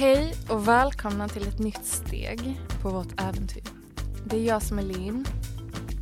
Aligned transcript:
Hej 0.00 0.34
och 0.48 0.68
välkomna 0.68 1.28
till 1.28 1.48
ett 1.48 1.58
nytt 1.58 1.84
steg 1.84 2.60
på 2.82 2.88
vårt 2.88 3.20
äventyr. 3.20 3.62
Det 4.24 4.36
är 4.36 4.44
jag 4.44 4.62
som 4.62 4.78
är 4.78 4.82
Linn. 4.82 5.26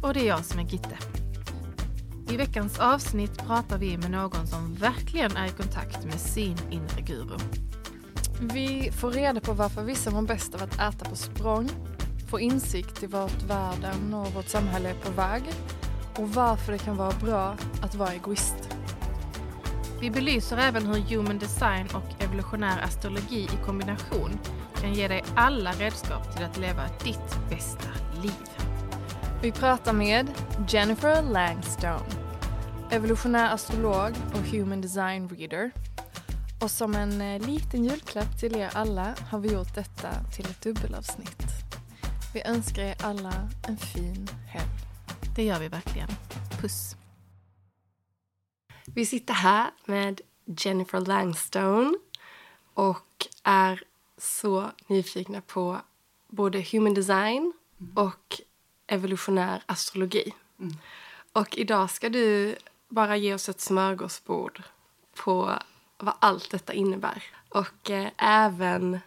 Och 0.02 0.14
det 0.14 0.21
är 0.21 0.26
jag 0.26 0.44
som 0.44 0.60
är 0.60 0.64
Gitte. 0.64 0.98
I 2.31 2.37
veckans 2.37 2.79
avsnitt 2.79 3.39
pratar 3.39 3.79
vi 3.79 3.99
med 3.99 4.11
någon 4.11 4.47
som 4.47 4.75
verkligen 4.75 5.37
är 5.37 5.47
i 5.47 5.50
kontakt 5.50 6.05
med 6.05 6.21
sin 6.21 6.57
inre 6.71 7.00
guru. 7.00 7.39
Vi 8.41 8.91
får 8.93 9.11
reda 9.11 9.41
på 9.41 9.53
varför 9.53 9.82
vissa 9.82 10.11
mår 10.11 10.23
bäst 10.23 10.55
av 10.55 10.62
att 10.62 10.75
äta 10.75 11.11
på 11.11 11.17
språng, 11.17 11.69
får 12.30 12.41
insikt 12.41 13.03
i 13.03 13.07
vart 13.07 13.43
världen 13.43 14.15
och 14.15 14.33
vårt 14.33 14.49
samhälle 14.49 14.91
är 14.91 14.95
på 14.95 15.11
väg 15.11 15.43
och 16.17 16.29
varför 16.30 16.73
det 16.73 16.79
kan 16.79 16.96
vara 16.96 17.12
bra 17.21 17.57
att 17.83 17.95
vara 17.95 18.12
egoist. 18.12 18.68
Vi 20.01 20.11
belyser 20.11 20.57
även 20.57 20.87
hur 20.87 21.01
human 21.01 21.39
design 21.39 21.87
och 21.95 22.23
evolutionär 22.25 22.83
astrologi 22.83 23.45
i 23.45 23.64
kombination 23.64 24.39
kan 24.81 24.95
ge 24.95 25.09
dig 25.09 25.25
alla 25.35 25.72
redskap 25.72 26.36
till 26.36 26.45
att 26.45 26.59
leva 26.59 26.82
ditt 27.05 27.50
bästa 27.50 27.89
liv. 28.22 28.49
Vi 29.43 29.53
pratar 29.53 29.93
med 29.93 30.31
Jennifer 30.69 31.22
Langstone, 31.22 32.05
evolutionär 32.91 33.55
astrolog 33.55 34.12
och 34.32 34.41
human 34.41 34.80
design 34.80 35.28
reader. 35.28 35.70
Och 36.60 36.70
som 36.70 36.94
en 36.94 37.20
eh, 37.20 37.46
liten 37.46 37.84
julklapp 37.84 38.38
till 38.41 38.56
er 38.56 38.70
alla 38.72 39.14
har 39.30 39.38
vi 39.38 39.52
gjort 39.52 39.74
detta 39.74 40.08
till 40.34 40.44
ett 40.44 40.62
dubbelavsnitt. 40.62 41.44
Vi 42.34 42.42
önskar 42.42 42.83
er 42.83 42.96
alla 43.02 43.33
en 43.69 43.77
fin 43.77 44.28
helg. 44.46 44.70
Det 45.36 45.44
gör 45.44 45.58
vi 45.60 45.69
verkligen. 45.69 46.08
Puss! 46.60 46.96
Vi 48.95 49.06
sitter 49.06 49.34
här 49.34 49.70
med 49.84 50.20
Jennifer 50.45 51.01
Langstone 51.01 51.98
och 52.74 53.27
är 53.42 53.83
så 54.19 54.70
nyfikna 54.87 55.41
på 55.41 55.78
både 56.28 56.64
human 56.73 56.95
design 56.95 57.53
och 57.95 58.41
evolutionär 58.86 59.62
astrologi. 59.67 60.34
Mm. 60.58 60.75
Och 61.33 61.58
idag 61.58 61.91
ska 61.91 62.08
du 62.08 62.56
bara 62.89 63.17
ge 63.17 63.34
oss 63.34 63.48
ett 63.48 63.61
smörgåsbord 63.61 64.62
på 65.14 65.55
vad 65.98 66.14
allt 66.19 66.50
detta 66.50 66.73
innebär. 66.73 67.23
Och 67.48 67.91
eh, 67.91 68.11
även 68.17 69.00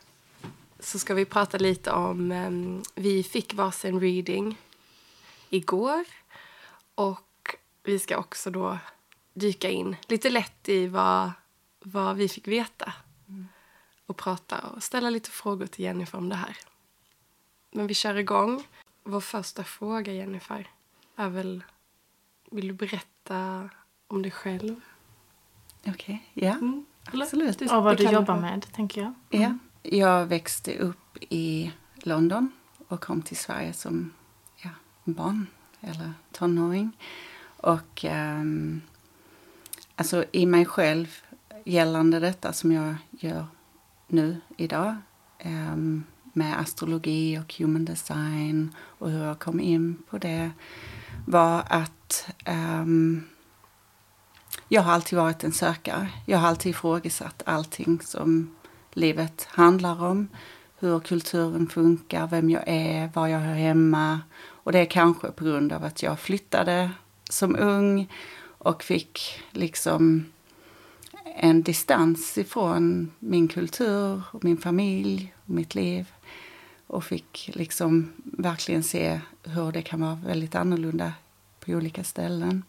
så 0.79 0.99
ska 0.99 1.13
vi 1.13 1.25
prata 1.25 1.57
lite 1.57 1.91
om... 1.91 2.31
Eh, 2.31 2.51
vi 2.95 3.23
fick 3.23 3.53
varsin 3.53 3.99
reading 3.99 4.57
igår. 5.49 6.05
Och 6.95 7.55
vi 7.83 7.99
ska 7.99 8.17
också 8.17 8.49
då 8.49 8.77
dyka 9.33 9.69
in 9.69 9.95
lite 10.07 10.29
lätt 10.29 10.69
i 10.69 10.87
vad, 10.87 11.31
vad 11.79 12.15
vi 12.15 12.29
fick 12.29 12.47
veta. 12.47 12.93
Och 14.05 14.17
prata 14.17 14.57
och 14.59 14.83
ställa 14.83 15.09
lite 15.09 15.29
frågor 15.29 15.67
till 15.67 15.83
Jennifer 15.85 16.17
om 16.17 16.29
det 16.29 16.35
här. 16.35 16.57
Men 17.71 17.87
vi 17.87 17.93
kör 17.93 18.15
igång. 18.15 18.63
Vår 19.03 19.19
första 19.21 19.63
fråga, 19.63 20.13
Jennifer, 20.13 20.67
är 21.15 21.29
väl... 21.29 21.63
Vill 22.51 22.67
du 22.67 22.73
berätta 22.73 23.69
om 24.07 24.21
dig 24.21 24.31
själv? 24.31 24.81
Okej, 25.87 26.29
ja. 26.33 26.51
Mm. 26.51 26.85
Eller? 27.13 27.25
Absolut. 27.25 27.59
Du- 27.59 27.65
Och 27.69 27.83
vad 27.83 27.97
du 27.97 28.03
jobbar 28.03 28.21
vara. 28.21 28.41
med, 28.41 28.71
tänker 28.73 29.01
jag. 29.01 29.13
Ja. 29.29 29.57
Jag 29.83 30.25
växte 30.25 30.77
upp 30.77 31.17
i 31.29 31.71
London 31.95 32.51
och 32.87 33.01
kom 33.03 33.21
till 33.21 33.37
Sverige 33.37 33.73
som 33.73 34.13
ja, 34.57 34.69
barn 35.03 35.47
eller 35.81 36.13
tonåring. 36.31 36.97
Och 37.57 38.05
ehm, 38.05 38.81
alltså 40.01 40.25
i 40.31 40.45
mig 40.45 40.65
själv 40.65 41.07
gällande 41.65 42.19
detta 42.19 42.53
som 42.53 42.71
jag 42.71 42.95
gör 43.11 43.45
nu 44.07 44.37
idag 44.57 44.95
um, 45.45 46.03
med 46.33 46.59
astrologi 46.59 47.39
och 47.39 47.53
human 47.57 47.85
design 47.85 48.75
och 48.79 49.11
hur 49.11 49.23
jag 49.23 49.39
kom 49.39 49.59
in 49.59 50.03
på 50.09 50.17
det 50.17 50.51
var 51.25 51.63
att 51.67 52.27
um, 52.47 53.23
jag 54.67 54.81
har 54.81 54.93
alltid 54.93 55.19
varit 55.19 55.43
en 55.43 55.51
sökare. 55.51 56.09
Jag 56.25 56.37
har 56.37 56.47
alltid 56.47 56.69
ifrågasatt 56.69 57.43
allting 57.45 57.99
som 58.01 58.55
livet 58.93 59.47
handlar 59.49 60.03
om. 60.03 60.27
Hur 60.79 60.99
kulturen 60.99 61.67
funkar, 61.67 62.27
vem 62.27 62.49
jag 62.49 62.63
är, 62.65 63.09
var 63.13 63.27
jag 63.27 63.39
hör 63.39 63.55
hemma. 63.55 64.21
Och 64.43 64.71
det 64.71 64.79
är 64.79 64.85
kanske 64.85 65.31
på 65.31 65.43
grund 65.43 65.73
av 65.73 65.83
att 65.83 66.03
jag 66.03 66.19
flyttade 66.19 66.91
som 67.29 67.55
ung 67.55 68.09
och 68.63 68.83
fick 68.83 69.41
liksom 69.51 70.25
en 71.35 71.63
distans 71.63 72.37
ifrån 72.37 73.11
min 73.19 73.47
kultur, 73.47 74.21
och 74.31 74.43
min 74.43 74.57
familj 74.57 75.33
och 75.43 75.49
mitt 75.49 75.75
liv. 75.75 76.11
Och 76.87 77.03
fick 77.03 77.49
liksom 77.53 78.11
verkligen 78.23 78.83
se 78.83 79.21
hur 79.43 79.71
det 79.71 79.81
kan 79.81 80.01
vara 80.01 80.19
väldigt 80.25 80.55
annorlunda 80.55 81.13
på 81.59 81.71
olika 81.71 82.03
ställen. 82.03 82.63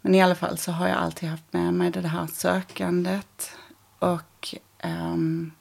Men 0.00 0.14
i 0.14 0.22
alla 0.22 0.34
fall 0.34 0.58
så 0.58 0.72
har 0.72 0.88
jag 0.88 0.96
alltid 0.96 1.28
haft 1.28 1.52
med 1.52 1.74
mig 1.74 1.90
det 1.90 2.08
här 2.08 2.26
sökandet. 2.26 3.50
Och 3.98 4.54
um, 4.84 5.52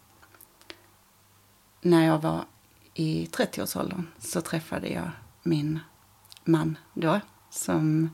när 1.82 2.06
jag 2.06 2.22
var 2.22 2.46
i 2.94 3.26
30-årsåldern 3.26 4.08
så 4.20 4.42
träffade 4.42 4.88
jag 4.88 5.10
min 5.44 5.80
man 6.44 6.78
då 6.94 7.20
som 7.50 8.10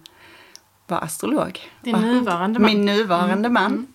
var 0.91 1.01
astrolog. 1.03 1.59
Din 1.83 1.95
Och- 1.95 2.01
nuvarande 2.01 2.59
man. 2.59 2.71
Min 2.71 2.85
nuvarande 2.85 3.49
man. 3.49 3.87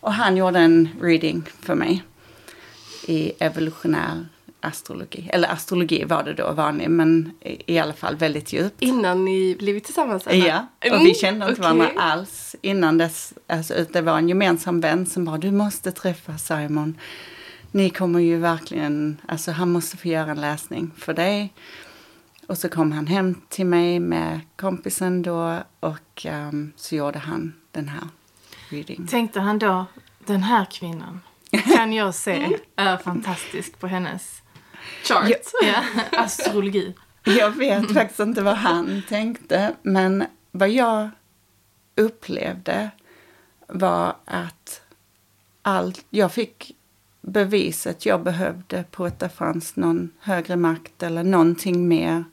Och 0.00 0.12
han 0.12 0.36
gjorde 0.36 0.58
en 0.58 0.88
reading 1.00 1.42
för 1.60 1.74
mig 1.74 2.02
i 3.06 3.32
evolutionär 3.38 4.26
astrologi. 4.60 5.30
Eller 5.32 5.48
astrologi 5.52 6.04
var 6.04 6.22
det 6.24 6.34
då 6.34 6.52
vanlig, 6.52 6.90
men 6.90 7.30
i, 7.66 7.78
alla 7.78 7.92
fall 7.92 8.16
väldigt 8.16 8.52
djupt. 8.52 8.82
Innan 8.82 9.24
ni 9.24 9.56
blivit 9.58 9.84
tillsammans? 9.84 10.26
eller? 10.26 10.46
Ja, 10.46 10.66
och 10.80 10.86
Mm, 10.86 11.04
vi 11.04 11.14
kände 11.14 11.48
inte 11.48 11.60
varandra 11.60 11.84
okej. 11.86 11.98
alls 11.98 12.56
innan 12.62 12.98
dess. 12.98 13.32
Alltså, 13.46 13.74
det 13.92 14.00
var 14.00 14.18
en 14.18 14.28
gemensam 14.28 14.80
vän 14.80 15.06
som 15.06 15.24
bara, 15.24 15.38
du 15.38 15.50
måste 15.52 15.92
träffa 15.92 16.38
Simon. 16.38 16.98
Ni 17.70 17.90
kommer 17.90 18.20
ju 18.20 18.38
verkligen, 18.38 19.20
alltså 19.28 19.50
han 19.50 19.72
måste 19.72 19.96
få 19.96 20.08
göra 20.08 20.30
en 20.30 20.40
läsning 20.40 20.90
för 20.96 21.14
dig. 21.14 21.52
Och 22.46 22.58
så 22.58 22.68
kom 22.68 22.92
han 22.92 23.06
hem 23.06 23.40
till 23.48 23.66
mig 23.66 24.00
med 24.00 24.40
kompisen 24.56 25.22
då 25.22 25.62
och 25.80 26.26
ehm, 26.26 26.72
så 26.76 26.96
gjorde 26.96 27.18
han 27.18 27.52
den 27.70 27.88
här 27.88 28.08
reading. 28.68 29.06
Tänkte 29.06 29.40
han 29.40 29.58
då, 29.58 29.86
den 30.26 30.42
här 30.42 30.64
kvinnan 30.64 31.20
kan 31.76 31.92
jag 31.92 32.14
se 32.14 32.58
är 32.76 32.96
fantastisk 32.96 33.78
på 33.78 33.86
hennes 33.86 34.42
Chart. 35.04 35.30
ja, 35.62 35.84
astrologi. 36.18 36.94
Jag 37.24 37.50
vet 37.50 37.92
faktiskt 37.92 38.20
inte 38.20 38.42
vad 38.42 38.56
han 38.56 39.02
tänkte, 39.08 39.74
men 39.82 40.24
vad 40.50 40.68
jag 40.70 41.10
upplevde 41.94 42.90
var 43.66 44.16
att 44.24 44.82
allt, 45.62 46.04
jag 46.10 46.32
fick 46.32 46.76
beviset 47.20 48.06
jag 48.06 48.22
behövde 48.22 48.84
på 48.90 49.04
att 49.04 49.18
det 49.18 49.28
fanns 49.28 49.76
någon 49.76 50.10
högre 50.20 50.56
makt 50.56 51.02
eller 51.02 51.24
någonting 51.24 51.88
mer. 51.88 52.24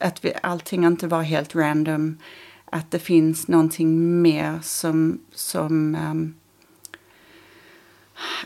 Att 0.00 0.24
vi, 0.24 0.32
allting 0.42 0.84
inte 0.84 1.06
var 1.06 1.22
helt 1.22 1.54
random. 1.54 2.18
Att 2.64 2.90
det 2.90 2.98
finns 2.98 3.48
någonting 3.48 4.22
mer 4.22 4.58
som, 4.62 5.20
som 5.34 5.94
um, 5.94 6.34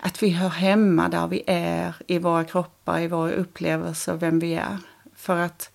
att 0.00 0.22
vi 0.22 0.30
hör 0.30 0.48
hemma 0.48 1.08
där 1.08 1.26
vi 1.26 1.42
är, 1.46 1.94
i 2.06 2.18
våra 2.18 2.44
kroppar, 2.44 3.00
i 3.00 3.08
våra 3.08 3.32
upplevelser, 3.32 4.14
vem 4.14 4.38
vi 4.38 4.54
är. 4.54 4.78
För 5.16 5.36
att 5.36 5.70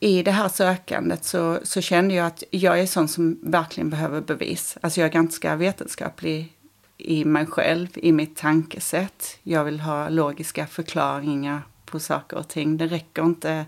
i 0.00 0.22
det 0.22 0.30
här 0.30 0.48
sökandet 0.48 1.24
så, 1.24 1.58
så 1.62 1.80
kände 1.80 2.14
jag 2.14 2.26
att 2.26 2.42
jag 2.50 2.80
är 2.80 2.86
sån 2.86 3.08
som 3.08 3.38
verkligen 3.42 3.90
behöver 3.90 4.20
bevis. 4.20 4.78
Alltså 4.80 5.00
jag 5.00 5.08
är 5.08 5.12
ganska 5.12 5.56
vetenskaplig 5.56 6.56
i 6.96 7.24
mig 7.24 7.46
själv, 7.46 7.88
i 7.94 8.12
mitt 8.12 8.36
tankesätt. 8.36 9.38
Jag 9.42 9.64
vill 9.64 9.80
ha 9.80 10.08
logiska 10.08 10.66
förklaringar 10.66 11.62
på 11.84 12.00
saker 12.00 12.36
och 12.36 12.48
ting. 12.48 12.76
Det 12.76 12.86
räcker 12.86 13.22
inte 13.22 13.66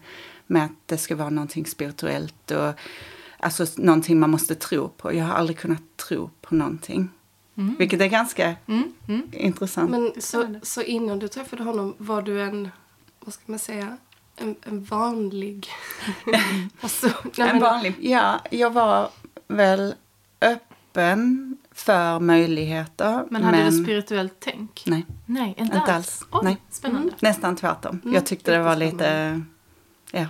med 0.50 0.64
att 0.64 0.70
det 0.87 0.99
ska 0.99 1.17
vara 1.17 1.31
någonting 1.31 1.67
spirituellt 1.67 2.50
och 2.50 2.73
alltså 3.38 3.67
någonting 3.76 4.20
man 4.20 4.31
måste 4.31 4.55
tro 4.55 4.88
på. 4.88 5.14
Jag 5.14 5.25
har 5.25 5.35
aldrig 5.35 5.58
kunnat 5.58 5.82
tro 5.97 6.31
på 6.41 6.55
någonting. 6.55 7.08
Vilket 7.79 8.00
är 8.00 8.06
ganska 8.06 8.56
Mm, 8.67 8.93
mm. 9.08 9.23
intressant. 9.32 9.91
Men 9.91 10.12
så, 10.19 10.55
så 10.62 10.82
innan 10.82 11.19
du 11.19 11.29
träffade 11.29 11.62
honom 11.62 11.94
var 11.99 12.23
du 12.23 12.43
en, 12.43 12.69
vad 13.20 13.35
ska 13.35 13.43
man 13.47 13.58
säga, 13.58 13.97
en, 14.37 14.56
en 14.62 14.85
vanlig 14.85 15.69
person? 16.81 17.11
Nej, 17.25 17.49
En 17.49 17.56
men- 17.56 17.61
vanlig, 17.61 17.94
ja, 18.00 18.41
jag 18.50 18.70
var 18.70 19.11
väl 19.49 19.94
öppen 20.41 21.56
för 21.73 22.20
möjligheter. 22.20 23.25
Men 23.31 23.44
hade 23.44 23.64
du 23.64 23.85
spirituellt 23.85 24.35
tänk? 24.41 24.82
Nej, 24.87 25.06
Nej, 25.26 25.49
inte, 25.49 25.62
Inte 25.62 25.79
alls. 25.79 25.93
alls. 25.93 26.26
Oj, 26.31 26.41
Nej. 26.44 26.56
Spännande. 26.70 27.12
nästan 27.20 27.56
tvärtom. 27.56 28.00
Mm, 28.05 28.14
jag 28.14 28.26
tyckte 28.26 28.50
det 28.53 28.62
var 28.62 28.76
lite... 28.76 29.43
Ja. 30.11 30.26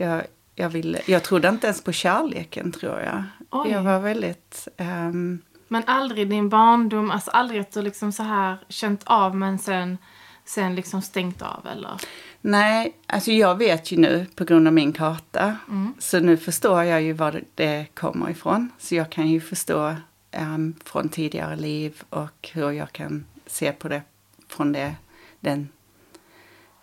Jag, 0.00 0.22
jag, 0.54 0.68
ville, 0.68 1.00
jag 1.06 1.22
trodde 1.22 1.48
inte 1.48 1.66
ens 1.66 1.84
på 1.84 1.92
kärleken, 1.92 2.72
tror 2.72 3.00
jag. 3.00 3.22
Oj. 3.50 3.70
Jag 3.70 3.82
var 3.82 4.00
väldigt... 4.00 4.68
ehm, 4.76 5.38
Men 5.68 5.82
aldrig 5.86 6.30
din 6.30 6.48
barndom, 6.48 7.10
alltså 7.10 7.30
aldrig 7.30 7.60
att 7.60 7.72
du 7.72 7.82
liksom 7.82 8.12
så 8.12 8.22
här 8.22 8.58
känt 8.68 9.02
av 9.04 9.36
men 9.36 9.58
sen, 9.58 9.98
sen 10.44 10.74
liksom 10.74 11.02
stängt 11.02 11.42
av 11.42 11.66
eller? 11.72 11.90
Nej, 12.40 12.96
alltså 13.06 13.30
jag 13.32 13.58
vet 13.58 13.92
ju 13.92 13.96
nu 13.96 14.26
på 14.34 14.44
grund 14.44 14.66
av 14.66 14.72
min 14.72 14.92
karta. 14.92 15.56
Så 15.98 16.20
nu 16.20 16.36
förstår 16.36 16.82
jag 16.84 17.02
ju 17.02 17.12
var 17.12 17.42
det 17.54 17.86
kommer 17.94 18.30
ifrån. 18.30 18.70
Så 18.78 18.94
jag 18.94 19.10
kan 19.10 19.28
ju 19.28 19.40
förstå 19.40 19.94
um, 20.38 20.74
från 20.84 21.08
tidigare 21.08 21.56
liv 21.56 22.02
och 22.10 22.48
hur 22.52 22.70
jag 22.70 22.92
kan 22.92 23.24
se 23.46 23.72
på 23.72 23.88
det 23.88 24.02
från 24.48 24.72
det, 24.72 24.94
den 25.40 25.68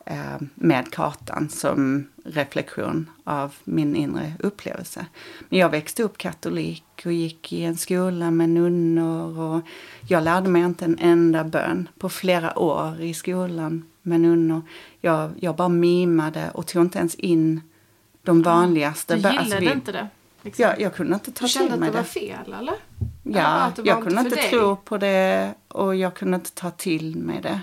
um, 0.05 0.49
med 0.55 0.91
kartan 0.91 1.49
som 1.49 2.07
reflektion 2.27 3.09
av 3.23 3.55
min 3.63 3.95
inre 3.95 4.33
upplevelse. 4.39 5.05
Men 5.49 5.59
jag 5.59 5.69
växte 5.69 6.03
upp 6.03 6.17
katolik 6.17 6.83
och 7.05 7.11
gick 7.13 7.53
i 7.53 7.63
en 7.63 7.77
skola 7.77 8.31
med 8.31 8.49
nunnor 8.49 9.39
och 9.39 9.61
jag 10.07 10.23
lärde 10.23 10.49
mig 10.49 10.61
inte 10.61 10.85
en 10.85 10.97
enda 10.99 11.43
bön 11.43 11.89
på 11.99 12.09
flera 12.09 12.59
år 12.59 13.01
i 13.01 13.13
skolan 13.13 13.83
med 14.01 14.21
nunnor. 14.21 14.61
Jag, 15.01 15.31
jag 15.39 15.55
bara 15.55 15.69
mimade 15.69 16.51
och 16.53 16.67
tog 16.67 16.81
inte 16.81 16.99
ens 16.99 17.15
in 17.15 17.61
de 18.23 18.41
vanligaste 18.41 19.15
Du 19.15 19.21
bö- 19.21 19.27
gillade 19.31 19.39
alltså 19.41 19.59
vi- 19.59 19.71
inte 19.71 19.91
det? 19.91 20.07
Liksom. 20.41 20.63
Jag, 20.63 20.81
jag 20.81 20.95
kunde 20.95 21.13
inte 21.13 21.31
ta 21.31 21.45
Du 21.45 21.49
kände 21.49 21.67
till 21.67 21.73
att 21.73 21.79
mig 21.79 21.89
det 21.89 21.95
var 21.97 22.03
det. 22.03 22.09
fel, 22.09 22.53
eller? 22.59 22.73
Ja, 23.23 23.71
det 23.75 23.81
var 23.81 23.87
jag 23.87 24.03
kunde 24.03 24.21
inte 24.21 24.35
dig. 24.35 24.49
tro 24.49 24.75
på 24.75 24.97
det 24.97 25.53
och 25.67 25.95
jag 25.95 26.13
kunde 26.15 26.35
inte 26.35 26.51
ta 26.51 26.71
till 26.71 27.15
mig 27.15 27.39
det. 27.41 27.61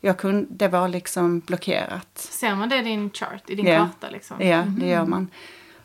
Jag 0.00 0.18
kunde, 0.18 0.46
det 0.50 0.68
var 0.68 0.88
liksom 0.88 1.40
blockerat. 1.40 2.18
Ser 2.18 2.54
man 2.54 2.68
det 2.68 2.76
i 2.78 2.82
din 2.82 3.10
chart, 3.10 3.50
i 3.50 3.54
din 3.54 3.66
Ja. 3.66 3.78
karta 3.78 4.10
liksom? 4.10 4.40
Ja, 4.46 4.62
det 4.62 4.86
gör 4.86 5.06
man. 5.06 5.28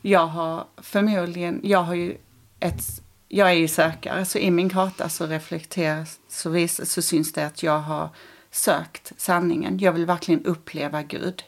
Jag 0.02 0.28
har 0.28 0.66
förmodligen, 0.78 1.60
jag 1.64 1.84
har 1.84 1.94
ju 1.94 2.18
ett, 2.60 2.82
jag 3.28 3.50
är 3.50 3.54
ju 3.54 3.68
sökare 3.68 4.26
så 4.26 4.38
i 4.38 4.52
min 4.52 4.70
karta 4.70 5.10
så 5.10 5.26
reflekteras, 5.28 6.20
så, 6.28 6.50
vis, 6.50 6.92
så 6.92 7.02
syns 7.02 7.34
det 7.34 7.46
att 7.46 7.64
jag 7.64 7.80
har 7.80 8.10
sökt 8.52 9.12
sanningen. 9.18 9.80
Jag 9.80 9.92
vill 9.92 10.06
verkligen 10.06 10.46
uppleva 10.46 11.02
Gud. 11.04 11.44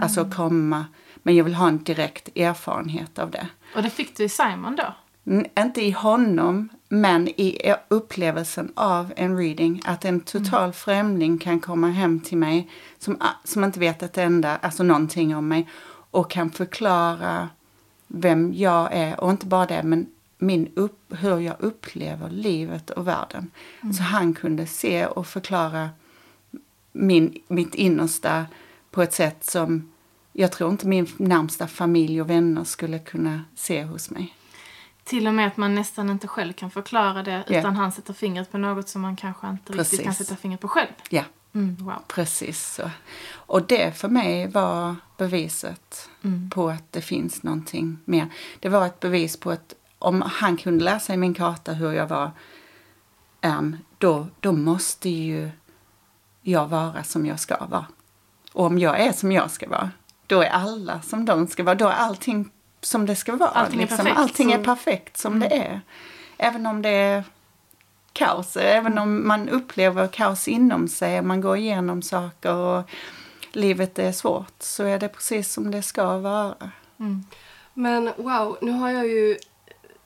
Alltså 0.00 0.30
komma, 0.30 0.84
men 1.22 1.36
jag 1.36 1.44
vill 1.44 1.54
ha 1.54 1.68
en 1.68 1.84
direkt 1.84 2.28
erfarenhet 2.36 3.18
av 3.18 3.30
det. 3.30 3.46
Och 3.76 3.82
det 3.82 3.90
fick 3.90 4.16
du 4.16 4.24
i 4.24 4.28
Simon 4.28 4.76
då? 4.76 4.94
N- 5.26 5.46
Inte 5.58 5.82
i 5.84 5.90
honom, 5.90 6.68
men 6.92 7.28
i 7.28 7.74
upplevelsen 7.88 8.72
av 8.74 9.12
en 9.16 9.36
reading. 9.36 9.82
Att 9.84 10.04
en 10.04 10.20
total 10.20 10.72
främling 10.72 11.38
kan 11.38 11.60
komma 11.60 11.90
hem 11.90 12.20
till 12.20 12.38
mig 12.38 12.70
som, 12.98 13.18
som 13.44 13.64
inte 13.64 13.80
vet 13.80 14.02
ett 14.02 14.18
enda, 14.18 14.56
alltså 14.56 14.82
någonting 14.82 15.36
om 15.36 15.48
mig 15.48 15.68
och 16.10 16.30
kan 16.30 16.50
förklara 16.50 17.48
vem 18.06 18.52
jag 18.54 18.88
är 18.92 19.20
och 19.20 19.30
inte 19.30 19.46
bara 19.46 19.66
det, 19.66 19.82
men 19.82 20.06
min 20.38 20.72
upp, 20.74 20.98
hur 21.08 21.38
jag 21.38 21.56
upplever 21.58 22.30
livet 22.30 22.90
och 22.90 23.08
världen. 23.08 23.50
Så 23.96 24.02
han 24.02 24.34
kunde 24.34 24.66
se 24.66 25.06
och 25.06 25.26
förklara 25.26 25.88
min, 26.92 27.38
mitt 27.48 27.74
innersta 27.74 28.46
på 28.90 29.02
ett 29.02 29.12
sätt 29.12 29.44
som 29.44 29.92
jag 30.32 30.52
tror 30.52 30.70
inte 30.70 30.86
min 30.86 31.06
närmsta 31.16 31.66
familj 31.66 32.20
och 32.20 32.30
vänner 32.30 32.64
skulle 32.64 32.98
kunna 32.98 33.44
se 33.54 33.84
hos 33.84 34.10
mig. 34.10 34.34
Till 35.10 35.26
och 35.26 35.34
med 35.34 35.46
att 35.46 35.56
man 35.56 35.74
nästan 35.74 36.10
inte 36.10 36.28
själv 36.28 36.52
kan 36.52 36.70
förklara 36.70 37.22
det 37.22 37.44
Ja. 37.48 37.58
utan 37.58 37.76
han 37.76 37.92
sätter 37.92 38.12
fingret 38.14 38.52
på 38.52 38.58
något 38.58 38.88
som 38.88 39.02
man 39.02 39.16
kanske 39.16 39.48
inte 39.48 39.72
riktigt 39.72 40.00
kan 40.00 40.06
Precis. 40.12 40.26
sätta 40.28 40.40
fingret 40.40 40.60
på 40.60 40.68
själv. 40.68 40.88
Ja, 41.08 41.22
Mm, 41.54 41.76
wow. 41.76 41.94
precis 42.08 42.74
så. 42.74 42.90
Och 43.32 43.66
det 43.66 43.98
för 43.98 44.08
mig 44.08 44.46
var 44.48 44.96
beviset 45.16 46.08
Mm. 46.24 46.50
på 46.50 46.68
att 46.70 46.92
det 46.92 47.00
finns 47.00 47.42
någonting 47.42 47.98
mer. 48.04 48.28
Det 48.60 48.68
var 48.68 48.86
ett 48.86 49.00
bevis 49.00 49.36
på 49.40 49.50
att 49.50 49.74
om 49.98 50.22
han 50.22 50.56
kunde 50.56 50.84
läsa 50.84 51.14
i 51.14 51.16
min 51.16 51.34
karta 51.34 51.72
hur 51.72 51.92
jag 51.92 52.06
var, 52.06 52.30
ehm, 53.40 53.76
då, 53.98 54.26
då 54.40 54.52
måste 54.52 55.08
ju 55.08 55.50
jag 56.42 56.66
vara 56.68 57.02
som 57.04 57.26
jag 57.26 57.40
ska 57.40 57.66
vara. 57.66 57.86
Och 58.52 58.64
om 58.66 58.78
jag 58.78 59.00
är 59.00 59.12
som 59.12 59.32
jag 59.32 59.50
ska 59.50 59.68
vara, 59.68 59.90
då 60.26 60.42
är 60.42 60.50
alla 60.50 61.02
som 61.02 61.24
de 61.24 61.46
ska 61.46 61.62
vara. 61.64 61.74
Då 61.74 61.86
är 61.88 61.92
allting 61.92 62.50
som 62.80 63.06
det 63.06 63.16
ska 63.16 63.36
vara. 63.36 63.50
Allting 63.50 63.82
är 63.82 63.86
perfekt. 63.86 64.06
Mm. 64.10 64.22
Allting 64.22 64.52
är 64.52 64.58
Så- 64.58 64.64
perfekt 64.64 65.16
som 65.16 65.40
det 65.40 65.46
är. 65.56 65.80
Även 66.38 66.66
om 66.66 66.82
det 66.82 66.88
är 66.90 67.24
kaos, 68.12 68.56
även 68.56 68.98
om 68.98 69.28
man 69.28 69.48
upplever 69.48 70.06
kaos 70.06 70.48
inom 70.48 70.88
sig, 70.88 71.22
man 71.22 71.40
går 71.40 71.56
igenom 71.56 72.02
saker 72.02 72.54
och 72.54 72.90
livet 73.52 73.98
är 73.98 74.12
svårt, 74.12 74.54
så 74.58 74.84
är 74.84 74.98
det 74.98 75.08
precis 75.08 75.52
som 75.52 75.70
det 75.70 75.82
ska 75.82 76.18
vara. 76.18 76.54
Mm. 77.00 77.24
Men 77.74 78.10
wow, 78.16 78.58
nu 78.60 78.70
har 78.70 78.90
jag 78.90 79.06
ju... 79.06 79.36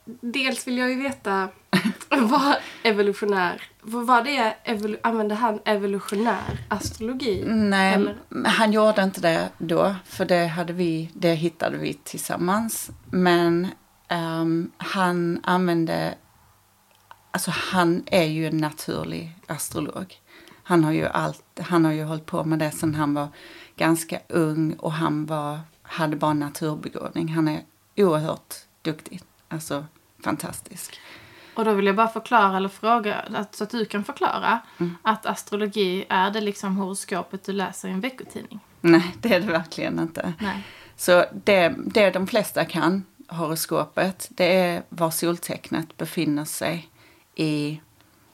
Dels 0.06 0.66
vill 0.66 0.78
jag 0.78 0.90
ju 0.90 1.02
veta 1.02 1.48
vad 2.10 2.56
evolutionär... 2.82 3.62
Vad 3.80 4.24
det 4.24 4.36
är, 4.36 4.56
evolu, 4.64 4.96
använder 5.02 5.36
han 5.36 5.60
evolutionär 5.64 6.58
astrologi? 6.68 7.44
Nej, 7.46 7.94
Eller? 7.94 8.16
han 8.44 8.72
gjorde 8.72 9.02
inte 9.02 9.20
det 9.20 9.48
då, 9.58 9.94
för 10.04 10.24
det, 10.24 10.46
hade 10.46 10.72
vi, 10.72 11.10
det 11.14 11.34
hittade 11.34 11.76
vi 11.76 11.94
tillsammans. 11.94 12.90
Men 13.10 13.68
ehm, 14.08 14.70
han 14.76 15.40
använde... 15.42 16.14
Alltså 17.30 17.50
han 17.54 18.02
är 18.06 18.24
ju 18.24 18.46
en 18.46 18.56
naturlig 18.56 19.38
astrolog. 19.46 20.14
Han 20.62 20.84
har 20.84 20.92
ju, 20.92 21.06
allt, 21.06 21.60
han 21.60 21.84
har 21.84 21.92
ju 21.92 22.04
hållit 22.04 22.26
på 22.26 22.44
med 22.44 22.58
det 22.58 22.70
sedan 22.70 22.94
han 22.94 23.14
var 23.14 23.28
ganska 23.76 24.20
ung 24.28 24.72
och 24.72 24.92
han 24.92 25.26
var, 25.26 25.60
hade 25.82 26.16
bara 26.16 26.32
naturbegåvning. 26.32 27.28
Han 27.28 27.48
är 27.48 27.62
oerhört 27.96 28.54
duktig, 28.82 29.20
alltså 29.48 29.84
fantastisk. 30.24 31.00
Och 31.54 31.64
då 31.64 31.72
vill 31.72 31.86
jag 31.86 31.96
bara 31.96 32.08
förklara 32.08 32.56
eller 32.56 32.68
fråga, 32.68 33.14
att, 33.16 33.54
så 33.54 33.64
att 33.64 33.70
du 33.70 33.84
kan 33.84 34.04
förklara, 34.04 34.60
Mm. 34.78 34.96
att 35.02 35.26
astrologi 35.26 36.04
är 36.08 36.30
det 36.30 36.40
liksom 36.40 36.76
horoskopet 36.76 37.44
du 37.44 37.52
läser 37.52 37.88
i 37.88 37.90
en 37.90 38.00
veckotidning? 38.00 38.60
Nej, 38.80 39.14
det 39.20 39.34
är 39.34 39.40
det 39.40 39.46
verkligen 39.46 39.98
inte. 39.98 40.32
Nej. 40.40 40.62
Så 40.96 41.24
det, 41.44 41.74
det 41.86 42.10
de 42.10 42.26
flesta 42.26 42.64
kan, 42.64 43.04
horoskopet, 43.28 44.26
det 44.30 44.56
är 44.60 44.82
var 44.88 45.10
soltecknet 45.10 45.96
befinner 45.96 46.44
sig 46.44 46.88
i, 47.34 47.80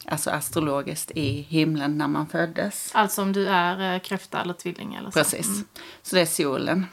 alltså 0.06 0.30
astrologiskt 0.30 1.10
i 1.10 1.40
himlen 1.42 1.98
när 1.98 2.08
man 2.08 2.26
föddes. 2.26 2.90
Alltså 2.94 3.22
om 3.22 3.32
du 3.32 3.48
är 3.48 3.94
eh, 3.94 4.00
kräfta 4.00 4.40
eller 4.40 4.54
tvilling 4.54 4.94
eller 4.94 5.10
så. 5.10 5.18
Precis. 5.18 5.46
Mm. 5.48 5.64
Så 6.02 6.16
det 6.16 6.22
är 6.22 6.26
solen. 6.26 6.86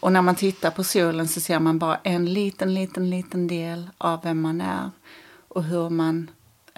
Och 0.00 0.12
när 0.12 0.22
man 0.22 0.34
tittar 0.34 0.70
på 0.70 0.84
solen 0.84 1.28
så 1.28 1.40
ser 1.40 1.60
man 1.60 1.78
bara 1.78 1.96
en 1.96 2.32
liten, 2.32 2.74
liten, 2.74 3.10
liten 3.10 3.46
del 3.46 3.90
av 3.98 4.22
vem 4.22 4.40
man 4.40 4.60
är 4.60 4.90
och 5.48 5.64
hur 5.64 5.90
man 5.90 6.30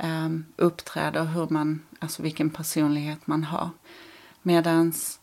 um, 0.03 0.45
uppträder, 0.57 1.25
hur 1.25 1.49
man, 1.51 1.83
alltså 1.99 2.23
vilken 2.23 2.51
personlighet 2.51 3.27
man 3.27 3.45
har. 3.45 3.71
Medans 4.43 5.21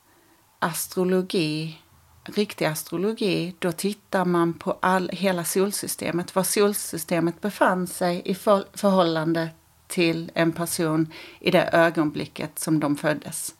astrologi, 0.60 1.82
riktig 2.24 2.66
astrologi, 2.66 3.56
då 3.60 3.72
tittar 3.72 4.26
man 4.26 4.54
på 4.54 4.78
all, 4.80 5.10
hela 5.10 5.44
solsystemet, 5.44 6.36
var 6.36 6.44
solsystemet 6.44 7.42
befann 7.42 7.88
sig 7.88 8.22
i 8.26 8.36
för, 8.36 8.66
förhållande 8.74 9.50
till 9.88 10.32
en 10.34 10.52
person 10.52 11.14
i 11.40 11.52
det 11.52 11.70
ögonblicket 11.74 12.60
som 12.60 12.80
de 12.80 12.96
föddes. 12.96 13.56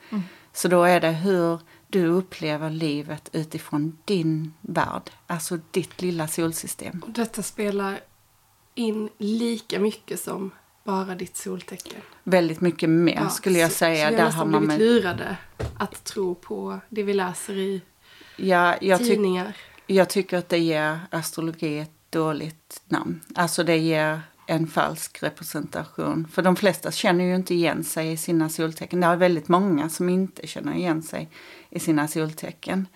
Så 0.54 0.68
då 0.68 0.84
är 0.84 1.00
det 1.00 1.12
hur 1.12 1.60
du 1.88 2.06
upplever 2.06 2.70
livet 2.70 3.30
utifrån 3.34 3.98
din 4.06 4.54
värld, 4.62 5.12
alltså 5.28 5.60
ditt 5.72 6.02
lilla 6.02 6.28
solsystem. 6.28 7.04
Och 7.08 7.10
detta 7.10 7.44
spelar 7.44 8.00
in 8.76 9.10
lika 9.18 9.80
mycket 9.80 10.20
som 10.20 10.52
bara 10.84 11.16
ditt 11.16 11.38
soltecken. 11.38 12.02
Väldigt 12.24 12.62
mycket 12.62 12.90
mer 12.90 13.16
Ja, 13.16 13.30
skulle 13.30 13.60
jag 13.60 13.72
säga. 13.72 14.10
Så 14.10 14.16
vi 14.16 14.20
har 14.22 14.26
nästan 14.26 14.50
blivit 14.50 14.68
med, 14.68 14.80
lurade 14.80 15.38
att 15.78 16.04
tro 16.04 16.36
på 16.36 16.80
det 16.90 17.04
vi 17.04 17.14
läser 17.14 17.58
i 17.58 17.82
ja, 18.38 18.76
jag, 18.82 19.00
tidningar. 19.00 19.58
jag 19.88 20.10
tycker 20.10 20.38
att 20.38 20.50
det 20.50 20.58
ger 20.58 21.00
astrologi 21.12 21.80
ett 21.80 21.92
dåligt 22.10 22.82
namn. 22.88 23.22
Alltså 23.36 23.64
det 23.64 23.78
ger 23.78 24.22
en 24.48 24.68
falsk 24.68 25.24
representation. 25.24 26.28
För 26.32 26.42
de 26.42 26.56
flesta 26.56 26.92
känner 26.92 27.24
ju 27.24 27.36
inte 27.36 27.54
igen 27.54 27.84
sig 27.84 28.12
i 28.12 28.18
sina 28.18 28.50
soltecken. 28.50 29.00
Det 29.00 29.08
är 29.08 29.16
väldigt 29.16 29.48
många 29.48 29.90
som 29.90 30.10
inte 30.10 30.48
känner 30.48 30.74
igen 30.74 31.04
sig 31.04 31.30
i 31.70 31.80
sina 31.80 32.08
soltecken. 32.08 32.88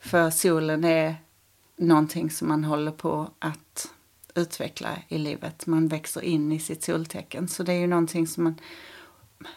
För 0.00 0.30
solen 0.30 0.84
är 0.84 1.16
någonting 1.76 2.30
som 2.30 2.48
man 2.48 2.64
håller 2.64 2.92
på 2.92 3.30
att 3.38 3.90
utveckla 4.34 4.90
i 5.08 5.18
livet. 5.18 5.66
Man 5.66 5.88
växer 5.88 6.20
in 6.20 6.52
i 6.52 6.58
sitt 6.58 6.82
soltecken. 6.82 7.48
Så 7.48 7.62
det 7.62 7.72
är 7.72 7.78
ju 7.78 7.86
någonting 7.86 8.26
som 8.26 8.44
man... 8.44 8.60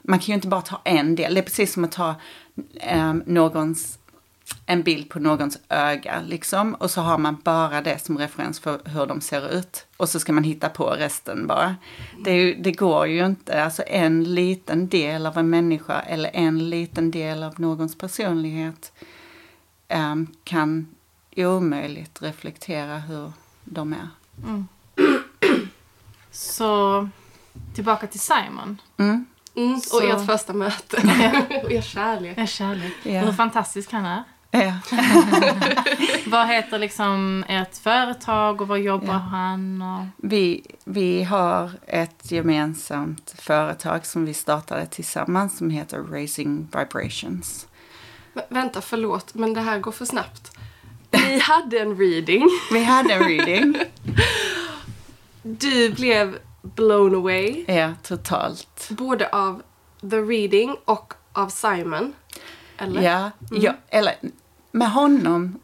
Man 0.01 0.19
kan 0.19 0.25
ju 0.27 0.33
inte 0.33 0.47
bara 0.47 0.61
ta 0.61 0.81
en 0.85 1.15
del. 1.15 1.33
Det 1.33 1.39
är 1.39 1.43
precis 1.43 1.73
som 1.73 1.83
att 1.83 1.91
ta 1.91 2.15
eh, 2.73 3.13
någons 3.13 3.96
en 4.65 4.83
bild 4.83 5.09
på 5.09 5.19
någons 5.19 5.57
öga 5.69 6.21
liksom 6.25 6.73
och 6.73 6.91
så 6.91 7.01
har 7.01 7.17
man 7.17 7.37
bara 7.43 7.81
det 7.81 8.05
som 8.05 8.17
referens 8.17 8.59
för 8.59 8.79
hur 8.85 9.05
de 9.05 9.21
ser 9.21 9.49
ut 9.53 9.85
och 9.97 10.09
så 10.09 10.19
ska 10.19 10.33
man 10.33 10.43
hitta 10.43 10.69
på 10.69 10.89
resten 10.89 11.47
bara. 11.47 11.75
Det, 12.23 12.31
ju, 12.33 12.55
det 12.55 12.71
går 12.71 13.07
ju 13.07 13.25
inte, 13.25 13.63
alltså 13.63 13.83
en 13.87 14.23
liten 14.23 14.87
del 14.87 15.25
av 15.25 15.37
en 15.37 15.49
människa 15.49 15.99
eller 15.99 16.29
en 16.33 16.69
liten 16.69 17.11
del 17.11 17.43
av 17.43 17.59
någons 17.59 17.97
personlighet 17.97 18.91
ehm, 19.87 20.27
kan 20.43 20.87
omöjligt 21.35 22.21
reflektera 22.21 22.97
hur 22.99 23.31
de 23.63 23.93
är. 23.93 24.09
Så 26.31 27.09
tillbaka 27.75 28.07
till 28.07 28.19
Simon. 28.19 28.81
Mm. 28.97 29.25
Mm, 29.55 29.73
och 29.75 29.83
Så- 29.83 30.07
ert 30.07 30.25
första 30.25 30.53
möte. 30.53 30.97
och 31.63 31.71
er 31.71 31.81
kärlek. 31.81 32.37
Ja, 32.37 32.45
kärlek. 32.47 32.93
Ja. 33.03 33.19
Hur 33.19 33.31
fantastisk 33.31 33.91
han 33.91 34.05
är. 34.05 34.23
Vad 36.25 36.47
heter 36.47 36.79
liksom 36.79 37.43
ert 37.47 37.77
företag 37.77 38.61
och 38.61 38.67
vad 38.67 38.79
jobbar 38.79 39.07
Ja. 39.13 39.19
han? 39.19 39.81
Och... 39.81 40.05
Vi, 40.29 40.65
vi 40.83 41.23
har 41.23 41.71
ett 41.87 42.31
gemensamt 42.31 43.35
företag 43.37 44.05
som 44.05 44.25
vi 44.25 44.33
startade 44.33 44.85
tillsammans 44.85 45.57
som 45.57 45.69
heter 45.69 45.97
Raising 45.99 46.67
Vibrations. 46.77 47.67
Men, 48.33 48.43
vänta, 48.49 48.81
förlåt, 48.81 49.33
men 49.33 49.53
det 49.53 49.61
här 49.61 49.79
går 49.79 49.91
för 49.91 50.05
snabbt. 50.05 50.51
Vi 51.11 51.39
hade 51.43 51.79
en 51.79 51.97
reading. 51.97 52.47
Vi 52.71 52.83
hade 52.83 53.13
en 53.13 53.23
reading. 53.23 53.75
Du 55.43 55.89
blev 55.93 56.37
blown 56.61 57.15
away. 57.15 57.65
Ja, 57.67 57.93
totalt. 58.03 58.87
Både 58.89 59.29
av 59.29 59.61
the 60.01 60.17
reading 60.21 60.75
och 60.85 61.13
av 61.33 61.49
Simon. 61.49 62.13
Eller? 62.77 63.01
Ja, 63.01 63.31
ja, 63.51 63.73
eller 63.89 64.15
med 64.71 64.91
honom. 64.91 65.59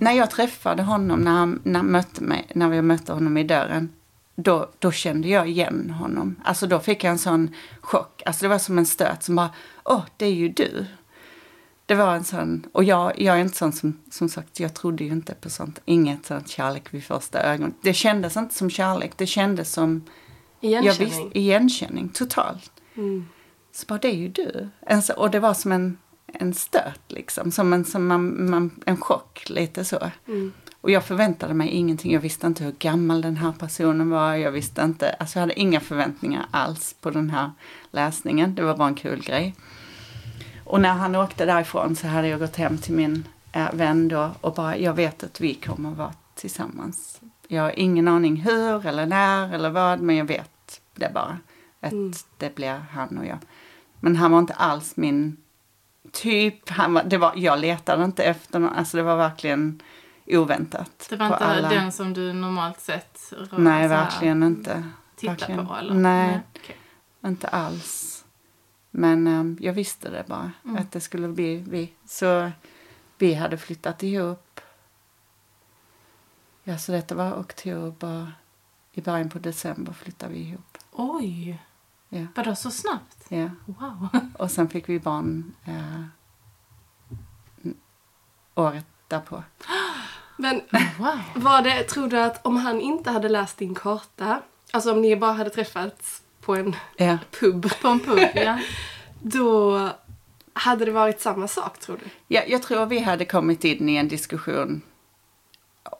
När 0.00 0.12
jag 0.12 0.30
träffade 0.30 0.82
honom, 0.82 1.20
när, 1.20 1.30
han, 1.30 1.60
när, 1.64 1.82
mötte 1.82 2.22
mig, 2.22 2.46
när 2.54 2.68
vi 2.68 2.82
mötte 2.82 3.12
honom 3.12 3.36
i 3.36 3.44
dörren, 3.44 3.92
då, 4.36 4.70
då 4.78 4.92
kände 4.92 5.28
jag 5.28 5.48
igen 5.48 5.90
honom. 5.90 6.36
Alltså 6.44 6.66
då 6.66 6.78
fick 6.78 7.04
jag 7.04 7.10
en 7.10 7.18
sån 7.18 7.54
chock. 7.80 8.22
Alltså 8.26 8.44
det 8.44 8.48
var 8.48 8.58
som 8.58 8.78
en 8.78 8.86
stöt 8.86 9.22
som 9.22 9.36
bara, 9.36 9.50
åh, 9.84 10.02
det 10.16 10.26
är 10.26 10.34
ju 10.34 10.48
du. 10.48 10.86
Det 11.86 11.94
var 11.94 12.14
en 12.14 12.24
sån, 12.24 12.66
och 12.72 12.84
jag, 12.84 13.20
jag 13.20 13.36
är 13.36 13.40
inte 13.40 13.56
sån 13.56 13.72
som, 13.72 14.00
som 14.10 14.28
sagt, 14.28 14.60
jag 14.60 14.74
trodde 14.74 15.04
ju 15.04 15.10
inte 15.12 15.34
på 15.34 15.50
sånt. 15.50 15.78
Inget 15.84 16.26
sånt 16.26 16.48
kärlek 16.48 16.94
vid 16.94 17.04
första 17.04 17.42
ögonen. 17.42 17.74
Det 17.82 17.94
kändes 17.94 18.36
inte 18.36 18.54
som 18.54 18.70
kärlek, 18.70 19.12
det 19.16 19.26
kändes 19.26 19.72
som, 19.72 20.04
jag 20.60 20.70
Igenkänning. 20.70 21.08
visste, 21.08 21.38
igenkänning, 21.38 22.08
totalt. 22.08 22.72
Mm. 22.94 23.26
Så 23.72 23.86
bara, 23.86 23.98
det 23.98 24.08
är 24.08 24.16
ju 24.16 24.28
du. 24.28 24.68
Och 25.16 25.30
det 25.30 25.40
var 25.40 25.54
som 25.54 25.72
en, 25.72 25.98
en 26.26 26.54
stöt 26.54 27.00
liksom, 27.08 27.50
som 27.50 27.72
en, 27.72 27.84
som 27.84 28.06
man, 28.06 28.50
man, 28.50 28.70
en 28.86 28.96
chock 28.96 29.44
lite 29.48 29.84
så. 29.84 30.10
Mm. 30.28 30.52
Och 30.80 30.90
jag 30.90 31.04
förväntade 31.04 31.54
mig 31.54 31.68
ingenting, 31.68 32.12
jag 32.12 32.20
visste 32.20 32.46
inte 32.46 32.64
hur 32.64 32.72
gammal 32.72 33.20
den 33.20 33.36
här 33.36 33.52
personen 33.52 34.10
var, 34.10 34.34
jag 34.34 34.50
visste 34.50 34.82
inte, 34.82 35.10
alltså 35.10 35.38
jag 35.38 35.40
hade 35.40 35.60
inga 35.60 35.80
förväntningar 35.80 36.46
alls 36.50 36.94
på 37.00 37.10
den 37.10 37.30
här 37.30 37.50
läsningen, 37.90 38.54
det 38.54 38.62
var 38.62 38.76
bara 38.76 38.88
en 38.88 38.94
kul 38.94 39.22
grej. 39.22 39.54
Och 40.64 40.80
när 40.80 40.92
han 40.94 41.14
åkte 41.14 41.44
därifrån 41.44 41.96
så 41.96 42.06
hade 42.06 42.28
jag 42.28 42.40
gått 42.40 42.56
hem 42.56 42.78
till 42.78 42.94
min 42.94 43.24
eh, 43.52 43.72
vän 43.72 44.08
då 44.08 44.30
och 44.40 44.54
bara, 44.54 44.76
jag 44.76 44.94
vet 44.94 45.24
att 45.24 45.40
vi 45.40 45.54
kommer 45.54 45.90
att 45.90 45.96
vara 45.96 46.14
tillsammans. 46.34 47.20
Jag 47.48 47.62
har 47.62 47.78
ingen 47.78 48.08
aning 48.08 48.36
hur 48.36 48.86
eller 48.86 49.06
när 49.06 49.54
eller 49.54 49.70
vad, 49.70 50.00
men 50.00 50.16
jag 50.16 50.24
vet 50.24 50.80
det 50.94 51.10
bara. 51.14 51.38
Att 51.80 51.92
Mm. 51.92 52.12
det 52.38 52.54
blir 52.54 52.82
han 52.92 53.18
och 53.18 53.26
jag. 53.26 53.38
Men 54.00 54.16
han 54.16 54.30
var 54.32 54.38
inte 54.38 54.54
alls 54.54 54.96
min 54.96 55.36
typ. 56.22 56.68
Han 56.70 56.94
var, 56.94 57.04
det 57.04 57.18
var, 57.18 57.32
jag 57.36 57.58
letade 57.58 58.04
inte 58.04 58.24
efter 58.24 58.58
någon, 58.58 58.72
alltså 58.72 58.96
det 58.96 59.02
var 59.02 59.16
verkligen 59.16 59.82
oväntat. 60.26 61.06
Det 61.10 61.16
var 61.16 61.26
inte 61.26 61.36
alla. 61.36 61.68
den 61.68 61.92
som 61.92 62.12
du 62.14 62.32
normalt 62.32 62.80
sett 62.80 63.32
rör 63.36 63.58
Nej, 63.58 63.88
verkligen 63.88 64.42
inte. 64.42 64.88
tittar 65.16 65.32
verkligen. 65.36 65.66
på? 65.66 65.74
Eller? 65.76 65.94
Nej. 65.94 66.40
okej. 66.56 66.76
Inte 67.26 67.48
alls. 67.48 68.24
Men 68.90 69.26
ehm, 69.26 69.58
jag 69.60 69.72
visste 69.72 70.10
det 70.10 70.24
bara, 70.26 70.52
Mm. 70.64 70.76
att 70.76 70.92
det 70.92 71.00
skulle 71.00 71.28
bli 71.28 71.56
vi. 71.68 71.92
Så 72.06 72.50
vi 73.18 73.34
hade 73.34 73.58
flyttat 73.58 74.02
ihop. 74.02 74.60
Ja, 76.64 76.78
så 76.78 76.92
detta 76.92 77.14
var 77.14 77.32
oktober. 77.40 78.32
I 78.92 79.00
början 79.00 79.28
på 79.30 79.38
december 79.38 79.92
flyttade 79.92 80.32
vi 80.32 80.38
ihop. 80.38 80.78
Oj! 80.92 81.62
Ja. 82.08 82.26
Vadå 82.34 82.54
så 82.54 82.70
snabbt? 82.70 83.15
Ja. 83.28 83.50
Wow. 83.66 84.08
Och 84.38 84.50
sen 84.50 84.68
fick 84.68 84.88
vi 84.88 85.00
barn 85.00 85.54
eh, 85.64 86.02
året 88.54 88.86
därpå. 89.08 89.42
Men 90.36 90.60
wow. 90.98 91.18
var 91.34 91.62
det, 91.62 91.82
tror 91.82 92.08
du 92.08 92.20
att 92.20 92.46
om 92.46 92.56
han 92.56 92.80
inte 92.80 93.10
hade 93.10 93.28
läst 93.28 93.58
din 93.58 93.74
karta, 93.74 94.42
alltså 94.70 94.92
om 94.92 95.00
ni 95.00 95.16
bara 95.16 95.32
hade 95.32 95.50
träffats 95.50 96.22
på 96.40 96.54
en 96.56 96.76
Ja. 96.96 97.18
pub, 97.40 97.70
På 97.82 97.88
en 97.88 98.00
pub, 98.00 98.28
ja. 98.34 98.58
då 99.22 99.90
hade 100.52 100.84
det 100.84 100.90
varit 100.92 101.20
samma 101.20 101.48
sak 101.48 101.78
tror 101.78 101.96
du? 101.96 102.04
Ja, 102.28 102.42
jag 102.46 102.62
tror 102.62 102.86
vi 102.86 102.98
hade 102.98 103.24
kommit 103.24 103.64
in 103.64 103.88
i 103.88 103.96
en 103.96 104.08
diskussion 104.08 104.82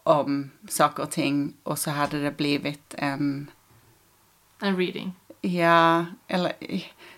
om 0.03 0.51
saker 0.69 1.03
och 1.03 1.11
ting 1.11 1.55
och 1.63 1.79
så 1.79 1.91
hade 1.91 2.23
det 2.23 2.37
blivit 2.37 2.95
en 2.99 3.51
En 4.61 4.77
reading. 4.77 5.13
Ja, 5.47 6.05
eller 6.29 6.53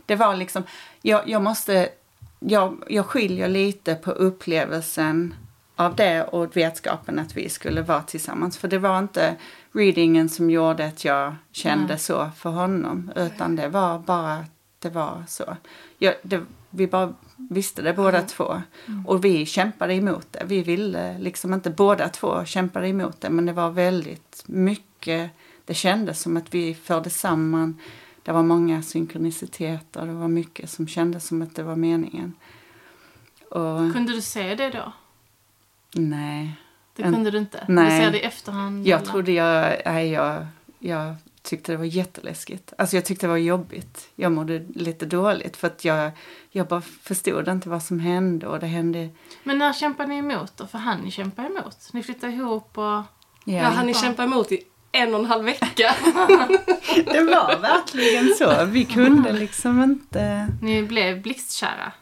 det 0.07 0.17
var 0.17 0.37
liksom, 0.37 0.63
jag, 1.03 1.29
jag 1.29 1.43
måste, 1.43 1.89
jag, 2.39 2.85
jag 2.89 3.07
skiljer 3.07 3.49
lite 3.49 3.95
på 3.95 4.11
upplevelsen 4.11 5.35
av 5.77 5.97
det 5.97 6.23
och 6.23 6.57
vetskapen 6.57 7.19
att 7.19 7.37
vi 7.37 7.49
skulle 7.49 7.83
vara 7.83 8.03
tillsammans. 8.03 8.59
För 8.59 8.69
det 8.69 8.79
var 8.79 8.99
inte 8.99 9.37
readingen 9.73 10.29
som 10.29 10.51
gjorde 10.51 10.87
att 10.87 11.05
jag 11.05 11.37
kände 11.53 11.89
Nej. 11.89 11.99
så 11.99 12.31
för 12.37 12.51
honom, 12.51 13.13
utan 13.17 13.57
det 13.57 13.69
var 13.69 13.99
bara 13.99 14.33
att 14.33 14.51
det 14.79 14.91
var 14.91 15.25
så. 15.29 15.57
Jag, 15.99 16.15
det, 16.23 16.41
vi 16.71 16.87
bara 16.87 17.15
visste 17.37 17.83
det 17.83 17.93
båda 17.93 18.23
två. 18.23 18.63
Och 19.07 19.25
vi 19.25 19.47
kämpade 19.47 19.95
emot 19.95 20.27
det. 20.31 20.43
Vi 20.47 20.63
ville 20.63 21.19
liksom 21.19 21.55
inte 21.55 21.71
båda 21.71 22.09
två 22.09 22.45
kämpade 22.45 22.89
emot 22.89 23.21
det, 23.21 23.31
men 23.31 23.47
det 23.47 23.53
var 23.53 23.71
väldigt 23.71 24.43
mycket. 24.47 25.31
Det 25.65 25.75
kändes 25.75 26.21
som 26.21 26.37
att 26.37 26.55
vi 26.55 26.75
förde 26.75 27.11
samman. 27.11 27.81
Det 28.29 28.33
var 28.35 28.43
många 28.43 28.83
synkroniciteter. 28.83 30.07
Det 30.07 30.13
var 30.13 30.29
mycket 30.29 30.71
som 30.71 30.89
kändes 30.89 31.27
som 31.27 31.43
att 31.43 31.55
det 31.55 31.63
var 31.63 31.77
meningen. 31.77 32.35
Och 33.51 33.93
Kunde 33.93 34.13
du 34.13 34.23
se 34.23 34.55
det 34.55 34.71
då? 34.71 34.93
nej, 35.95 36.57
Det 36.97 37.03
kunde 37.03 37.31
du 37.31 37.39
inte? 37.39 37.65
nej. 37.69 37.85
Du 37.99 38.05
ser 38.05 38.13
det 38.13 38.19
i 38.19 38.23
efterhand? 38.23 38.87
jag 38.87 39.01
eller? 39.01 39.11
trodde 39.11 39.33
jag, 39.33 39.77
nej, 39.87 40.11
jag, 40.11 40.47
jag 40.79 41.15
tyckte 41.43 41.73
det 41.73 41.77
var 41.77 41.85
jätteläskigt. 41.85 42.73
Alltså 42.79 42.97
jag 42.97 43.05
tyckte 43.05 43.27
det 43.27 43.31
var 43.31 43.37
jobbigt. 43.37 44.09
Jag 44.15 44.33
mådde 44.33 44.59
lite 44.75 45.07
dåligt 45.07 45.57
för 45.57 45.67
att 45.67 45.85
jag, 45.85 46.11
jag 46.51 46.67
bara 46.67 46.81
förstod 46.81 47.49
inte 47.49 47.69
vad 47.69 47.83
som 47.83 48.01
hände 48.01 48.47
och 48.47 48.61
det 48.61 48.67
hände, 48.67 49.09
Men 49.43 49.59
när 49.59 49.73
kämpade 49.73 50.09
ni 50.09 50.17
emot 50.19 50.57
då? 50.57 50.67
För 50.67 50.79
han 50.79 51.01
ni 51.01 51.11
kämpa 51.11 51.43
emot? 51.47 51.89
Ni 51.93 52.03
flyttade 52.03 52.33
ihop 52.33 52.79
och... 52.79 52.85
ja. 52.85 53.05
Ja, 53.45 53.63
han 53.63 53.87
ni 53.87 53.95
kämpa 53.95 54.25
emot 54.25 54.53
i 54.53 54.65
en 54.93 55.15
och 55.15 55.21
en 55.21 55.27
halv 55.27 55.45
vecka. 55.45 55.67
Det 57.05 57.23
var 57.23 57.61
verkligen 57.61 58.35
så. 58.35 58.65
Vi 58.65 58.85
kunde 58.85 59.33
liksom 59.33 59.83
inte... 59.83 60.49
Ni 60.63 60.83
blev 60.83 61.23
blixtkära? 61.23 61.93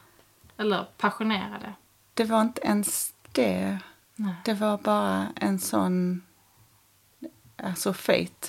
Eller 0.58 0.84
passionerade? 0.98 1.72
Det 2.14 2.24
var 2.24 2.40
inte 2.40 2.60
ens 2.60 3.12
det. 3.32 3.78
Nej. 4.16 4.34
Det 4.44 4.54
var 4.54 4.78
bara 4.78 5.26
en 5.36 5.58
sån... 5.58 6.22
Alltså 7.62 7.92
fate. 7.92 8.48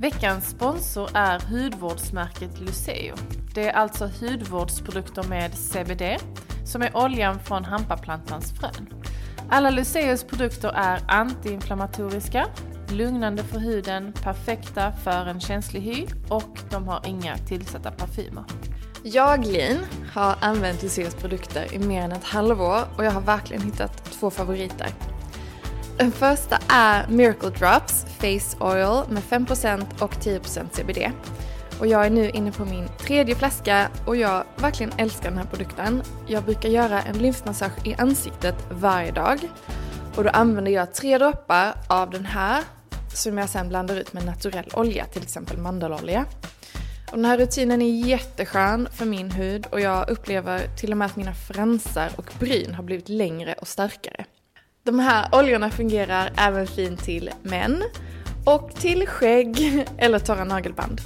Veckans 0.00 0.50
sponsor 0.50 1.10
är 1.14 1.40
hudvårdsmärket 1.40 2.60
Luceo. 2.60 3.16
Det 3.54 3.68
är 3.68 3.72
alltså 3.72 4.10
hudvårdsprodukter 4.20 5.22
med 5.22 5.54
CBD, 5.54 6.02
som 6.66 6.82
är 6.82 6.96
oljan 6.96 7.40
från 7.40 7.64
hampaplantans 7.64 8.52
frön. 8.52 9.04
Alla 9.50 9.70
Luceos 9.70 10.24
produkter 10.24 10.72
är 10.74 11.00
antiinflammatoriska, 11.08 12.46
lugnande 12.94 13.44
för 13.44 13.58
huden, 13.58 14.12
perfekta 14.22 14.92
för 14.92 15.26
en 15.26 15.40
känslig 15.40 15.80
hy 15.80 16.06
och 16.28 16.58
de 16.70 16.88
har 16.88 17.00
inga 17.06 17.36
tillsatta 17.38 17.90
parfymer. 17.90 18.44
Jag, 19.02 19.46
Lin, 19.46 19.78
har 20.12 20.36
använt 20.40 20.82
Luceos 20.82 21.14
produkter 21.14 21.74
i 21.74 21.78
mer 21.78 22.02
än 22.02 22.12
ett 22.12 22.24
halvår 22.24 22.80
och 22.96 23.04
jag 23.04 23.10
har 23.10 23.20
verkligen 23.20 23.62
hittat 23.62 24.04
två 24.04 24.30
favoriter. 24.30 24.88
Den 25.98 26.12
första 26.12 26.58
är 26.68 27.08
Miracle 27.08 27.50
Drops 27.50 28.06
Face 28.18 28.64
Oil 28.64 29.10
med 29.10 29.22
5% 29.22 30.02
och 30.02 30.14
10% 30.14 30.64
CBD. 30.72 31.12
Och 31.80 31.86
jag 31.86 32.06
är 32.06 32.10
nu 32.10 32.30
inne 32.30 32.52
på 32.52 32.64
min 32.64 32.88
tredje 32.98 33.34
flaska 33.34 33.88
och 34.06 34.16
jag 34.16 34.44
verkligen 34.56 34.92
älskar 34.96 35.28
den 35.28 35.38
här 35.38 35.46
produkten. 35.46 36.02
Jag 36.26 36.44
brukar 36.44 36.68
göra 36.68 37.02
en 37.02 37.18
lymfmassage 37.18 37.86
i 37.86 37.94
ansiktet 37.94 38.56
varje 38.70 39.12
dag. 39.12 39.38
Och 40.16 40.24
då 40.24 40.30
använder 40.30 40.72
jag 40.72 40.94
tre 40.94 41.18
droppar 41.18 41.74
av 41.88 42.10
den 42.10 42.24
här 42.24 42.62
som 43.16 43.38
jag 43.38 43.48
sen 43.48 43.68
blandar 43.68 43.96
ut 43.96 44.12
med 44.12 44.26
naturell 44.26 44.68
olja, 44.72 45.04
till 45.04 45.22
exempel 45.22 45.58
mandelolja. 45.58 46.26
Och 47.10 47.16
den 47.16 47.24
här 47.24 47.38
rutinen 47.38 47.82
är 47.82 48.06
jätteskön 48.06 48.88
för 48.92 49.04
min 49.04 49.30
hud 49.30 49.66
och 49.70 49.80
jag 49.80 50.10
upplever 50.10 50.76
till 50.76 50.92
och 50.92 50.96
med 50.98 51.06
att 51.06 51.16
mina 51.16 51.34
fransar 51.34 52.10
och 52.16 52.32
bryn 52.38 52.74
har 52.74 52.82
blivit 52.82 53.08
längre 53.08 53.54
och 53.60 53.68
starkare. 53.68 54.24
De 54.82 54.98
här 54.98 55.28
oljorna 55.32 55.70
fungerar 55.70 56.32
även 56.36 56.66
fint 56.66 57.04
till 57.04 57.30
män 57.42 57.82
och 58.44 58.74
till 58.74 59.06
skägg 59.06 59.84
eller 59.98 60.18
torra 60.18 60.44
nagelband. 60.44 61.00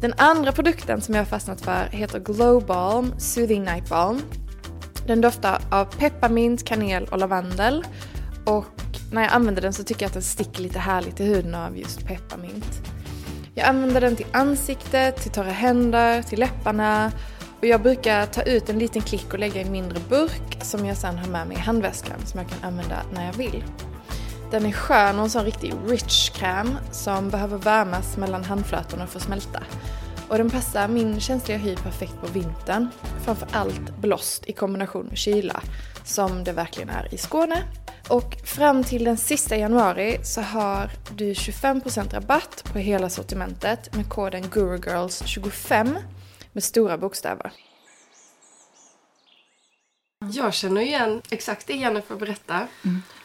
Den 0.00 0.14
andra 0.16 0.52
produkten 0.52 1.00
som 1.00 1.14
jag 1.14 1.20
har 1.20 1.26
fastnat 1.26 1.60
för 1.60 1.88
heter 1.90 2.18
Glow 2.18 2.66
Balm 2.66 3.14
Soothing 3.18 3.64
Night 3.64 3.88
Balm. 3.88 4.22
Den 5.06 5.20
doftar 5.20 5.60
av 5.70 5.84
pepparmint, 5.84 6.64
kanel 6.64 7.04
och 7.04 7.18
lavendel 7.18 7.84
och 8.44 8.98
när 9.12 9.22
jag 9.22 9.32
använder 9.32 9.62
den 9.62 9.72
så 9.72 9.84
tycker 9.84 10.02
jag 10.02 10.08
att 10.08 10.14
den 10.14 10.22
sticker 10.22 10.62
lite 10.62 10.78
härligt 10.78 11.20
i 11.20 11.24
huden 11.24 11.54
av 11.54 11.78
just 11.78 12.06
pepparmint. 12.06 12.82
Jag 13.54 13.66
använder 13.66 14.00
den 14.00 14.16
till 14.16 14.26
ansiktet, 14.32 15.16
till 15.16 15.30
torra 15.30 15.50
händer, 15.50 16.22
till 16.22 16.40
läpparna 16.40 17.12
och 17.60 17.66
jag 17.66 17.82
brukar 17.82 18.26
ta 18.26 18.42
ut 18.42 18.68
en 18.68 18.78
liten 18.78 19.02
klick 19.02 19.32
och 19.32 19.38
lägga 19.38 19.60
i 19.60 19.64
en 19.64 19.72
mindre 19.72 19.98
burk 20.08 20.58
som 20.62 20.86
jag 20.86 20.96
sedan 20.96 21.18
har 21.18 21.26
med 21.26 21.46
mig 21.46 21.56
i 21.56 21.60
handväskan 21.60 22.26
som 22.26 22.40
jag 22.40 22.48
kan 22.48 22.64
använda 22.64 22.96
när 23.14 23.26
jag 23.26 23.32
vill. 23.32 23.64
Den 24.50 24.66
är 24.66 24.72
skön 24.72 25.18
och 25.18 25.24
en 25.24 25.30
sån 25.30 25.44
riktig 25.44 25.74
rich 25.86 26.30
kräm 26.30 26.76
som 26.90 27.30
behöver 27.30 27.58
värmas 27.58 28.16
mellan 28.16 28.44
handflatorna 28.44 29.06
för 29.06 29.18
att 29.18 29.24
smälta. 29.24 29.62
Och 30.28 30.38
den 30.38 30.50
passar 30.50 30.88
min 30.88 31.20
känsliga 31.20 31.58
hy 31.58 31.76
perfekt 31.76 32.20
på 32.20 32.26
vintern. 32.26 32.88
Framför 33.24 33.48
allt 33.52 33.96
blåst 34.00 34.44
i 34.46 34.52
kombination 34.52 35.06
med 35.06 35.18
kyla, 35.18 35.62
som 36.10 36.44
det 36.44 36.52
verkligen 36.52 36.88
är 36.88 37.14
i 37.14 37.18
Skåne. 37.18 37.62
Och 38.08 38.34
fram 38.44 38.84
till 38.84 39.04
den 39.04 39.16
sista 39.16 39.56
januari 39.56 40.18
så 40.24 40.40
har 40.40 40.90
du 41.16 41.32
25% 41.32 42.14
rabatt 42.14 42.64
på 42.72 42.78
hela 42.78 43.10
sortimentet 43.10 43.96
med 43.96 44.08
koden 44.08 44.44
GuruGirls25 44.44 45.96
med 46.52 46.64
stora 46.64 46.98
bokstäver. 46.98 47.52
Jag 50.32 50.54
känner 50.54 50.80
igen 50.80 51.22
exakt 51.30 51.66
det 51.66 51.72
Jennifer 51.76 52.16
berättar. 52.16 52.66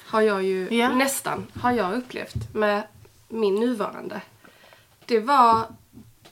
Har 0.08 0.22
jag 0.22 0.44
ju 0.44 0.68
Ja. 0.76 0.90
nästan 0.96 1.48
har 1.54 1.72
jag 1.72 1.94
upplevt 1.94 2.54
med 2.54 2.84
min 3.30 3.56
nuvarande. 3.56 4.22
Det 5.06 5.20
var... 5.20 5.66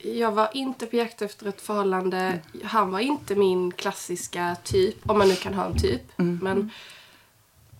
Jag 0.03 0.31
var 0.31 0.49
inte 0.53 0.85
på 0.85 0.95
jakt 0.95 1.21
efter 1.21 1.47
ett 1.47 1.61
förhållande. 1.61 2.39
Han 2.63 2.91
var 2.91 2.99
inte 2.99 3.35
min 3.35 3.71
klassiska 3.71 4.55
typ, 4.63 5.09
om 5.09 5.17
man 5.17 5.27
nu 5.29 5.35
kan 5.35 5.53
ha 5.53 5.65
en 5.65 5.79
typ. 5.79 6.01
Men, 6.17 6.71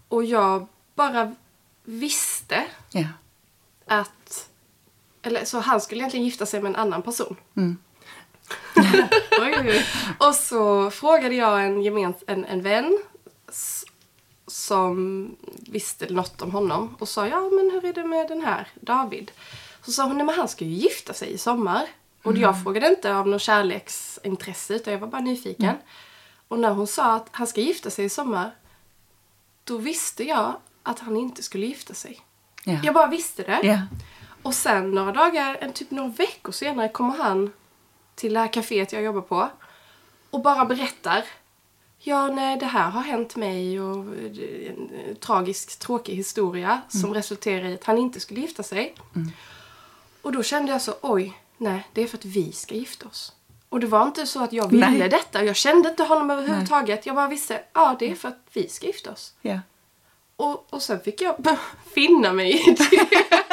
och 0.07 0.23
jag 0.23 0.67
bara 0.95 1.35
visste 1.83 2.63
Ja. 2.91 3.05
att... 3.85 4.49
Eller 5.21 5.45
så 5.45 5.59
han 5.59 5.81
skulle 5.81 5.99
egentligen 6.01 6.25
gifta 6.25 6.45
sig 6.45 6.61
med 6.61 6.69
en 6.69 6.75
annan 6.75 7.01
person. 7.01 7.35
Oj, 9.41 9.55
oj, 9.59 9.69
oj. 9.69 9.85
Och 10.19 10.35
så 10.35 10.91
frågade 10.91 11.35
jag 11.35 11.65
en, 11.65 11.81
gemens, 11.81 12.23
en, 12.27 12.45
en 12.45 12.61
vän 12.61 12.97
som 14.47 15.35
visste 15.59 16.13
något 16.13 16.41
om 16.41 16.51
honom 16.51 16.95
och 16.99 17.09
sa 17.09 17.27
ja 17.27 17.39
men 17.49 17.71
hur 17.71 17.85
är 17.85 17.93
det 17.93 18.03
med 18.03 18.27
den 18.27 18.41
här 18.41 18.67
David? 18.81 19.31
Så 19.85 19.91
sa 19.91 20.03
hon 20.03 20.17
nej 20.17 20.25
men 20.25 20.35
han 20.35 20.47
ska 20.47 20.65
ju 20.65 20.71
gifta 20.71 21.13
sig 21.13 21.31
i 21.33 21.37
sommar. 21.37 21.87
Och 22.23 22.37
jag 22.37 22.63
frågade 22.63 22.87
inte 22.87 23.15
av 23.15 23.27
någon 23.27 23.39
kärleksintresse 23.39 24.73
utan 24.73 24.93
jag 24.93 24.99
var 24.99 25.07
bara 25.07 25.21
nyfiken. 25.21 25.75
Och 26.47 26.59
när 26.59 26.69
hon 26.69 26.87
sa 26.87 27.15
att 27.15 27.27
han 27.31 27.47
ska 27.47 27.61
gifta 27.61 27.89
sig 27.89 28.05
i 28.05 28.09
sommar 28.09 28.51
då 29.63 29.77
visste 29.77 30.23
jag 30.23 30.55
att 30.83 30.99
han 30.99 31.17
inte 31.17 31.43
skulle 31.43 31.65
gifta 31.65 31.93
sig. 31.93 32.19
Ja. 32.63 32.79
Jag 32.83 32.93
bara 32.93 33.07
visste 33.07 33.43
det. 33.43 33.59
Ja. 33.63 33.81
Och 34.41 34.53
sen 34.53 34.91
några 34.91 35.11
dagar, 35.11 35.57
en 35.61 35.73
typ 35.73 35.91
några 35.91 36.09
veckor 36.09 36.51
senare 36.51 36.89
kommer 36.89 37.17
han 37.17 37.51
till 38.15 38.33
det 38.33 38.39
här 38.39 38.47
kaféet 38.47 38.93
jag 38.93 39.03
jobbar 39.03 39.21
på 39.21 39.49
och 40.29 40.41
bara 40.41 40.65
berättar. 40.65 41.23
Ja, 41.99 42.27
nej, 42.27 42.57
det 42.57 42.65
här 42.65 42.89
har 42.89 43.01
hänt 43.01 43.35
mig 43.35 43.81
och 43.81 44.05
är 44.15 44.69
en 44.69 44.89
eh, 44.89 45.15
tragisk, 45.15 45.79
tråkig 45.79 46.15
historia 46.15 46.81
som 46.89 47.13
resulterar 47.13 47.65
i 47.65 47.73
att 47.73 47.83
han 47.83 47.97
inte 47.97 48.19
skulle 48.19 48.41
gifta 48.41 48.63
sig. 48.63 48.95
Och 50.21 50.31
då 50.31 50.43
kände 50.43 50.71
jag 50.71 50.81
så, 50.81 50.93
oj, 51.01 51.37
nej, 51.57 51.87
det 51.93 52.03
är 52.03 52.07
för 52.07 52.17
att 52.17 52.25
vi 52.25 52.51
ska 52.51 52.75
gifta 52.75 53.07
oss. 53.07 53.33
Och 53.69 53.79
det 53.79 53.87
var 53.87 54.05
inte 54.05 54.25
så 54.25 54.43
att 54.43 54.53
jag 54.53 54.67
ville 54.71 54.89
Nej. 54.89 55.09
detta. 55.09 55.43
Jag 55.43 55.55
kände 55.55 55.89
inte 55.89 56.03
honom 56.03 56.31
överhuvudtaget. 56.31 57.05
Jag 57.05 57.15
bara 57.15 57.27
visste, 57.27 57.61
ja, 57.73 57.95
det 57.99 58.11
är 58.11 58.15
för 58.15 58.27
att 58.29 58.39
vi 58.53 58.69
ska 58.69 58.87
gifta 58.87 59.11
oss. 59.11 59.33
Ja. 59.41 59.59
Och, 60.35 60.67
och 60.69 60.81
sen 60.81 60.99
fick 60.99 61.21
jag 61.21 61.35
finna 61.93 62.33
mig 62.33 62.69
i 62.69 62.71
det. 62.71 63.07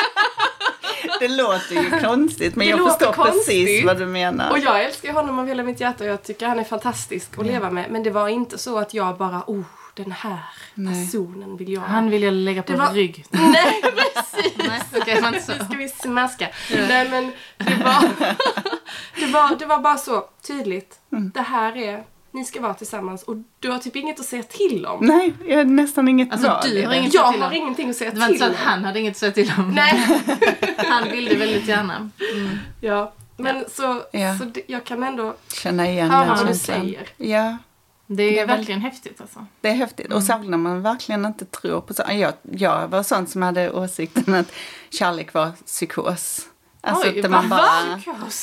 Det 1.21 1.29
låter 1.29 1.75
ju 1.75 1.91
konstigt 1.91 2.57
men 2.57 2.67
Det 2.67 2.71
jag 2.71 2.89
förstår 2.91 3.13
konstigt. 3.13 3.47
precis 3.47 3.85
vad 3.85 3.99
du 3.99 4.07
menar. 4.07 4.51
Och 4.51 4.59
jag 4.59 4.85
älskar 4.85 5.13
honom 5.13 5.39
av 5.39 5.47
hela 5.47 5.63
mitt 5.63 5.81
hjärta 5.81 6.05
och 6.05 6.11
jag 6.11 6.23
tycker 6.23 6.47
han 6.47 6.59
är 6.59 6.65
fantastisk 6.65 7.39
att 7.39 7.47
leva 7.47 7.71
med. 7.71 7.91
Men 7.91 8.03
det 8.03 8.11
var 8.11 8.29
inte 8.29 8.59
så 8.59 8.79
att 8.79 8.95
jag 8.95 9.17
bara, 9.17 9.43
oh, 9.47 9.63
den 10.03 10.13
här 10.13 10.39
Nej. 10.75 11.07
personen 11.07 11.57
vill 11.57 11.73
jag 11.73 11.81
ha. 11.81 11.89
Han 11.89 12.11
vill 12.11 12.23
jag 12.23 12.35
lägga 12.35 12.63
på 12.63 12.77
var- 12.77 12.93
rygg. 12.93 13.25
Nej, 13.31 13.83
precis! 13.83 14.53
Nej, 14.57 14.81
så. 15.43 15.53
Nu 15.53 15.65
ska 15.65 15.77
vi 15.79 15.89
smaska. 15.89 16.49
Nej, 16.89 17.09
men 17.11 17.33
det 17.57 17.85
var, 17.85 18.09
det 19.21 19.27
var, 19.27 19.57
det 19.59 19.67
var 19.67 19.79
bara 19.79 19.97
så 19.99 20.25
tydligt. 20.47 20.99
Mm. 21.13 21.31
Det 21.35 21.41
här 21.43 21.77
är, 21.77 22.03
ni 22.33 22.45
ska 22.45 22.61
vara 22.61 22.75
tillsammans 22.75 23.23
och 23.23 23.37
du 23.59 23.71
har 23.71 23.79
typ 23.79 23.97
inget 23.97 24.21
att 24.21 24.27
säga 24.27 24.43
till 24.43 24.87
om. 24.87 25.05
Nej, 25.07 25.33
jag 25.49 25.57
har 25.57 25.65
nästan 25.65 26.09
inget 26.09 26.33
Alltså, 26.33 26.61
du 26.73 26.87
har 26.87 26.95
inget- 26.95 27.15
Jag 27.15 27.33
till 27.33 27.43
har 27.43 27.49
om. 27.51 27.55
ingenting 27.57 27.91
att 27.91 27.97
säga 27.97 28.11
Det 28.11 28.21
var 28.21 28.27
inte 28.29 28.33
till 28.39 28.47
så 28.47 28.63
att 28.63 28.67
om. 28.67 28.73
han 28.73 28.85
hade 28.85 29.01
inget 29.01 29.11
att 29.11 29.17
säga 29.17 29.33
till 29.33 29.53
om. 29.59 29.71
Nej. 29.71 30.07
Han 30.89 31.11
ville 31.11 31.35
väldigt 31.37 31.69
gärna. 31.69 32.11
Ja, 32.81 33.13
men 33.37 33.65
så, 33.71 34.03
Ja. 34.13 34.39
så 34.39 34.51
jag 34.67 34.85
kan 34.85 35.03
ändå 35.03 35.35
Känna 35.63 35.89
igen 35.91 36.11
höra 36.11 36.35
vad 36.35 36.47
du 36.49 36.55
säger. 36.55 37.09
Ja, 37.17 37.57
Det 38.13 38.23
är, 38.23 38.31
Det 38.33 38.39
är 38.41 38.47
väl- 38.47 38.57
verkligen 38.57 38.81
häftigt 38.81 39.21
alltså. 39.21 39.47
det 39.61 39.69
är 39.69 39.75
häftigt. 39.75 40.13
Och 40.13 40.23
särskilt 40.23 40.51
när 40.51 40.59
man 40.59 40.83
verkligen 40.83 41.25
inte 41.27 41.45
tror 41.45 41.81
på 41.81 41.95
så. 41.95 42.03
Jag, 42.09 42.33
jag 42.53 42.89
var 42.89 43.03
sån 43.03 43.27
som 43.27 43.43
hade 43.43 43.71
åsikten 43.71 44.35
att 44.35 44.53
kärlek 44.91 45.35
var 45.35 45.51
psykos. 45.67 46.47
Alltså 46.83 47.09
Oj, 47.09 47.21
att 47.25 47.31
man 47.31 47.49
bara... 47.49 47.61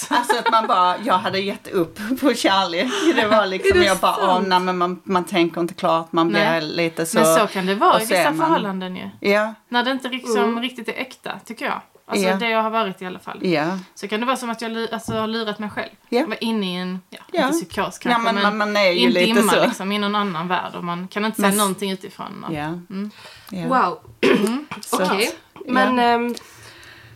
Alltså 0.09 0.37
att 0.39 0.51
man 0.51 0.67
bara, 0.67 0.95
jag 1.03 1.17
hade 1.17 1.39
gett 1.39 1.67
upp 1.67 1.99
på 2.21 2.33
kärlek. 2.33 2.87
Det 3.15 3.27
var 3.27 3.45
liksom, 3.47 3.79
det 3.79 3.85
jag 3.85 3.97
bara, 3.97 4.15
åh 4.17 4.35
sant? 4.35 4.47
nej 4.47 4.59
men 4.59 4.77
man, 4.77 5.01
man 5.03 5.23
tänker 5.23 5.61
inte 5.61 5.73
klart, 5.73 6.11
man 6.11 6.27
blir 6.27 6.39
Nej. 6.39 6.61
lite 6.61 7.05
så. 7.05 7.19
Men 7.19 7.35
så 7.35 7.47
kan 7.47 7.65
det 7.65 7.75
vara 7.75 8.01
i 8.01 8.05
vissa 8.05 8.23
man- 8.31 8.37
förhållanden 8.37 8.95
ju. 8.95 9.09
Ja, 9.31 9.53
När 9.69 9.83
det 9.83 9.91
inte 9.91 10.09
liksom 10.09 10.37
Mm. 10.43 10.61
riktigt 10.61 10.89
är 10.89 10.93
äkta, 10.93 11.39
tycker 11.45 11.65
jag. 11.65 11.81
Alltså 12.09 12.27
Ja. 12.27 12.35
det 12.35 12.49
jag 12.49 12.63
har 12.63 12.69
varit 12.69 13.01
i 13.01 13.05
alla 13.05 13.19
fall. 13.19 13.45
ja. 13.45 13.79
Så 13.95 14.07
kan 14.07 14.19
det 14.19 14.25
vara 14.25 14.37
som 14.37 14.49
att 14.49 14.61
jag 14.61 14.87
alltså, 14.93 15.13
har 15.13 15.27
lurat 15.27 15.59
mig 15.59 15.69
själv. 15.69 15.89
Ja. 16.09 16.19
Jag 16.19 16.27
var 16.27 16.43
inne 16.43 16.73
i 16.73 16.75
en, 16.75 17.01
ja, 17.09 17.19
Ja. 17.31 17.41
inte 17.47 17.53
psykos 17.53 17.97
kanske, 17.97 18.09
Ja, 18.09 18.17
men, 18.19 18.35
men, 18.35 18.57
man, 18.57 18.77
är 18.77 18.91
ju 18.91 19.09
lite 19.09 19.25
dimma 19.25 19.51
så. 19.51 19.65
liksom, 19.65 19.91
i 19.91 19.97
någon 19.99 20.15
annan 20.15 20.47
värld 20.47 20.75
och 20.75 20.83
man 20.83 21.07
kan 21.07 21.25
inte 21.25 21.35
säga 21.35 21.47
Men- 21.47 21.57
någonting 21.57 21.91
utifrån. 21.91 22.43
Och, 22.43 22.53
Ja. 22.53 22.65
Mm. 22.65 23.11
Wow, 23.51 23.99
Så, 24.81 25.03
okej. 25.03 25.31
Men, 25.65 25.99
ehm, 25.99 26.35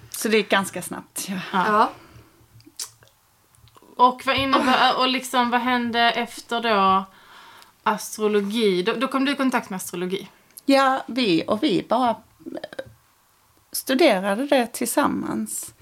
så 0.09 0.27
det 0.27 0.37
gick 0.37 0.49
ganska 0.49 0.81
snabbt. 0.81 1.27
Ja. 1.29 1.39
ja. 1.53 1.89
Och 3.95 4.21
vad 4.25 4.35
innebär, 4.37 4.97
och 4.99 5.07
liksom 5.07 5.49
vad 5.49 5.61
hände 5.61 5.99
efter 6.11 6.61
då 6.61 7.03
astrologi? 7.83 8.83
Då, 8.83 8.93
då 8.93 9.07
kom 9.07 9.25
du 9.25 9.31
i 9.31 9.35
kontakt 9.35 9.69
med 9.69 9.77
astrologi. 9.77 10.27
Ja, 10.65 11.03
vi 11.07 11.43
och 11.47 11.63
vi 11.63 11.85
bara 11.89 12.15
studerade 13.71 14.45
det 14.45 14.67
tillsammans. 14.67 15.73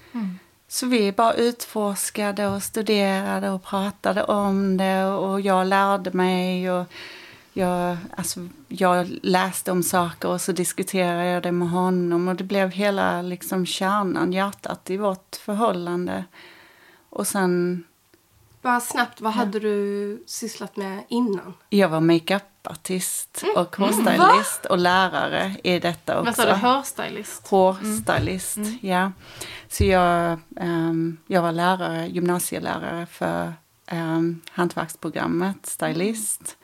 Så 0.68 0.86
vi 0.86 1.12
bara 1.12 1.34
utforskade 1.34 2.46
och 2.46 2.62
studerade 2.62 3.50
och 3.50 3.62
pratade 3.62 4.24
om 4.24 4.76
det 4.76 5.04
och 5.04 5.40
jag 5.40 5.66
lärde 5.66 6.10
mig 6.10 6.70
och 6.70 6.86
jag, 7.52 7.96
alltså, 8.16 8.48
jag 8.68 9.18
läste 9.22 9.72
om 9.72 9.82
saker 9.82 10.28
och 10.28 10.40
så 10.40 10.52
diskuterade 10.52 11.24
jag 11.24 11.42
det 11.42 11.52
med 11.52 11.70
honom 11.70 12.28
och 12.28 12.36
det 12.36 12.44
blev 12.44 12.70
hela 12.70 13.22
liksom 13.22 13.66
kärnan, 13.66 14.32
hjärtat 14.32 14.90
i 14.90 14.96
vårt 14.96 15.36
förhållande. 15.36 16.24
Och 17.10 17.26
sen, 17.26 17.84
Bara 18.62 18.80
snabbt, 18.80 19.20
vad 19.20 19.32
hade 19.32 19.60
du 19.60 20.22
sysslat 20.26 20.76
med 20.76 21.04
innan? 21.08 21.54
jag 21.68 21.88
var 21.88 22.00
makeupartist 22.00 23.42
Mm. 23.42 23.56
och 23.56 23.76
hårstylist 23.76 24.66
och 24.70 24.78
lärare 24.78 25.56
i 25.64 25.78
detta 25.78 26.20
också. 26.20 26.24
Vad 26.26 26.36
sa 26.36 26.44
du? 26.46 26.52
Hårstylist? 26.66 27.48
Hårstylist, 27.48 28.58
ja. 28.80 29.12
Så 29.68 29.84
jag, 29.84 30.38
ehm, 30.56 31.16
jag 31.26 31.42
var 31.42 31.52
lärare, 31.52 32.06
gymnasielärare 32.06 33.06
för 33.06 33.52
um, 33.92 34.40
hantverksprogrammet, 34.50 35.66
stylist. 35.66 36.56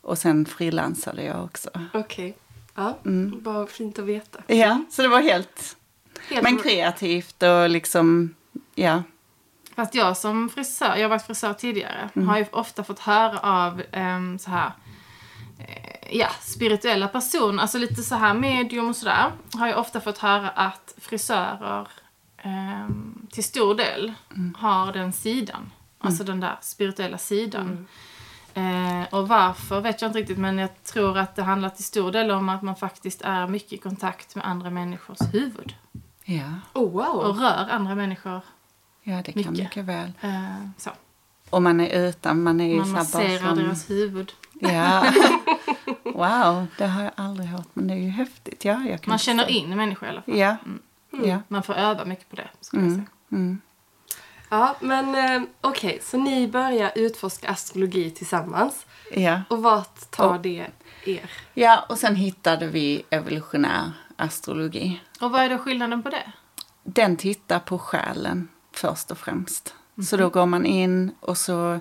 Och 0.00 0.18
sen 0.18 0.46
frilansade 0.46 1.22
jag 1.24 1.44
också. 1.44 1.70
Okej. 1.94 2.36
Ja, 2.74 2.98
Mm. 3.04 3.42
bara 3.42 3.66
fint 3.66 3.98
att 3.98 4.04
veta. 4.04 4.42
Ja, 4.46 4.84
så 4.90 5.02
det 5.02 5.08
var 5.08 5.20
helt, 5.20 5.76
Helt 6.28 6.42
men 6.42 6.58
kreativt 6.58 7.42
och 7.42 7.68
liksom, 7.70 8.34
ja. 8.74 9.02
Fast 9.76 9.94
jag 9.94 10.16
som 10.16 10.48
frisör, 10.48 10.96
jag 10.96 11.02
har 11.04 11.08
varit 11.08 11.26
frisör 11.26 11.52
tidigare, 11.52 12.08
Mm. 12.16 12.28
har 12.28 12.38
ju 12.38 12.46
ofta 12.52 12.84
fått 12.84 12.98
höra 12.98 13.38
av 13.38 13.82
ehm, 13.92 14.38
så 14.38 14.50
här 14.50 14.72
eh, 15.58 16.18
ja, 16.18 16.28
spirituella 16.40 17.08
personer, 17.08 17.62
alltså 17.62 17.78
lite 17.78 18.02
så 18.02 18.14
här 18.14 18.34
medium 18.34 18.88
och 18.88 18.96
sådär, 18.96 19.30
har 19.54 19.68
jag 19.68 19.78
ofta 19.78 20.00
fått 20.00 20.18
höra 20.18 20.50
att 20.50 20.94
frisörer 21.00 21.88
ehm, 22.42 23.26
till 23.32 23.44
stor 23.44 23.74
del 23.74 24.12
Mm. 24.36 24.54
har 24.58 24.92
den 24.92 25.12
sidan. 25.12 25.70
Alltså 25.98 26.24
den 26.24 26.40
där 26.40 26.56
spirituella 26.60 27.18
sidan. 27.18 27.86
Eh, 28.54 29.02
och 29.14 29.28
varför 29.28 29.80
vet 29.80 30.02
jag 30.02 30.08
inte 30.08 30.18
riktigt 30.18 30.38
men 30.38 30.58
jag 30.58 30.84
tror 30.84 31.18
att 31.18 31.36
det 31.36 31.42
handlar 31.42 31.68
till 31.68 31.84
stor 31.84 32.12
del 32.12 32.30
om 32.30 32.48
att 32.48 32.62
man 32.62 32.76
faktiskt 32.76 33.22
är 33.22 33.46
mycket 33.46 33.72
i 33.72 33.78
kontakt 33.78 34.34
med 34.34 34.46
andra 34.46 34.70
människors 34.70 35.18
huvud. 35.32 35.74
Ja, 36.24 36.50
Oh, 36.72 36.90
wow. 36.92 37.06
Och 37.16 37.38
rör 37.40 37.68
andra 37.70 37.94
människor. 37.94 38.40
Ja 39.02 39.22
det 39.24 39.32
kan 39.32 39.52
Mycket. 39.52 39.52
mycket 39.52 39.84
väl. 39.84 40.12
Eh, 40.20 40.66
så. 40.78 40.90
Och 41.50 41.62
man 41.62 41.80
är 41.80 42.08
utan, 42.08 42.42
man 42.42 42.60
är 42.60 42.76
Man 42.76 42.84
så 42.86 42.90
här 42.90 42.94
bara 42.94 43.28
masserar 43.28 43.48
som- 43.48 43.58
deras 43.64 43.90
huvud. 43.90 44.32
Ja. 44.60 45.04
Wow, 46.04 46.66
det 46.78 46.86
har 46.86 47.02
jag 47.02 47.12
aldrig 47.16 47.48
hört, 47.48 47.68
men 47.72 47.88
det 47.88 47.94
är 47.94 47.98
ju 47.98 48.08
häftigt. 48.08 48.64
Ja, 48.64 48.72
jag 48.88 49.00
kan 49.02 49.10
Man 49.12 49.18
känner 49.18 49.44
förstå. 49.44 49.58
in 49.58 49.76
människor 49.76 50.08
i 50.08 50.10
alla 50.10 50.22
fall. 50.22 50.38
Ja, 50.38 50.56
Mm. 51.12 51.28
ja. 51.28 51.38
Man 51.48 51.62
får 51.62 51.74
öva 51.74 52.04
mycket 52.04 52.28
på 52.30 52.36
det, 52.36 52.48
skulle 52.60 52.82
jag 52.82 52.92
Mm. 52.92 53.04
säga. 53.06 53.38
Mm. 53.40 53.60
Ja, 54.48 54.76
men 54.80 55.14
eh, 55.14 55.48
okej, 55.60 55.98
så 56.02 56.16
ni 56.18 56.48
börjar 56.48 56.92
utforska 56.94 57.48
astrologi 57.50 58.10
tillsammans. 58.10 58.86
Ja. 59.14 59.40
Och 59.48 59.62
vart 59.62 60.10
tar 60.10 60.28
Och- 60.34 60.40
det 60.40 60.68
er? 61.04 61.20
ja, 61.54 61.84
och 61.88 61.98
sen 61.98 62.16
hittade 62.16 62.66
vi 62.66 63.02
evolutionär 63.10 63.92
astrologi. 64.16 65.00
Och 65.20 65.30
vad 65.30 65.42
är 65.42 65.50
då 65.50 65.58
skillnaden 65.58 66.02
på 66.02 66.10
det? 66.10 66.32
Den 66.82 67.16
tittar 67.16 67.58
på 67.58 67.78
själen 67.78 68.48
först 68.76 69.10
och 69.10 69.18
främst. 69.18 69.74
Så 70.08 70.16
då 70.16 70.28
går 70.28 70.46
man 70.46 70.66
in 70.66 71.10
och 71.20 71.38
så 71.38 71.80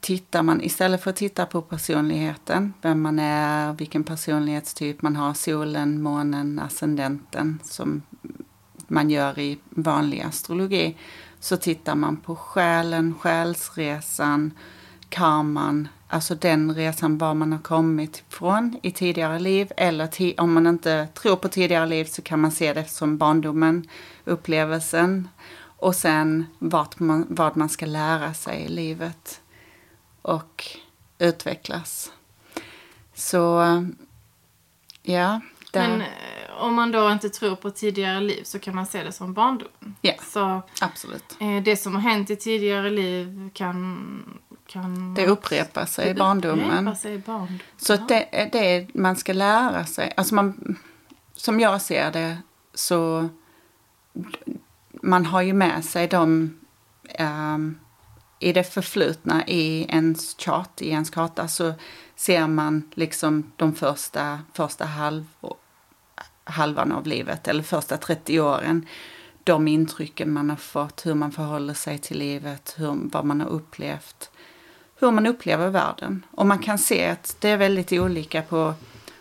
tittar 0.00 0.42
man, 0.42 0.62
istället 0.62 1.02
för 1.02 1.10
att 1.10 1.16
titta 1.16 1.46
på 1.46 1.62
personligheten, 1.62 2.74
vem 2.82 3.02
man 3.02 3.18
är, 3.18 3.72
vilken 3.72 4.04
personlighetstyp 4.04 5.02
man 5.02 5.16
har, 5.16 5.34
solen, 5.34 6.02
månen, 6.02 6.58
ascendenten, 6.58 7.60
som 7.64 8.02
man 8.88 9.10
gör 9.10 9.38
i 9.38 9.58
vanlig 9.70 10.20
astrologi, 10.20 10.96
så 11.40 11.56
tittar 11.56 11.94
man 11.94 12.16
på 12.16 12.36
själen, 12.36 13.14
själsresan, 13.20 14.50
karman, 15.08 15.88
alltså 16.12 16.34
den 16.34 16.74
resan 16.74 17.18
var 17.18 17.34
man 17.34 17.52
har 17.52 17.58
kommit 17.58 18.24
ifrån 18.30 18.78
i 18.82 18.90
tidigare 18.90 19.38
liv. 19.38 19.72
Eller 19.76 20.06
ti- 20.06 20.34
om 20.38 20.52
man 20.52 20.66
inte 20.66 21.08
tror 21.14 21.36
på 21.36 21.48
tidigare 21.48 21.86
liv 21.86 22.04
så 22.04 22.22
kan 22.22 22.40
man 22.40 22.52
se 22.52 22.72
det 22.72 22.84
som 22.84 23.18
barndomen, 23.18 23.88
upplevelsen. 24.24 25.28
Och 25.76 25.94
sen 25.94 26.46
vart 26.58 26.98
man, 26.98 27.26
vad 27.28 27.56
man 27.56 27.68
ska 27.68 27.86
lära 27.86 28.34
sig 28.34 28.60
i 28.60 28.68
livet 28.68 29.40
och 30.22 30.64
utvecklas. 31.18 32.12
Så 33.14 33.62
ja, 35.02 35.40
där, 35.72 35.88
Men 35.88 36.00
eh, 36.00 36.06
om 36.58 36.74
man 36.74 36.92
då 36.92 37.10
inte 37.10 37.28
tror 37.28 37.56
på 37.56 37.70
tidigare 37.70 38.20
liv 38.20 38.42
så 38.44 38.58
kan 38.58 38.74
man 38.74 38.86
se 38.86 39.02
det 39.02 39.12
som 39.12 39.34
barndomen. 39.34 39.96
Ja. 40.00 40.12
Så 40.22 40.62
absolut. 40.80 41.36
eh, 41.40 41.62
det 41.62 41.76
som 41.76 41.94
har 41.94 42.02
hänt 42.02 42.30
i 42.30 42.36
tidigare 42.36 42.90
liv 42.90 43.50
kan... 43.54 44.40
kan 44.66 45.14
Det 45.14 45.26
upprepar 45.26 45.86
sig 45.86 46.10
i 46.10 46.14
barndomen. 46.14 46.96
sig 46.96 47.14
i 47.14 47.18
barndom. 47.18 47.58
Så 47.76 47.96
det 47.96 48.40
är 48.40 48.50
det 48.50 48.94
man 48.94 49.16
ska 49.16 49.32
lära 49.32 49.86
sig. 49.86 50.12
Alltså 50.16 50.34
man, 50.34 50.78
som 51.34 51.60
jag 51.60 51.82
ser 51.82 52.12
det 52.12 52.38
så 52.74 53.28
man 55.02 55.26
har 55.26 55.42
ju 55.42 55.52
med 55.52 55.84
sig 55.84 56.08
dem 56.08 56.58
ehm, 57.08 57.78
i 58.38 58.52
det 58.52 58.64
förflutna 58.64 59.46
i 59.46 59.86
ens 59.88 60.36
chart, 60.38 60.82
i 60.82 60.88
ens 60.88 61.10
karta 61.10 61.48
så 61.48 61.74
ser 62.16 62.46
man 62.46 62.90
liksom 62.94 63.52
de 63.56 63.74
första, 63.74 64.40
första 64.52 64.84
halv, 64.84 65.24
halvan 66.44 66.92
av 66.92 67.06
livet 67.06 67.48
eller 67.48 67.62
första 67.62 67.96
30 67.96 68.40
åren. 68.40 68.86
De 69.44 69.68
intrycken 69.68 70.32
man 70.32 70.50
har 70.50 70.56
fått, 70.56 71.06
hur 71.06 71.14
man 71.14 71.32
förhåller 71.32 71.74
sig 71.74 71.98
till 71.98 72.18
livet, 72.18 72.74
hur, 72.78 73.10
vad 73.12 73.24
man 73.24 73.40
har 73.40 73.48
upplevt 73.48 74.30
hur 75.06 75.12
man 75.12 75.26
upplever 75.26 75.68
världen. 75.68 76.24
Och 76.30 76.46
man 76.46 76.58
kan 76.58 76.78
se 76.78 77.08
att 77.08 77.36
det 77.40 77.48
är 77.48 77.56
väldigt 77.56 77.92
olika 77.92 78.42
på, 78.42 78.74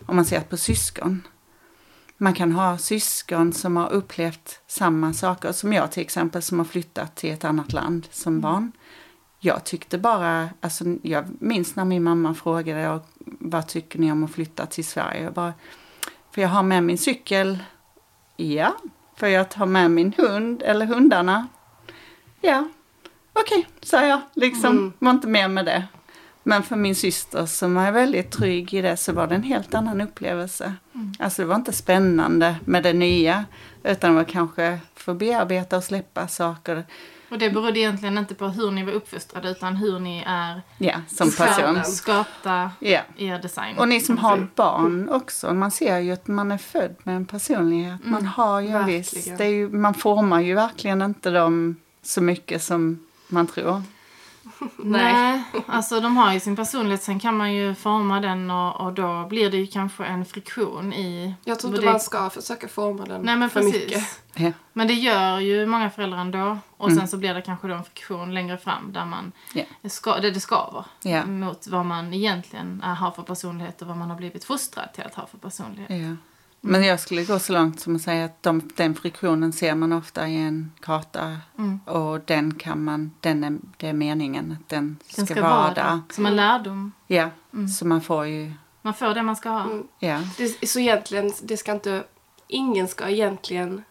om 0.05 0.15
man 0.15 0.25
ser 0.25 0.41
på 0.41 0.57
syskon. 0.57 1.27
Man 2.17 2.33
kan 2.33 2.51
ha 2.51 2.77
syskon 2.77 3.53
som 3.53 3.77
har 3.77 3.89
upplevt 3.89 4.59
samma 4.67 5.13
saker, 5.13 5.51
som 5.51 5.73
jag 5.73 5.91
till 5.91 6.01
exempel 6.03 6.41
som 6.41 6.57
har 6.59 6.65
flyttat 6.65 7.15
till 7.15 7.31
ett 7.33 7.43
annat 7.43 7.73
land 7.73 8.07
som 8.11 8.41
barn. 8.41 8.71
Jag 9.39 9.63
tyckte 9.63 9.97
bara, 9.97 10.49
alltså 10.61 10.85
jag 11.01 11.25
minns 11.39 11.75
när 11.75 11.85
min 11.85 12.03
mamma 12.03 12.33
frågade 12.33 12.81
"Ja, 12.81 12.99
vad 13.39 13.67
tycker 13.67 13.99
ni 13.99 14.11
om 14.11 14.23
att 14.23 14.31
flytta 14.31 14.65
till 14.65 14.85
Sverige? 14.85 15.23
Jag 15.23 15.33
bara, 15.33 15.53
för 16.31 16.41
jag 16.41 16.49
har 16.49 16.63
med 16.63 16.83
min 16.83 16.97
cykel? 16.97 17.59
Ja. 18.37 18.75
För 19.15 19.27
jag 19.27 19.49
tar 19.49 19.65
med 19.65 19.91
min 19.91 20.13
hund 20.17 20.61
eller 20.61 20.85
hundarna? 20.85 21.47
Ja. 22.41 22.69
Okej, 23.33 23.67
sa 23.81 24.05
jag. 24.05 24.21
Liksom, 24.33 24.71
Mm. 24.77 24.93
var 24.99 25.11
inte 25.11 25.27
mer 25.27 25.47
med 25.47 25.65
det. 25.65 25.83
Men 26.43 26.63
för 26.63 26.75
min 26.75 26.95
syster 26.95 27.45
som 27.45 27.77
är 27.77 27.91
väldigt 27.91 28.31
trygg 28.31 28.73
i 28.73 28.81
det 28.81 28.97
så 28.97 29.13
var 29.13 29.27
det 29.27 29.35
en 29.35 29.43
helt 29.43 29.73
annan 29.73 30.01
upplevelse. 30.01 30.73
Alltså 31.19 31.41
det 31.41 31.45
var 31.47 31.55
inte 31.55 31.73
spännande 31.73 32.55
med 32.65 32.83
det 32.83 32.93
nya. 32.93 33.45
Utan 33.83 34.09
det 34.09 34.15
var 34.15 34.23
kanske 34.23 34.79
få 34.95 35.13
bearbeta 35.13 35.77
och 35.77 35.83
släppa 35.83 36.27
saker. 36.27 36.83
Och 37.31 37.37
det 37.39 37.49
berodde 37.49 37.79
egentligen 37.79 38.17
inte 38.17 38.35
på 38.35 38.47
hur 38.47 38.71
ni 38.71 38.83
var 38.83 38.91
uppfostrade 38.93 39.49
utan 39.49 39.75
hur 39.75 39.99
ni 39.99 40.23
är 40.27 40.61
Ja, 40.77 40.95
som 41.07 41.31
person. 41.31 41.83
skapta 41.85 42.71
Ja. 42.79 42.99
er 43.17 43.39
design. 43.39 43.77
Och 43.77 43.87
ni 43.87 43.99
som 43.99 44.17
har 44.17 44.47
barn 44.55 45.09
också, 45.09 45.53
man 45.53 45.71
ser 45.71 45.97
ju 45.99 46.11
att 46.11 46.27
man 46.27 46.51
är 46.51 46.57
född 46.57 46.95
med 47.03 47.15
en 47.15 47.25
personlighet. 47.25 47.99
Man 48.03 48.25
har 48.25 48.59
ju 48.61 48.69
en 48.69 48.85
viss, 48.85 49.27
ju, 49.39 49.69
man 49.69 49.93
formar 49.93 50.39
ju 50.39 50.55
verkligen 50.55 51.01
inte 51.01 51.29
dem 51.29 51.75
så 52.03 52.21
mycket 52.21 52.63
som 52.63 52.99
man 53.31 53.47
tror. 53.47 53.83
Nej, 54.77 55.43
alltså 55.67 55.99
de 55.99 56.17
har 56.17 56.33
ju 56.33 56.39
sin 56.39 56.55
personlighet. 56.55 57.03
Sen 57.03 57.19
kan 57.19 57.37
man 57.37 57.53
ju 57.53 57.75
forma 57.75 58.19
den 58.19 58.51
och, 58.51 58.81
och 58.81 58.93
då 58.93 59.25
blir 59.27 59.51
det 59.51 59.57
ju 59.57 59.67
kanske 59.67 60.05
en 60.05 60.25
friktion 60.25 60.93
i... 60.93 61.35
Jag 61.43 61.59
tror 61.59 61.73
inte 61.73 61.85
det- 61.85 61.91
man 61.91 61.99
ska 61.99 62.29
försöka 62.29 62.67
forma 62.67 63.05
den 63.05 63.21
Nej 63.21 63.35
men 63.35 63.49
för 63.49 63.59
precis. 63.61 63.73
mycket. 63.83 64.03
Ja. 64.33 64.51
Men 64.73 64.87
det 64.87 64.93
gör 64.93 65.39
ju 65.39 65.65
många 65.65 65.89
föräldrar 65.89 66.19
ändå. 66.19 66.57
Och 66.77 66.87
Mm. 66.89 66.99
sen 66.99 67.07
så 67.07 67.17
blir 67.17 67.33
det 67.33 67.41
kanske 67.41 67.67
då 67.67 67.73
en 67.73 67.83
friktion 67.83 68.33
längre 68.33 68.57
fram 68.57 68.93
där 68.93 69.05
man 69.05 69.31
Ja. 69.53 69.63
ska, 69.89 70.19
det, 70.19 70.31
det 70.31 70.39
skaver. 70.39 70.85
Ja. 71.03 71.25
Mot 71.25 71.67
vad 71.67 71.85
man 71.85 72.13
egentligen 72.13 72.81
är, 72.85 72.93
har 72.93 73.11
för 73.11 73.23
personlighet 73.23 73.81
och 73.81 73.87
vad 73.87 73.97
man 73.97 74.09
har 74.09 74.17
blivit 74.17 74.43
fostrad 74.43 74.93
till 74.93 75.03
att 75.03 75.15
ha 75.15 75.25
för 75.27 75.37
personlighet. 75.37 75.89
Ja. 76.09 76.15
Men 76.61 76.83
jag 76.83 76.99
skulle 76.99 77.23
gå 77.23 77.39
så 77.39 77.53
långt 77.53 77.79
som 77.79 77.95
att 77.95 78.01
säga 78.01 78.25
att 78.25 78.43
de, 78.43 78.69
den 78.75 78.95
friktionen 78.95 79.53
ser 79.53 79.75
man 79.75 79.93
ofta 79.93 80.27
i 80.27 80.37
en 80.37 80.71
karta. 80.79 81.37
Mm. 81.57 81.79
Och 81.85 82.19
den 82.19 82.53
kan 82.53 82.83
man, 82.83 83.11
den 83.19 83.43
är, 83.43 83.57
det 83.77 83.87
är 83.87 83.93
meningen 83.93 84.51
att 84.51 84.69
den 84.69 84.97
ska, 85.07 85.21
Den 85.21 85.25
ska 85.25 85.41
vara 85.41 85.53
vara 85.53 85.73
där. 85.73 85.99
Som 86.09 86.25
en 86.25 86.35
lärdom. 86.35 86.91
Ja, 87.07 87.29
så 87.77 87.87
man 87.87 88.01
får 88.01 88.25
ju, 88.25 88.53
Man 88.81 88.93
får 88.93 89.13
det 89.13 89.23
man 89.23 89.35
ska 89.35 89.49
ha. 89.49 89.63
Mm. 89.63 89.87
ja. 89.99 90.21
Det, 90.37 90.69
så 90.69 90.79
egentligen, 90.79 91.31
det 91.43 91.57
ska 91.57 91.71
inte... 91.71 92.03
Ingen 92.47 92.87
ska 92.87 93.09
egentligen 93.09 93.83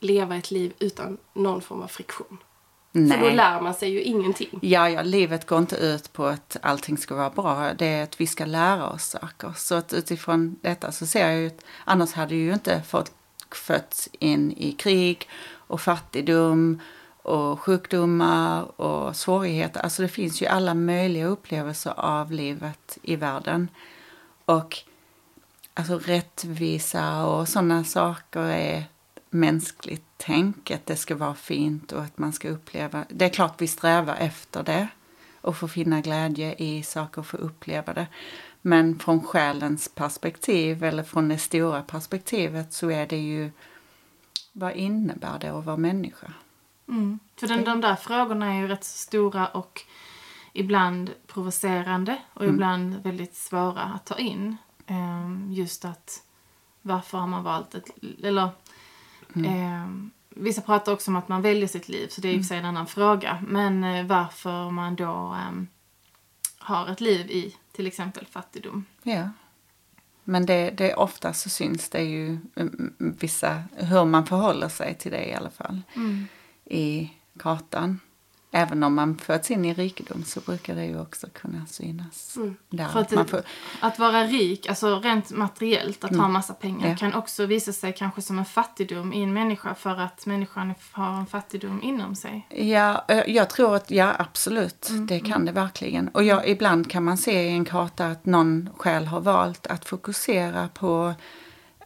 leva 0.00 0.36
ett 0.36 0.50
liv 0.50 0.72
utan 0.78 1.18
någon 1.34 1.62
form 1.62 1.82
av 1.82 1.86
friktion. 1.86 2.38
För 2.92 3.00
då 3.00 3.24
Nej. 3.24 3.36
lär 3.36 3.60
man 3.60 3.74
sig 3.74 3.90
ju 3.90 4.02
ingenting. 4.02 4.58
Ja, 4.62 4.90
ja, 4.90 5.02
livet 5.02 5.46
går 5.46 5.58
inte 5.58 5.76
ut 5.76 6.12
på 6.12 6.24
att 6.26 6.56
allting 6.62 6.98
ska 6.98 7.14
vara 7.14 7.30
bra. 7.30 7.72
Det 7.74 7.86
är 7.86 8.02
att 8.02 8.20
vi 8.20 8.26
ska 8.26 8.44
lära 8.44 8.90
oss 8.90 9.04
saker. 9.04 9.52
Så 9.56 9.74
att 9.74 9.92
utifrån 9.92 10.56
detta 10.60 10.92
så 10.92 11.06
ser 11.06 11.28
jag 11.28 11.40
ju 11.40 11.46
att 11.46 11.64
annars 11.84 12.12
hade 12.12 12.34
ju 12.34 12.52
inte 12.52 12.82
folk 12.82 13.10
fötts 13.50 14.08
in 14.18 14.52
i 14.52 14.72
krig 14.72 15.28
och 15.50 15.80
fattigdom 15.80 16.80
och 17.22 17.60
sjukdomar 17.60 18.80
och 18.80 19.16
svårigheter. 19.16 19.80
Alltså 19.80 20.02
det 20.02 20.08
finns 20.08 20.42
ju 20.42 20.46
alla 20.46 20.74
möjliga 20.74 21.26
upplevelser 21.26 21.92
av 21.96 22.32
livet 22.32 22.98
i 23.02 23.16
världen. 23.16 23.68
Och 24.44 24.76
alltså 25.74 25.98
rättvisa 25.98 27.26
och 27.26 27.48
sådana 27.48 27.84
saker 27.84 28.40
är 28.40 28.84
mänskligt 29.30 30.04
tänk, 30.16 30.70
att 30.70 30.86
det 30.86 30.96
ska 30.96 31.16
vara 31.16 31.34
fint 31.34 31.92
och 31.92 32.02
att 32.02 32.18
man 32.18 32.32
ska 32.32 32.48
uppleva. 32.48 33.04
Det 33.08 33.24
är 33.24 33.28
klart 33.28 33.54
vi 33.60 33.66
strävar 33.66 34.16
efter 34.16 34.62
det 34.62 34.88
och 35.40 35.56
få 35.56 35.68
finna 35.68 36.00
glädje 36.00 36.54
i 36.54 36.82
saker 36.82 37.20
och 37.20 37.26
få 37.26 37.36
uppleva 37.36 37.92
det. 37.92 38.06
Men 38.62 38.98
från 38.98 39.22
själens 39.22 39.88
perspektiv 39.88 40.84
eller 40.84 41.02
från 41.02 41.28
det 41.28 41.38
stora 41.38 41.82
perspektivet 41.82 42.72
så 42.72 42.90
är 42.90 43.06
det 43.06 43.18
ju 43.18 43.50
vad 44.52 44.72
innebär 44.72 45.38
det 45.38 45.48
att 45.48 45.64
vara 45.64 45.76
människa? 45.76 46.32
Mm. 46.88 47.18
För 47.36 47.46
den, 47.46 47.64
de 47.64 47.80
där 47.80 47.96
frågorna 47.96 48.54
är 48.54 48.60
ju 48.60 48.68
rätt 48.68 48.84
stora 48.84 49.46
och 49.46 49.82
ibland 50.52 51.10
provocerande 51.26 52.18
och 52.34 52.42
Mm. 52.42 52.54
ibland 52.54 53.02
väldigt 53.02 53.36
svåra 53.36 53.80
att 53.80 54.06
ta 54.06 54.16
in. 54.16 54.56
Ehm, 54.86 55.52
just 55.52 55.84
att 55.84 56.22
varför 56.82 57.18
har 57.18 57.26
man 57.26 57.44
valt 57.44 57.74
ett... 57.74 57.90
Eller... 58.22 58.48
Mm. 59.44 59.54
ehm, 59.54 60.10
vissa 60.30 60.62
pratar 60.62 60.92
också 60.92 61.10
om 61.10 61.16
att 61.16 61.28
man 61.28 61.42
väljer 61.42 61.68
sitt 61.68 61.88
liv, 61.88 62.08
så 62.08 62.20
det 62.20 62.28
är 62.28 62.32
i 62.32 62.36
och 62.36 62.40
för 62.40 62.48
sig 62.48 62.58
en 62.58 62.64
annan 62.64 62.86
fråga. 62.86 63.38
Men 63.48 63.84
eh, 63.84 64.06
varför 64.06 64.70
man 64.70 64.96
då 64.96 65.36
ehm, 65.48 65.68
har 66.58 66.88
ett 66.88 67.00
liv 67.00 67.30
i 67.30 67.56
till 67.72 67.86
exempel 67.86 68.26
fattigdom. 68.26 68.84
Ja. 69.02 69.30
Men 70.24 70.46
det, 70.46 70.70
det 70.70 70.94
ofta 70.94 71.32
så 71.32 71.48
syns 71.50 71.88
det 71.88 72.02
ju 72.02 72.38
mm, 72.56 72.94
vissa, 72.98 73.62
hur 73.76 74.04
man 74.04 74.26
förhåller 74.26 74.68
sig 74.68 74.94
till 74.94 75.12
det 75.12 75.24
i 75.24 75.34
alla 75.34 75.50
fall. 75.50 75.82
I 76.64 77.10
kartan. 77.38 78.00
Även 78.50 78.82
om 78.82 78.94
man 78.94 79.18
föds 79.18 79.50
in 79.50 79.64
i 79.64 79.74
rikedom 79.74 80.24
så 80.24 80.40
brukar 80.40 80.74
det 80.74 80.84
ju 80.84 81.00
också 81.00 81.26
kunna 81.32 81.66
synas. 81.66 82.36
Mm. 82.36 82.56
Där, 82.70 82.98
att 82.98 83.08
det- 83.08 83.24
får, 83.24 83.42
Att 83.80 83.98
vara 83.98 84.24
rik, 84.24 84.68
alltså 84.68 84.98
rent 85.00 85.30
materiellt, 85.30 86.04
att 86.04 86.16
ha 86.16 86.28
massa 86.28 86.54
pengar 86.54 86.78
Mm. 86.78 86.90
Ja. 86.90 86.96
kan 86.96 87.14
också 87.14 87.46
visa 87.46 87.72
sig 87.72 87.92
kanske 87.98 88.22
som 88.22 88.38
en 88.38 88.44
fattigdom 88.44 89.12
i 89.12 89.22
en 89.22 89.32
människa 89.32 89.74
för 89.74 90.00
att 90.00 90.26
människan 90.26 90.74
har 90.92 91.16
en 91.18 91.26
fattigdom 91.26 91.82
inom 91.82 92.14
sig. 92.14 92.46
Ja, 92.50 93.04
jag 93.26 93.50
tror 93.50 93.74
att, 93.76 93.90
ja 93.90 94.14
absolut, 94.18 94.88
det 95.08 95.20
kan 95.20 95.44
det 95.44 95.52
verkligen. 95.52 96.08
Och 96.08 96.24
jag, 96.24 96.48
ibland 96.48 96.90
kan 96.90 97.04
man 97.04 97.18
se 97.18 97.42
i 97.42 97.48
en 97.48 97.64
karta 97.64 98.06
att 98.06 98.26
någon 98.26 98.68
själv 98.76 99.06
har 99.06 99.20
valt 99.20 99.66
att 99.66 99.84
fokusera 99.84 100.68
på 100.68 101.14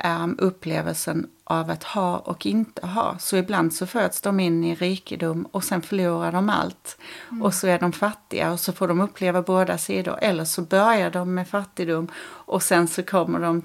um, 0.05 0.37
upplevelsen 0.39 1.27
av 1.61 1.71
att 1.71 1.85
ha 1.85 2.19
och 2.19 2.47
inte 2.47 2.87
ha. 2.87 3.17
Så 3.19 3.37
ibland 3.37 3.75
så 3.75 3.87
föds 3.87 4.21
de 4.21 4.41
in 4.41 4.65
i 4.65 4.75
rikedom 4.75 5.47
och 5.51 5.65
sen 5.65 5.83
förlorar 5.83 6.33
de 6.33 6.49
allt. 6.49 6.99
Mm. 7.31 7.43
Och 7.43 7.55
så 7.55 7.67
är 7.67 7.79
de 7.79 7.93
fattiga 7.93 8.53
och 8.53 8.61
så 8.61 8.73
får 8.73 8.89
de 8.89 9.01
uppleva 9.01 9.43
båda 9.43 9.79
sidor. 9.79 10.19
Eller 10.23 10.45
så 10.45 10.63
börjar 10.63 11.11
de 11.11 11.35
med 11.35 11.49
fattigdom 11.49 12.09
och 12.25 12.63
sen 12.63 12.89
så 12.89 13.03
kommer 13.03 13.39
de, 13.39 13.63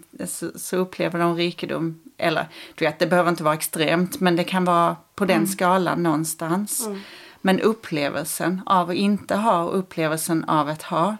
så, 0.56 0.78
upplever 0.78 1.20
de 1.20 1.36
rikedom. 1.36 2.02
Eller 2.18 2.48
du 2.76 2.86
vet, 2.86 3.00
det 3.00 3.08
behöver 3.08 3.30
inte 3.30 3.44
vara 3.44 3.56
extremt 3.56 4.20
men 4.20 4.36
det 4.36 4.44
kan 4.44 4.66
vara 4.66 4.96
på 5.16 5.26
den 5.26 5.38
mm. 5.38 5.48
skalan 5.48 6.04
någonstans. 6.04 6.86
Mm. 6.86 7.00
Men 7.42 7.60
upplevelsen 7.60 8.62
av 8.66 8.90
att 8.90 8.96
inte 8.96 9.36
ha 9.36 9.64
och 9.64 9.80
upplevelsen 9.80 10.44
av 10.44 10.70
att 10.70 10.82
ha. 10.82 11.18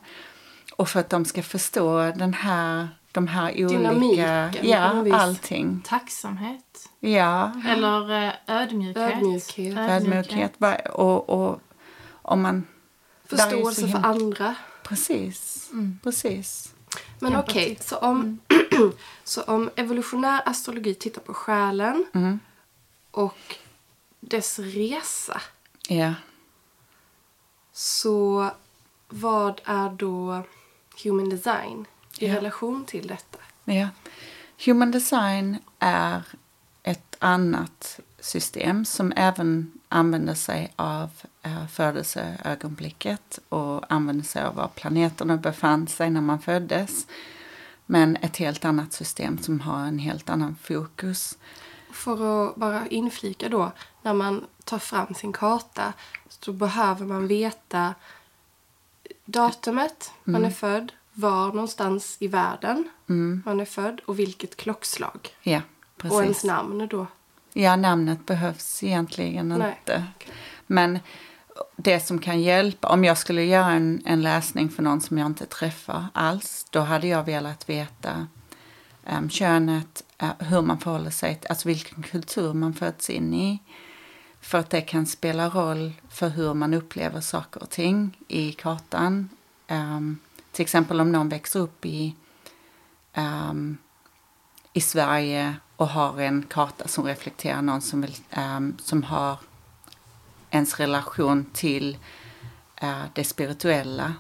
Och 0.76 0.90
för 0.90 1.00
att 1.00 1.10
de 1.10 1.26
ska 1.26 1.44
förstå 1.44 2.12
den 2.16 2.34
här 2.34 2.88
de 3.18 3.28
här 3.28 3.52
olika... 3.52 3.68
Dynamiken. 3.68 4.70
Ja, 4.70 5.18
allting. 5.18 5.82
Tacksamhet. 5.86 6.90
Ja. 7.00 7.62
Eller 7.68 8.28
eh, 8.28 8.34
ödmjukhet. 8.48 9.14
Ödmjukhet. 9.16 9.78
Ödmjukhet. 9.78 10.54
Och, 10.94 11.30
och 11.30 11.60
om 12.22 12.42
man... 12.42 12.64
Förståelse 13.26 13.88
för 13.88 14.06
andra. 14.06 14.56
Precis. 14.84 15.70
Mm. 15.72 16.00
Precis. 16.04 16.74
Men 17.20 17.36
okej, 17.36 17.72
okay, 17.72 17.78
så, 17.86 17.98
om, 17.98 18.40
mm. 18.50 18.92
så 19.24 19.44
om 19.44 19.70
evolutionär 19.76 20.42
astrologi 20.46 20.94
tittar 20.94 21.22
på 21.22 21.34
själen 21.34 22.06
mm. 22.14 22.40
och 23.12 23.56
dess 24.20 24.60
resa. 24.60 25.42
Ja. 25.90 26.14
Så 27.74 28.50
vad 29.08 29.62
är 29.66 29.90
då 29.90 30.44
human 31.04 31.30
design? 31.30 31.86
I 32.20 32.28
ja. 32.28 32.36
relation 32.36 32.86
till 32.86 33.08
detta. 33.08 33.40
Ja. 33.66 33.88
Human 34.66 34.92
design 34.92 35.58
är 35.80 36.24
ett 36.84 37.16
annat 37.20 38.00
system 38.20 38.86
som 38.86 39.14
även 39.16 39.72
använder 39.90 40.34
sig 40.34 40.74
av 40.76 41.10
eh, 41.42 41.68
födelseögonblicket 41.68 43.40
och 43.50 43.92
använder 43.92 44.26
sig 44.26 44.44
av 44.44 44.56
var 44.56 44.68
planeterna 44.68 45.38
befann 45.38 45.88
sig 45.88 46.10
när 46.10 46.22
man 46.22 46.40
föddes. 46.40 47.08
Men 47.86 48.16
ett 48.16 48.38
helt 48.38 48.66
annat 48.66 48.94
system 48.94 49.38
som 49.38 49.60
har 49.60 49.80
en 49.80 50.00
helt 50.00 50.30
annan 50.30 50.56
fokus. 50.64 51.38
För 51.92 52.48
att 52.50 52.56
bara 52.56 52.88
inflika 52.88 53.50
då, 53.50 53.72
när 54.02 54.14
man 54.14 54.46
tar 54.64 54.80
fram 54.80 55.14
sin 55.14 55.34
karta 55.34 55.94
så 56.30 56.54
behöver 56.54 57.06
man 57.06 57.28
veta 57.28 57.96
datumet 59.26 60.12
mm. 60.26 60.42
man 60.42 60.46
är 60.46 60.54
född, 60.54 60.92
var 61.18 61.48
någonstans 61.48 62.18
i 62.20 62.28
världen 62.28 62.90
mm. 63.10 63.44
man 63.46 63.60
är 63.60 63.66
född 63.66 64.02
och 64.06 64.20
vilket 64.20 64.58
klockslag. 64.58 65.30
Ja, 65.42 65.62
precis. 65.98 66.18
Och 66.18 66.24
ens 66.24 66.44
namn 66.44 66.88
då. 66.88 67.08
Ja, 67.54 67.76
namnet 67.76 68.26
behövs 68.26 68.84
egentligen 68.84 69.48
Nej. 69.48 69.78
inte. 69.80 70.06
Men 70.68 71.00
det 71.76 72.00
som 72.00 72.20
kan 72.20 72.42
hjälpa, 72.42 72.88
om 72.88 73.04
jag 73.04 73.18
skulle 73.18 73.44
göra 73.44 73.72
en, 73.72 74.02
en 74.06 74.22
läsning 74.22 74.70
för 74.70 74.84
någon 74.84 75.02
som 75.02 75.18
jag 75.18 75.26
inte 75.26 75.46
träffar 75.46 76.06
alls, 76.14 76.66
då 76.70 76.80
hade 76.80 77.08
jag 77.08 77.24
velat 77.24 77.70
veta 77.70 78.28
um, 79.18 79.30
könet, 79.30 80.04
uh, 80.24 80.30
hur 80.40 80.62
man 80.62 80.80
förhåller 80.80 81.10
sig, 81.10 81.40
alltså 81.50 81.68
vilken 81.68 82.04
kultur 82.04 82.54
man 82.54 82.74
föds 82.74 83.10
in 83.10 83.34
i. 83.34 83.60
För 84.42 84.58
att 84.58 84.70
det 84.70 84.82
kan 84.82 85.06
spela 85.06 85.50
roll 85.50 85.94
för 86.10 86.30
hur 86.30 86.54
man 86.54 86.74
upplever 86.74 87.22
saker 87.22 87.64
och 87.64 87.70
ting 87.70 88.18
i 88.28 88.52
kartan. 88.52 89.30
Um, 89.68 90.20
till 90.58 90.64
exempel 90.64 91.02
om 91.02 91.12
någon 91.12 91.30
växer 91.30 91.60
upp 91.60 91.86
i, 91.86 92.16
um, 93.18 93.78
i 94.74 94.82
Sverige 94.82 95.56
och 95.76 95.88
har 95.88 96.22
en 96.22 96.44
karta 96.44 96.88
som 96.88 97.06
reflekterar 97.06 97.62
någon 97.62 97.82
som, 97.82 98.02
vill, 98.02 98.16
um, 98.38 98.78
som 98.80 99.04
har 99.04 99.38
ens 100.50 100.80
relation 100.80 101.46
till 101.54 101.98
uh, 102.84 103.04
det 103.14 103.24
spirituella 103.24 104.14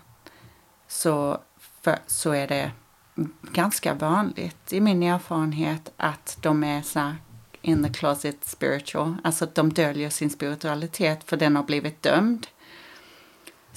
så, 0.87 1.41
för, 1.81 1.99
så 2.07 2.31
är 2.31 2.47
det 2.47 2.71
ganska 3.41 3.93
vanligt 3.93 4.73
i 4.73 4.81
min 4.81 5.03
erfarenhet 5.03 5.91
att 5.97 6.37
de 6.41 6.63
är 6.63 6.81
så 6.81 7.11
in 7.61 7.83
the 7.83 7.93
closet 7.93 8.45
spiritual, 8.45 9.15
alltså 9.23 9.43
att 9.43 9.55
de 9.55 9.73
döljer 9.73 10.09
sin 10.09 10.29
spiritualitet 10.29 11.23
för 11.23 11.37
den 11.37 11.55
har 11.55 11.63
blivit 11.63 12.03
dömd. 12.03 12.47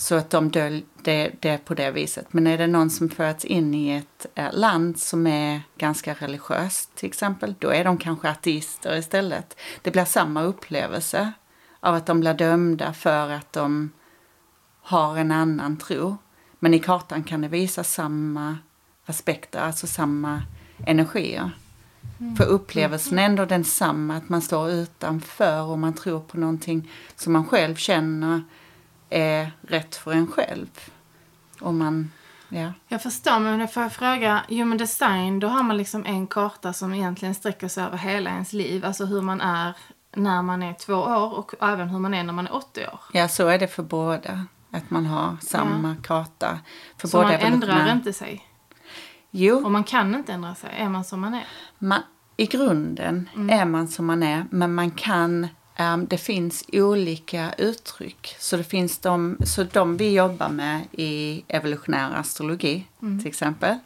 Så 0.01 0.15
att 0.15 0.31
de 0.31 0.51
dölj, 0.51 0.85
det, 1.03 1.31
det 1.41 1.65
på 1.65 1.75
det 1.75 1.91
viset. 1.91 2.33
Men 2.33 2.47
är 2.47 2.59
det 2.59 2.67
någon 2.67 2.91
som 2.91 3.09
föds 3.09 3.45
in 3.45 3.75
i 3.75 3.91
ett 3.91 4.27
eh, 4.35 4.53
land 4.53 4.99
som 4.99 5.27
är 5.27 5.63
ganska 5.79 6.15
religiöst 6.15 6.95
till 6.95 7.09
exempel, 7.09 7.55
då 7.59 7.71
är 7.71 7.85
de 7.85 7.99
kanske 7.99 8.29
ateister 8.29 8.97
istället. 8.97 9.57
Det 9.83 9.91
blir 9.91 10.05
samma 10.05 10.43
upplevelse 10.43 11.33
av 11.81 11.95
att 11.95 12.07
de 12.07 12.21
blir 12.21 12.35
dömda 12.35 12.93
för 12.93 13.31
att 13.31 13.53
de 13.53 13.91
har 14.83 15.17
en 15.17 15.33
annan 15.33 15.77
tro. 15.77 16.17
Men 16.59 16.75
i 16.75 16.79
kartan 16.79 17.23
kan 17.23 17.41
det 17.41 17.49
visa 17.49 17.85
samma 17.85 18.59
aspekter, 19.07 19.61
alltså 19.61 19.87
samma 19.87 20.43
energier. 20.87 21.51
Mm. 22.21 22.37
För 22.37 22.45
upplevelsen 22.45 23.19
är 23.19 23.25
ändå 23.25 23.45
densamma, 23.45 24.17
att 24.17 24.29
man 24.29 24.43
står 24.43 24.71
utanför 24.71 25.63
och 25.63 25.79
man 25.79 25.93
tror 25.93 26.21
på 26.21 26.39
någonting 26.39 26.91
som 27.17 27.33
man 27.33 27.47
själv 27.47 27.75
känner 27.75 28.43
är 29.11 29.53
rätt 29.63 29.97
för 29.97 30.13
en 30.13 30.27
själv. 30.27 30.69
Om 31.61 31.79
man, 31.79 32.13
ja. 32.49 32.73
Jag 32.89 33.03
förstår, 33.03 33.39
men 33.39 33.69
får 33.69 33.83
jag 33.83 33.93
fråga, 33.93 34.45
human 34.49 34.79
design, 34.79 35.41
då 35.41 35.49
har 35.49 35.63
man 35.63 35.77
liksom 35.77 36.07
en 36.07 36.27
karta 36.27 36.73
som 36.73 36.95
egentligen 36.95 37.35
sträcker 37.35 37.69
sig 37.69 37.85
över 37.85 37.99
hela 37.99 38.31
ens 38.31 38.53
liv. 38.53 38.85
Alltså 38.85 39.05
hur 39.05 39.23
man 39.23 39.41
är 39.41 39.77
när 40.17 40.43
man 40.43 40.63
är 40.63 40.73
två 40.73 40.95
år 40.95 41.39
och 41.39 41.55
även 41.61 41.89
hur 41.89 41.99
man 41.99 42.15
är 42.15 42.25
när 42.25 42.33
man 42.33 42.47
är 42.47 42.55
80 42.55 42.87
år. 42.87 43.01
Ja, 43.13 43.29
så 43.29 43.49
är 43.49 43.59
det 43.59 43.69
för 43.69 43.83
båda. 43.83 44.47
Att 44.71 44.91
man 44.91 45.07
har 45.07 45.37
samma 45.43 45.89
ja. 45.89 46.03
karta. 46.03 46.59
För 46.97 47.09
så 47.09 47.23
man 47.23 47.33
ändrar 47.33 47.93
inte 47.93 48.13
sig? 48.13 48.47
Jo. 49.31 49.65
Och 49.65 49.71
man 49.71 49.85
kan 49.85 50.15
inte 50.15 50.33
ändra 50.33 50.55
sig? 50.55 50.71
Är 50.79 50.89
man 50.89 51.05
som 51.05 51.21
man 51.21 51.35
är? 51.35 51.47
Man, 51.79 52.03
I 52.37 52.47
grunden 52.47 53.31
mm. 53.35 53.61
är 53.61 53.65
man 53.65 53.89
som 53.89 54.07
man 54.07 54.23
är, 54.23 54.47
men 54.51 54.75
man 54.75 54.91
kan 54.91 55.49
det 56.09 56.19
finns 56.19 56.65
olika 56.73 57.53
uttryck. 57.59 58.37
Så 58.39 58.57
det 58.57 58.65
finns 58.65 58.99
de, 58.99 59.37
så 59.45 59.65
de 59.65 59.97
vi 59.97 60.15
jobbar 60.15 60.49
med 60.49 60.83
i 60.93 61.45
evolutionär 61.49 62.15
astrologi 62.15 62.87
mm. 63.03 63.19
till 63.19 63.29
exempel. 63.29 63.79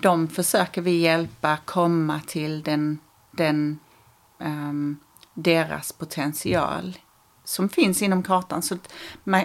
De 0.00 0.28
försöker 0.28 0.82
vi 0.82 0.98
hjälpa 0.98 1.56
komma 1.56 2.20
till 2.26 2.62
den, 2.62 2.98
den, 3.30 3.78
um, 4.38 4.96
deras 5.34 5.92
potential 5.92 6.96
som 7.44 7.68
finns 7.68 8.02
inom 8.02 8.22
kartan. 8.22 8.62
Så 8.62 8.78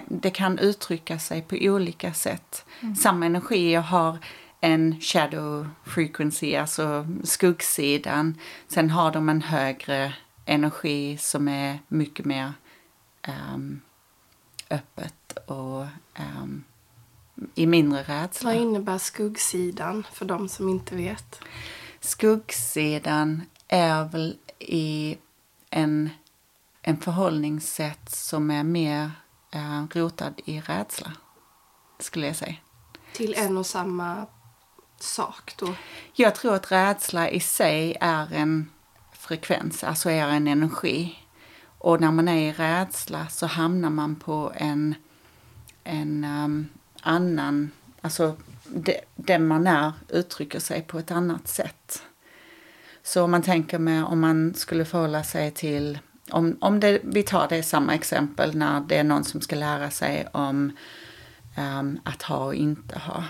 det 0.07 0.29
kan 0.29 0.59
uttrycka 0.59 1.19
sig 1.19 1.41
på 1.41 1.55
olika 1.55 2.13
sätt. 2.13 2.65
Mm. 2.81 2.95
Samma 2.95 3.25
energier 3.25 3.81
har 3.81 4.17
en 4.61 5.01
shadow 5.01 5.69
frequency, 5.85 6.55
alltså 6.55 7.07
skuggsidan. 7.23 8.37
Sen 8.67 8.89
har 8.89 9.11
de 9.11 9.29
en 9.29 9.41
högre 9.41 10.13
energi 10.45 11.17
som 11.17 11.47
är 11.47 11.79
mycket 11.87 12.25
mer 12.25 12.53
um, 13.27 13.81
öppet 14.69 15.37
och 15.45 15.85
um, 16.41 16.63
i 17.55 17.65
mindre 17.65 18.03
rädsla. 18.03 18.49
Vad 18.49 18.61
innebär 18.61 18.97
skuggsidan 18.97 20.05
för 20.13 20.25
de 20.25 20.49
som 20.49 20.69
inte 20.69 20.95
vet? 20.95 21.39
Skuggsidan 21.99 23.41
är 23.67 24.03
väl 24.03 24.37
i 24.59 25.17
en, 25.69 26.09
en 26.81 26.97
förhållningssätt 26.97 28.09
som 28.09 28.51
är 28.51 28.63
mer 28.63 29.11
uh, 29.55 29.85
rotad 29.91 30.33
i 30.45 30.61
rädsla, 30.61 31.11
skulle 31.99 32.27
jag 32.27 32.35
säga. 32.35 32.55
Till 33.13 33.33
en 33.33 33.57
och 33.57 33.65
samma 33.65 34.25
sak 34.99 35.53
då? 35.57 35.75
Jag 36.13 36.35
tror 36.35 36.55
att 36.55 36.71
rädsla 36.71 37.29
i 37.29 37.39
sig 37.39 37.97
är 38.01 38.33
en 38.33 38.69
frekvens, 39.23 39.83
alltså 39.83 40.09
är 40.09 40.27
en 40.27 40.47
energi. 40.47 41.19
Och 41.77 42.01
när 42.01 42.11
man 42.11 42.27
är 42.27 42.49
i 42.49 42.51
rädsla 42.51 43.27
så 43.27 43.45
hamnar 43.45 43.89
man 43.89 44.15
på 44.15 44.51
en, 44.55 44.95
en 45.83 46.23
um, 46.23 46.67
annan, 47.01 47.71
alltså 48.01 48.35
den 49.15 49.47
man 49.47 49.67
är 49.67 49.91
uttrycker 50.09 50.59
sig 50.59 50.81
på 50.81 50.99
ett 50.99 51.11
annat 51.11 51.47
sätt. 51.47 52.03
Så 53.03 53.23
om 53.23 53.31
man 53.31 53.41
tänker 53.41 53.79
med 53.79 54.05
om 54.05 54.19
man 54.19 54.53
skulle 54.53 54.85
förhålla 54.85 55.23
sig 55.23 55.51
till, 55.51 55.99
om, 56.31 56.57
om 56.61 56.79
det, 56.79 56.99
vi 57.03 57.23
tar 57.23 57.47
det 57.49 57.63
samma 57.63 57.95
exempel 57.95 58.55
när 58.55 58.81
det 58.81 58.97
är 58.97 59.03
någon 59.03 59.23
som 59.23 59.41
ska 59.41 59.55
lära 59.55 59.89
sig 59.89 60.27
om 60.31 60.71
um, 61.57 61.99
att 62.03 62.21
ha 62.21 62.45
och 62.45 62.55
inte 62.55 62.99
ha. 62.99 63.23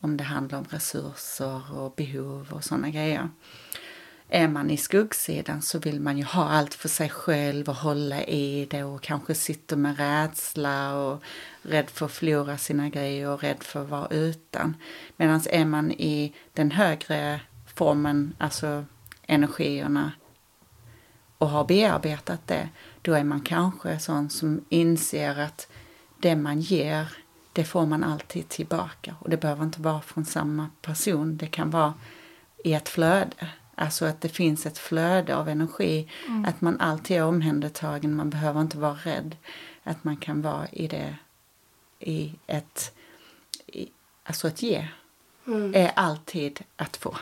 Om 0.00 0.16
det 0.16 0.24
handlar 0.24 0.58
om 0.58 0.64
resurser 0.70 1.78
och 1.78 1.94
behov 1.96 2.46
och 2.50 2.64
sådana 2.64 2.90
grejer. 2.90 3.28
Är 4.32 4.48
man 4.48 4.70
i 4.70 4.76
skuggsidan 4.76 5.62
så 5.62 5.78
vill 5.78 6.00
man 6.00 6.18
ju 6.18 6.24
ha 6.24 6.48
allt 6.48 6.74
för 6.74 6.88
sig 6.88 7.08
själv 7.08 7.68
och 7.68 7.74
hålla 7.74 8.24
i 8.24 8.66
det 8.70 8.84
och 8.84 9.02
kanske 9.02 9.34
sitter 9.34 9.76
med 9.76 9.98
rädsla 9.98 10.94
och 10.96 11.22
rädd 11.62 11.90
för 11.90 12.06
att 12.06 12.12
förlora 12.12 12.58
sina 12.58 12.88
grejer 12.88 13.28
och 13.28 13.42
rädd 13.42 13.62
för 13.62 13.82
att 13.82 13.88
vara 13.88 14.08
utan. 14.08 14.76
Medan 15.16 15.40
är 15.50 15.64
man 15.64 15.92
i 15.92 16.34
den 16.52 16.70
högre 16.70 17.40
formen, 17.74 18.34
alltså 18.38 18.84
energierna, 19.26 20.12
och 21.38 21.48
har 21.48 21.64
bearbetat 21.64 22.46
det, 22.46 22.68
då 23.02 23.14
är 23.14 23.24
man 23.24 23.40
kanske 23.40 23.98
sån 23.98 24.30
som 24.30 24.64
inser 24.68 25.40
att 25.40 25.68
det 26.20 26.36
man 26.36 26.60
ger, 26.60 27.12
det 27.52 27.64
får 27.64 27.86
man 27.86 28.04
alltid 28.04 28.48
tillbaka. 28.48 29.14
Och 29.20 29.30
det 29.30 29.36
behöver 29.36 29.64
inte 29.64 29.80
vara 29.80 30.00
från 30.00 30.24
samma 30.24 30.70
person, 30.82 31.36
det 31.36 31.46
kan 31.46 31.70
vara 31.70 31.94
i 32.64 32.72
ett 32.72 32.88
flöde. 32.88 33.48
Alltså 33.80 34.04
att 34.04 34.20
det 34.20 34.28
finns 34.28 34.66
ett 34.66 34.78
flöde 34.78 35.36
av 35.36 35.48
energi, 35.48 36.08
mm. 36.28 36.44
att 36.44 36.60
man 36.60 36.80
alltid 36.80 37.16
är 37.16 37.24
omhändertagen, 37.24 38.16
man 38.16 38.30
behöver 38.30 38.60
inte 38.60 38.78
vara 38.78 38.94
rädd. 38.94 39.36
Att 39.82 40.04
man 40.04 40.16
kan 40.16 40.42
vara 40.42 40.68
i 40.68 40.86
det, 40.86 41.16
i 41.98 42.32
ett, 42.46 42.94
i, 43.66 43.88
alltså 44.24 44.46
att 44.46 44.62
ge, 44.62 44.88
mm. 45.46 45.74
är 45.74 45.92
alltid 45.96 46.60
att 46.76 46.96
få. 46.96 47.16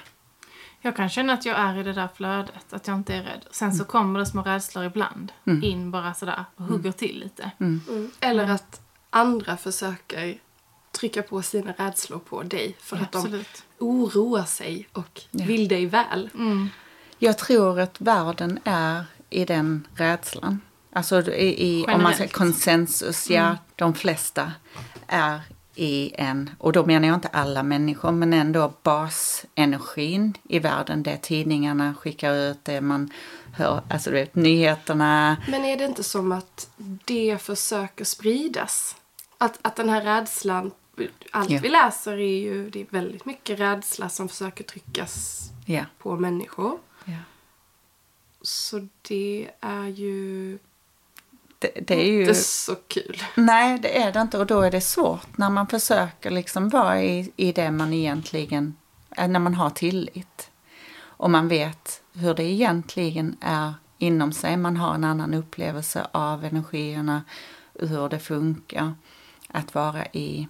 Jag 0.80 0.96
kan 0.96 1.08
känna 1.08 1.32
att 1.32 1.44
jag 1.44 1.58
är 1.58 1.78
i 1.78 1.82
det 1.82 1.92
där 1.92 2.08
flödet, 2.14 2.72
att 2.72 2.86
jag 2.86 2.96
inte 2.96 3.14
är 3.14 3.22
rädd. 3.22 3.44
Sen 3.50 3.72
så 3.72 3.82
mm. 3.82 3.86
kommer 3.86 4.18
det 4.18 4.26
små 4.26 4.42
rädslor 4.42 4.84
ibland 4.84 5.32
mm. 5.44 5.64
in 5.64 5.90
bara 5.90 6.14
sådär 6.14 6.44
och 6.56 6.64
hugger 6.64 6.80
mm. 6.80 6.92
till 6.92 7.20
lite. 7.20 7.50
Mm. 7.58 7.80
mm. 7.88 8.10
Eller 8.20 8.50
att 8.50 8.80
andra 9.10 9.56
försöker 9.56 10.38
trycka 10.98 11.22
på 11.22 11.42
sina 11.42 11.72
rädslor 11.72 12.18
på 12.18 12.42
dig 12.42 12.76
för 12.80 12.96
ja, 12.96 13.02
att 13.02 13.14
absolut. 13.14 13.64
de 13.78 13.84
oroar 13.84 14.44
sig 14.44 14.88
och 14.92 15.20
ja. 15.30 15.44
vill 15.44 15.68
dig 15.68 15.87
väl. 15.87 16.30
Mm. 16.34 16.68
Jag 17.18 17.38
tror 17.38 17.80
att 17.80 18.00
världen 18.00 18.58
är 18.64 19.04
i 19.30 19.44
den 19.44 19.88
rädslan. 19.94 20.61
Alltså 20.92 21.32
i, 21.32 21.68
i 21.68 21.87
om 21.87 22.02
man 22.02 22.14
säger 22.14 22.30
konsensus, 22.30 23.30
ja, 23.30 23.56
de 23.76 23.94
flesta 23.94 24.52
är 25.06 25.40
i 25.74 26.12
en, 26.14 26.50
och 26.58 26.72
då 26.72 26.87
menar 26.87 27.08
jag 27.08 27.14
inte 27.14 27.28
alla 27.28 27.62
människor, 27.62 28.12
men 28.12 28.32
ändå 28.32 28.72
basenergin 28.82 30.34
i 30.48 30.58
världen. 30.58 31.02
Det 31.02 31.16
tidningarna 31.16 31.94
skickar 31.94 32.34
ut, 32.34 32.58
det 32.62 32.80
man 32.80 33.11
hör, 33.52 33.82
alltså 33.90 34.11
du 34.11 34.16
vet 34.16 34.34
nyheterna. 34.34 35.37
Men 35.48 35.64
är 35.64 35.76
det 35.76 35.84
inte 35.84 36.04
som 36.04 36.32
att 36.32 36.70
det 37.04 37.42
försöker 37.42 38.04
spridas? 38.04 38.96
Att, 39.38 39.58
att 39.62 39.76
den 39.76 39.88
här 39.88 40.02
rädslan, 40.02 40.70
allt 41.30 41.50
yeah. 41.50 41.62
vi 41.62 41.68
läser 41.68 42.12
är 42.12 42.38
ju, 42.38 42.70
det 42.70 42.80
är 42.80 42.87
väldigt 42.90 43.24
mycket 43.24 43.61
rädsla 43.61 44.08
som 44.08 44.28
försöker 44.28 44.64
tryckas 44.64 45.42
yeah. 45.66 45.87
på 45.98 46.16
människor. 46.16 46.78
Yeah. 47.06 47.20
Så 48.42 48.88
det 49.02 49.50
är 49.61 49.87
ju 49.87 50.58
det, 51.58 51.70
det, 51.87 51.94
är 51.94 52.12
ju... 52.12 52.20
Inte 52.20 52.34
så 52.34 52.74
kul. 52.74 53.22
Nej, 53.34 53.78
det 53.78 54.02
är 54.02 54.12
det 54.12 54.20
inte. 54.20 54.38
Och 54.38 54.46
då 54.46 54.61
är 54.61 54.70
det 54.70 54.80
svårt 54.80 55.38
när 55.38 55.50
man 55.50 55.66
försöker 55.66 56.30
liksom 56.30 56.68
vara 56.68 57.02
i, 57.02 57.32
i 57.37 57.52
det 57.52 57.70
man 57.70 57.92
egentligen... 57.92 58.76
Eh, 59.16 59.28
när 59.28 59.40
man 59.40 59.54
har 59.54 59.70
tillit. 59.70 60.50
Och 61.00 61.30
man 61.30 61.48
vet 61.48 62.02
hur 62.12 62.34
det 62.34 62.44
egentligen 62.44 63.37
är 63.40 63.74
inom 63.98 64.32
sig. 64.32 64.56
Man 64.56 64.76
har 64.76 64.94
en 64.94 65.04
annan 65.04 65.34
upplevelse 65.34 66.06
av 66.12 66.44
energierna, 66.44 67.22
hur 67.74 68.08
det 68.08 68.18
funkar 68.18 68.94
att 69.48 69.74
vara 69.74 70.06
i, 70.06 70.48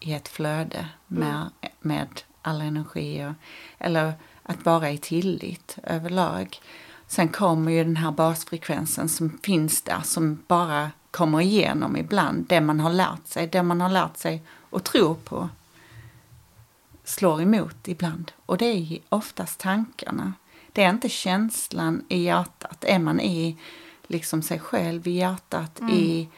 i 0.00 0.12
ett 0.12 0.28
flöde 0.28 0.88
med, 1.06 1.34
mm. 1.34 1.50
med 1.80 2.08
alla 2.42 2.64
energier. 2.64 3.34
Eller 3.78 4.12
att 4.42 4.64
vara 4.64 4.90
i 4.90 4.98
tillit 4.98 5.78
överlag. 5.82 6.60
Sen 7.06 7.28
kommer 7.28 7.72
ju 7.72 7.84
den 7.84 7.96
här 7.96 8.10
basfrekvensen 8.10 9.08
som 9.08 9.38
finns 9.42 9.82
där 9.82 10.00
som 10.04 10.42
bara 10.46 10.90
kommer 11.10 11.40
igenom 11.40 11.96
ibland. 11.96 12.46
Det 12.46 12.60
man 12.60 12.80
har 12.80 12.90
lärt 12.90 13.26
sig, 13.26 13.46
det 13.46 13.62
man 13.62 13.80
har 13.80 13.88
lärt 13.88 14.16
sig 14.16 14.42
att 14.70 14.84
tro 14.84 15.14
på 15.14 15.48
slår 17.04 17.42
emot 17.42 17.88
ibland. 17.88 18.32
Och 18.46 18.58
det 18.58 18.66
är 18.66 18.98
oftast 19.08 19.60
tankarna. 19.60 20.32
Det 20.72 20.82
är 20.82 20.90
inte 20.90 21.08
känslan 21.08 22.04
i 22.08 22.22
hjärtat. 22.22 22.84
Är 22.84 22.98
man 22.98 23.20
i 23.20 23.56
liksom 24.06 24.42
sig 24.42 24.58
själv 24.58 25.06
i 25.06 25.10
hjärtat, 25.10 25.80
mm. 25.80 25.92
i 25.92 26.28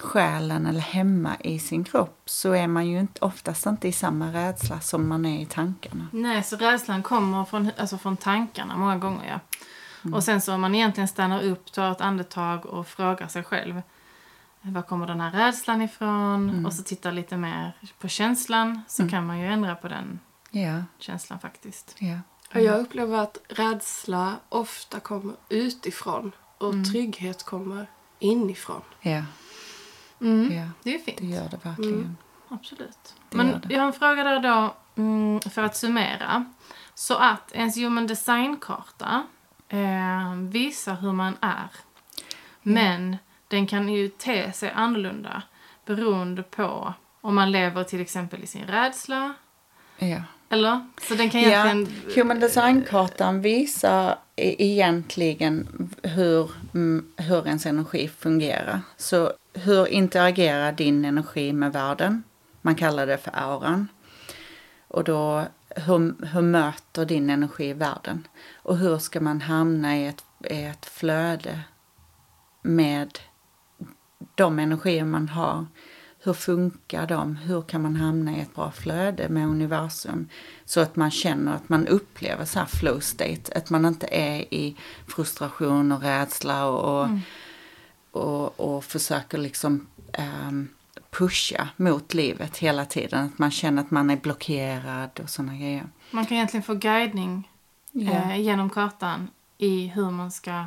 själen 0.00 0.66
eller 0.66 0.80
hemma 0.80 1.36
i 1.40 1.58
sin 1.58 1.84
kropp 1.84 2.22
så 2.24 2.52
är 2.52 2.66
man 2.66 2.86
ju 2.86 3.00
inte, 3.00 3.24
oftast 3.24 3.66
inte 3.66 3.88
i 3.88 3.92
samma 3.92 4.32
rädsla 4.32 4.80
som 4.80 5.08
man 5.08 5.26
är 5.26 5.42
i 5.42 5.46
tankarna. 5.46 6.06
Nej, 6.12 6.42
så 6.42 6.56
rädslan 6.56 7.02
kommer 7.02 7.44
från, 7.44 7.70
alltså 7.78 7.98
från 7.98 8.16
tankarna 8.16 8.76
många 8.76 8.98
gånger. 8.98 9.28
Ja. 9.28 9.40
Mm. 10.04 10.14
Och 10.14 10.24
sen 10.24 10.40
så 10.40 10.54
om 10.54 10.60
man 10.60 10.74
egentligen 10.74 11.08
stannar 11.08 11.42
upp, 11.42 11.72
tar 11.72 11.92
ett 11.92 12.00
andetag 12.00 12.66
och 12.66 12.86
frågar 12.86 13.28
sig 13.28 13.42
själv 13.42 13.82
var 14.62 14.82
kommer 14.82 15.06
den 15.06 15.20
här 15.20 15.30
rädslan 15.30 15.82
ifrån? 15.82 16.50
Mm. 16.50 16.66
Och 16.66 16.72
så 16.72 16.82
tittar 16.82 17.12
lite 17.12 17.36
mer 17.36 17.72
på 17.98 18.08
känslan 18.08 18.80
så 18.88 19.02
mm. 19.02 19.10
kan 19.10 19.26
man 19.26 19.38
ju 19.38 19.46
ändra 19.46 19.74
på 19.74 19.88
den 19.88 20.20
yeah. 20.52 20.82
känslan 20.98 21.38
faktiskt. 21.38 21.96
Yeah. 21.98 22.20
Mm. 22.50 22.66
Jag 22.66 22.80
upplever 22.80 23.18
att 23.18 23.38
rädsla 23.48 24.36
ofta 24.48 25.00
kommer 25.00 25.34
utifrån 25.48 26.32
och 26.58 26.72
mm. 26.72 26.84
trygghet 26.84 27.42
kommer 27.42 27.86
inifrån. 28.18 28.82
Ja. 29.00 29.22
Mm. 30.20 30.52
ja. 30.56 30.68
Det 30.82 30.94
är 30.94 30.98
fint. 30.98 31.18
Det 31.18 31.26
gör 31.26 31.48
det 31.50 31.64
verkligen. 31.64 31.94
Mm. 31.94 32.16
Absolut. 32.48 33.14
Det 33.30 33.36
Men 33.36 33.62
jag 33.68 33.80
har 33.80 33.86
en 33.86 33.92
fråga 33.92 34.24
där 34.24 34.40
då, 34.40 34.74
för 35.50 35.62
att 35.62 35.76
summera. 35.76 36.44
Så 36.94 37.14
att 37.14 37.52
ens 37.52 37.76
human 37.76 38.06
design-karta 38.06 39.22
eh, 39.68 40.34
visar 40.34 40.94
hur 40.94 41.12
man 41.12 41.36
är. 41.40 41.68
Men 42.62 43.16
den 43.48 43.66
kan 43.66 43.88
ju 43.88 44.08
te 44.08 44.52
sig 44.52 44.70
annorlunda 44.70 45.42
beroende 45.86 46.42
på 46.42 46.94
om 47.20 47.34
man 47.34 47.52
lever 47.52 47.84
till 47.84 48.00
exempel 48.00 48.42
i 48.42 48.46
sin 48.46 48.66
rädsla. 48.66 49.34
Ja. 49.98 50.22
Eller? 50.48 50.88
Så 51.02 51.14
den 51.14 51.30
kan 51.30 51.40
egentligen... 51.40 52.02
Ja, 52.06 52.12
Human 52.22 52.40
Design-kartan 52.40 53.42
visar 53.42 54.18
e- 54.36 54.56
egentligen 54.58 55.88
hur, 56.02 56.50
mm, 56.74 57.12
hur 57.16 57.46
ens 57.46 57.66
energi 57.66 58.08
fungerar. 58.08 58.80
Så 58.96 59.32
hur 59.52 59.86
interagerar 59.86 60.72
din 60.72 61.04
energi 61.04 61.52
med 61.52 61.72
världen? 61.72 62.22
Man 62.62 62.74
kallar 62.74 63.06
det 63.06 63.18
för 63.18 63.30
auran. 63.34 63.88
Och 64.88 65.04
då 65.04 65.46
hur, 65.76 66.26
hur 66.26 66.42
möter 66.42 67.04
din 67.04 67.30
energi 67.30 67.72
världen? 67.72 68.26
Och 68.54 68.78
hur 68.78 68.98
ska 68.98 69.20
man 69.20 69.40
hamna 69.40 69.98
i 69.98 70.06
ett, 70.06 70.24
i 70.50 70.64
ett 70.64 70.86
flöde 70.86 71.60
med 72.62 73.18
de 74.34 74.58
energier 74.58 75.04
man 75.04 75.28
har? 75.28 75.66
Hur 76.22 76.32
funkar 76.32 77.06
de? 77.06 77.36
Hur 77.36 77.62
kan 77.62 77.82
man 77.82 77.96
hamna 77.96 78.36
i 78.36 78.40
ett 78.40 78.54
bra 78.54 78.70
flöde 78.70 79.28
med 79.28 79.46
universum? 79.48 80.28
Så 80.64 80.80
att 80.80 80.96
man 80.96 81.10
känner 81.10 81.54
att 81.54 81.68
man 81.68 81.86
upplever 81.86 82.44
så 82.44 82.58
här 82.58 82.66
flow 82.66 83.00
state. 83.00 83.52
Att 83.54 83.70
man 83.70 83.84
inte 83.84 84.06
är 84.06 84.54
i 84.54 84.76
frustration 85.06 85.92
och 85.92 86.02
rädsla 86.02 86.66
och, 86.66 86.98
och, 86.98 87.04
mm 87.04 87.20
och, 88.10 88.60
och 88.60 88.84
försöker 88.84 89.38
liksom 89.38 89.86
um, 90.18 90.68
pusha 91.10 91.68
mot 91.76 92.14
livet 92.14 92.58
hela 92.58 92.84
tiden. 92.84 93.24
Att 93.26 93.38
man 93.38 93.50
känner 93.50 93.82
att 93.82 93.90
man 93.90 94.10
är 94.10 94.16
blockerad 94.16 95.20
och 95.22 95.30
sådana 95.30 95.56
grejer. 95.56 95.86
Man 96.10 96.26
kan 96.26 96.36
egentligen 96.36 96.62
få 96.62 96.74
guidning 96.74 97.50
ja. 97.92 98.12
eh, 98.12 98.40
genom 98.40 98.70
kartan 98.70 99.28
i 99.58 99.86
hur 99.86 100.10
man 100.10 100.30
ska 100.30 100.64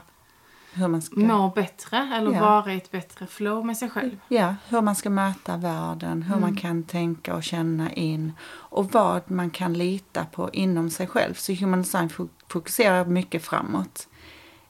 hur 0.75 0.87
man 0.87 1.01
ska 1.01 1.19
må 1.19 1.49
bättre 1.49 2.09
eller 2.15 2.33
ja. 2.33 2.41
vara 2.41 2.73
i 2.73 2.77
ett 2.77 2.91
bättre 2.91 3.27
flow 3.27 3.65
med 3.65 3.77
sig 3.77 3.89
själv. 3.89 4.19
Ja, 4.27 4.55
hur 4.67 4.81
man 4.81 4.95
ska 4.95 5.09
möta 5.09 5.57
världen, 5.57 6.23
hur 6.23 6.37
mm. 6.37 6.41
man 6.41 6.55
kan 6.55 6.83
tänka 6.83 7.35
och 7.35 7.43
känna 7.43 7.93
in 7.93 8.31
och 8.45 8.91
vad 8.91 9.31
man 9.31 9.49
kan 9.49 9.73
lita 9.73 10.25
på 10.25 10.49
inom 10.53 10.89
sig 10.89 11.07
själv. 11.07 11.33
Så 11.33 11.53
Human 11.53 11.81
Design 11.81 12.09
fokuserar 12.47 13.05
mycket 13.05 13.45
framåt 13.45 14.07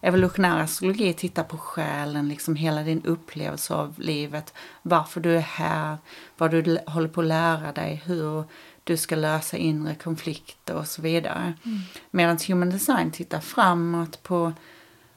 evolutionär 0.03 0.59
astrologi 0.59 1.13
tittar 1.13 1.43
på 1.43 1.57
själen, 1.57 2.29
liksom 2.29 2.55
hela 2.55 2.83
din 2.83 3.05
upplevelse 3.05 3.73
av 3.73 3.99
livet, 3.99 4.53
varför 4.81 5.21
du 5.21 5.35
är 5.35 5.39
här, 5.39 5.97
vad 6.37 6.51
du 6.51 6.79
håller 6.87 7.07
på 7.07 7.21
att 7.21 7.27
lära 7.27 7.71
dig, 7.71 8.01
hur 8.05 8.43
du 8.83 8.97
ska 8.97 9.15
lösa 9.15 9.57
inre 9.57 9.95
konflikter 9.95 10.75
och 10.75 10.87
så 10.87 11.01
vidare. 11.01 11.53
Mm. 11.65 11.79
Medan 12.11 12.37
human 12.47 12.69
design 12.69 13.11
tittar 13.11 13.39
framåt 13.39 14.23
på 14.23 14.53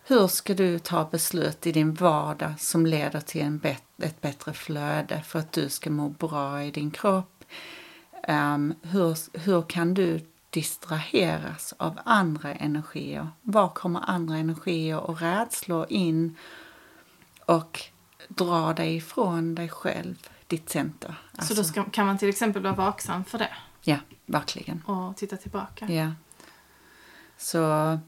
hur 0.05 0.27
ska 0.27 0.55
du 0.55 0.79
ta 0.79 1.09
beslut 1.11 1.67
i 1.67 1.73
din 1.73 1.95
vardag 1.95 2.53
som 2.59 2.87
leder 2.87 3.21
till 3.21 3.41
en 3.41 3.59
bet 3.59 3.83
ett 4.03 4.21
bättre 4.21 4.53
flöde 4.53 5.23
för 5.27 5.39
att 5.39 5.53
du 5.53 5.69
ska 5.69 5.91
må 5.91 6.09
bra 6.09 6.63
i 6.63 6.71
din 6.71 6.91
kropp? 6.91 7.45
Um, 8.29 8.75
hur, 8.83 9.39
hur 9.39 9.63
kan 9.63 9.95
du 9.95 10.21
distraheras 10.57 11.75
av 11.77 11.99
andra 12.05 12.55
energier. 12.55 13.29
Var 13.43 13.69
kommer 13.69 14.11
andra 14.11 14.37
energier 14.37 15.01
och 15.01 15.21
rädslor 15.21 15.87
in 15.89 16.37
och 17.47 17.81
dra 18.29 18.73
dig 18.73 18.97
ifrån 18.97 19.55
dig 19.55 19.69
själv, 19.69 20.29
ditt 20.47 20.69
center. 20.69 21.15
Alltså, 21.33 21.49
så 21.49 21.55
då 21.55 21.61
alltså- 21.61 21.73
ska, 21.73 21.85
kan 21.91 22.07
man 22.07 22.19
till 22.19 22.29
exempel 22.29 22.63
vara 22.63 22.75
vaksam 22.75 23.25
för 23.25 23.39
det? 23.39 23.55
Ja, 23.83 23.97
verkligen. 24.27 24.83
Och 24.87 25.17
titta 25.17 25.37
tillbaka? 25.37 25.93
Ja. 25.93 26.13
Så 27.37 27.99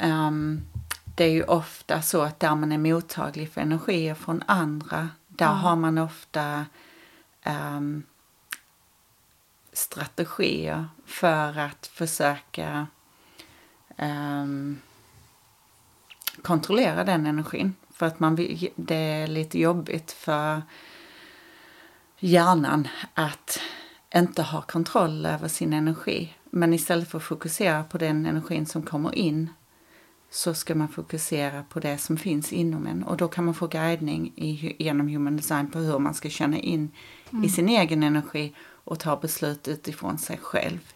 um, 0.00 0.62
det 1.04 1.24
är 1.24 1.32
ju 1.32 1.44
ofta 1.44 2.02
så 2.02 2.22
att 2.22 2.40
där 2.40 2.54
man 2.54 2.72
är 2.72 2.78
mottaglig 2.78 3.52
för 3.52 3.60
energier 3.60 4.14
från 4.14 4.42
andra, 4.46 5.08
där 5.28 5.46
ja. 5.46 5.52
har 5.52 5.76
man 5.76 5.98
ofta 5.98 6.66
um, 7.44 8.02
strategier 9.76 10.88
för 11.06 11.58
att 11.58 11.86
försöka 11.86 12.86
um, 13.98 14.78
kontrollera 16.42 17.04
den 17.04 17.26
energin. 17.26 17.74
För 17.90 18.06
att 18.06 18.20
man, 18.20 18.36
det 18.76 18.94
är 18.94 19.26
lite 19.26 19.58
jobbigt 19.58 20.12
för 20.12 20.62
hjärnan 22.18 22.88
att 23.14 23.60
inte 24.14 24.42
ha 24.42 24.62
kontroll 24.62 25.26
över 25.26 25.48
sin 25.48 25.72
energi. 25.72 26.34
Men 26.50 26.74
istället 26.74 27.10
för 27.10 27.18
att 27.18 27.24
fokusera 27.24 27.84
på 27.84 27.98
den 27.98 28.26
energin 28.26 28.66
som 28.66 28.82
kommer 28.82 29.14
in 29.14 29.50
så 30.30 30.54
ska 30.54 30.74
man 30.74 30.88
fokusera 30.88 31.62
på 31.62 31.80
det 31.80 31.98
som 31.98 32.16
finns 32.16 32.52
inom 32.52 32.86
en. 32.86 33.02
Och 33.02 33.16
då 33.16 33.28
kan 33.28 33.44
man 33.44 33.54
få 33.54 33.66
guidning 33.66 34.32
i, 34.36 34.76
genom 34.78 35.08
human 35.08 35.36
design 35.36 35.70
på 35.70 35.78
hur 35.78 35.98
man 35.98 36.14
ska 36.14 36.30
känna 36.30 36.58
in 36.58 36.90
i 37.44 37.48
sin 37.48 37.68
egen 37.68 38.02
energi 38.02 38.54
och 38.86 38.98
ta 38.98 39.16
beslut 39.16 39.68
utifrån 39.68 40.18
sig 40.18 40.38
själv. 40.38 40.92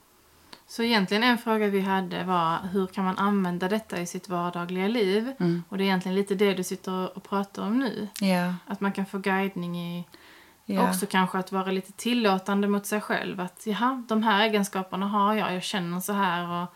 Så 0.66 0.82
egentligen 0.82 1.22
en 1.22 1.38
fråga 1.38 1.66
vi 1.66 1.80
hade 1.80 2.24
var 2.24 2.58
hur 2.72 2.86
kan 2.86 3.04
man 3.04 3.18
använda 3.18 3.68
detta 3.68 4.00
i 4.00 4.06
sitt 4.06 4.28
vardagliga 4.28 4.88
liv? 4.88 5.32
Mm. 5.40 5.62
Och 5.68 5.78
det 5.78 5.84
är 5.84 5.86
egentligen 5.86 6.16
lite 6.16 6.34
det 6.34 6.54
du 6.54 6.64
sitter 6.64 7.16
och 7.16 7.22
pratar 7.22 7.62
om 7.62 7.78
nu. 7.78 8.08
Ja, 8.20 8.54
Att 8.66 8.80
man 8.80 8.92
kan 8.92 9.06
få 9.06 9.18
guidning 9.18 9.78
i 9.78 10.04
ja. 10.64 10.88
också 10.88 11.06
kanske 11.06 11.38
att 11.38 11.52
vara 11.52 11.70
lite 11.70 11.92
tillåtande 11.92 12.68
mot 12.68 12.86
sig 12.86 13.00
själv. 13.00 13.40
Att 13.40 13.66
jaha, 13.66 14.04
de 14.08 14.22
här 14.22 14.44
egenskaperna 14.44 15.06
har 15.06 15.34
jag, 15.34 15.54
jag 15.54 15.62
känner 15.62 16.00
så 16.00 16.12
här 16.12 16.62
och 16.62 16.74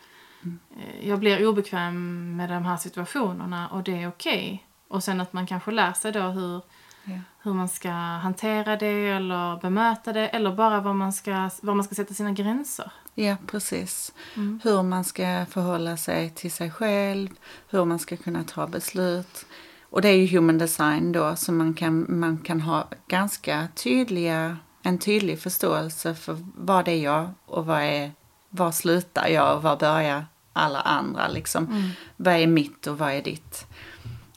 eh, 0.76 1.08
jag 1.08 1.18
blir 1.18 1.46
obekväm 1.46 2.36
med 2.36 2.50
de 2.50 2.64
här 2.64 2.76
situationerna 2.76 3.68
och 3.68 3.82
det 3.82 4.02
är 4.02 4.08
okej. 4.08 4.66
Och 4.88 5.04
sen 5.04 5.20
att 5.20 5.32
man 5.32 5.46
kanske 5.46 5.70
lär 5.70 5.92
sig 5.92 6.12
då 6.12 6.22
hur, 6.22 6.62
Ja. 7.04 7.18
hur 7.42 7.52
man 7.52 7.68
ska 7.68 7.90
hantera 7.90 8.76
det 8.76 9.08
eller 9.08 9.60
bemöta 9.60 10.12
det 10.12 10.28
eller 10.28 10.52
bara 10.52 10.80
var 10.80 10.94
man 10.94 11.12
ska, 11.12 11.50
var 11.62 11.74
man 11.74 11.84
ska 11.84 11.94
sätta 11.94 12.14
sina 12.14 12.32
gränser. 12.32 12.92
Ja, 13.14 13.36
precis. 13.46 14.12
Mm. 14.36 14.60
Hur 14.64 14.82
man 14.82 15.04
ska 15.04 15.46
förhålla 15.50 15.96
sig 15.96 16.30
till 16.30 16.52
sig 16.52 16.70
själv, 16.70 17.28
hur 17.68 17.84
man 17.84 17.98
ska 17.98 18.16
kunna 18.16 18.44
ta 18.44 18.66
beslut. 18.66 19.46
Och 19.82 20.02
det 20.02 20.08
är 20.08 20.16
ju 20.16 20.36
human 20.36 20.58
design 20.58 21.12
då, 21.12 21.36
så 21.36 21.52
man 21.52 21.74
kan, 21.74 22.06
man 22.08 22.38
kan 22.38 22.60
ha 22.60 22.88
ganska 23.08 23.68
tydliga, 23.74 24.56
en 24.82 24.98
tydlig 24.98 25.40
förståelse 25.40 26.14
för 26.14 26.38
vad 26.56 26.84
det 26.84 26.92
är 26.92 27.02
jag 27.02 27.30
och 27.46 27.66
vad 27.66 27.82
är, 27.82 28.12
var 28.48 28.72
slutar 28.72 29.28
jag 29.28 29.56
och 29.56 29.62
var 29.62 29.76
börjar 29.76 30.26
alla 30.52 30.80
andra 30.80 31.28
liksom. 31.28 31.92
Vad 32.16 32.34
är 32.34 32.46
mitt 32.46 32.86
och 32.86 32.98
vad 32.98 33.12
är 33.12 33.22
ditt? 33.22 33.66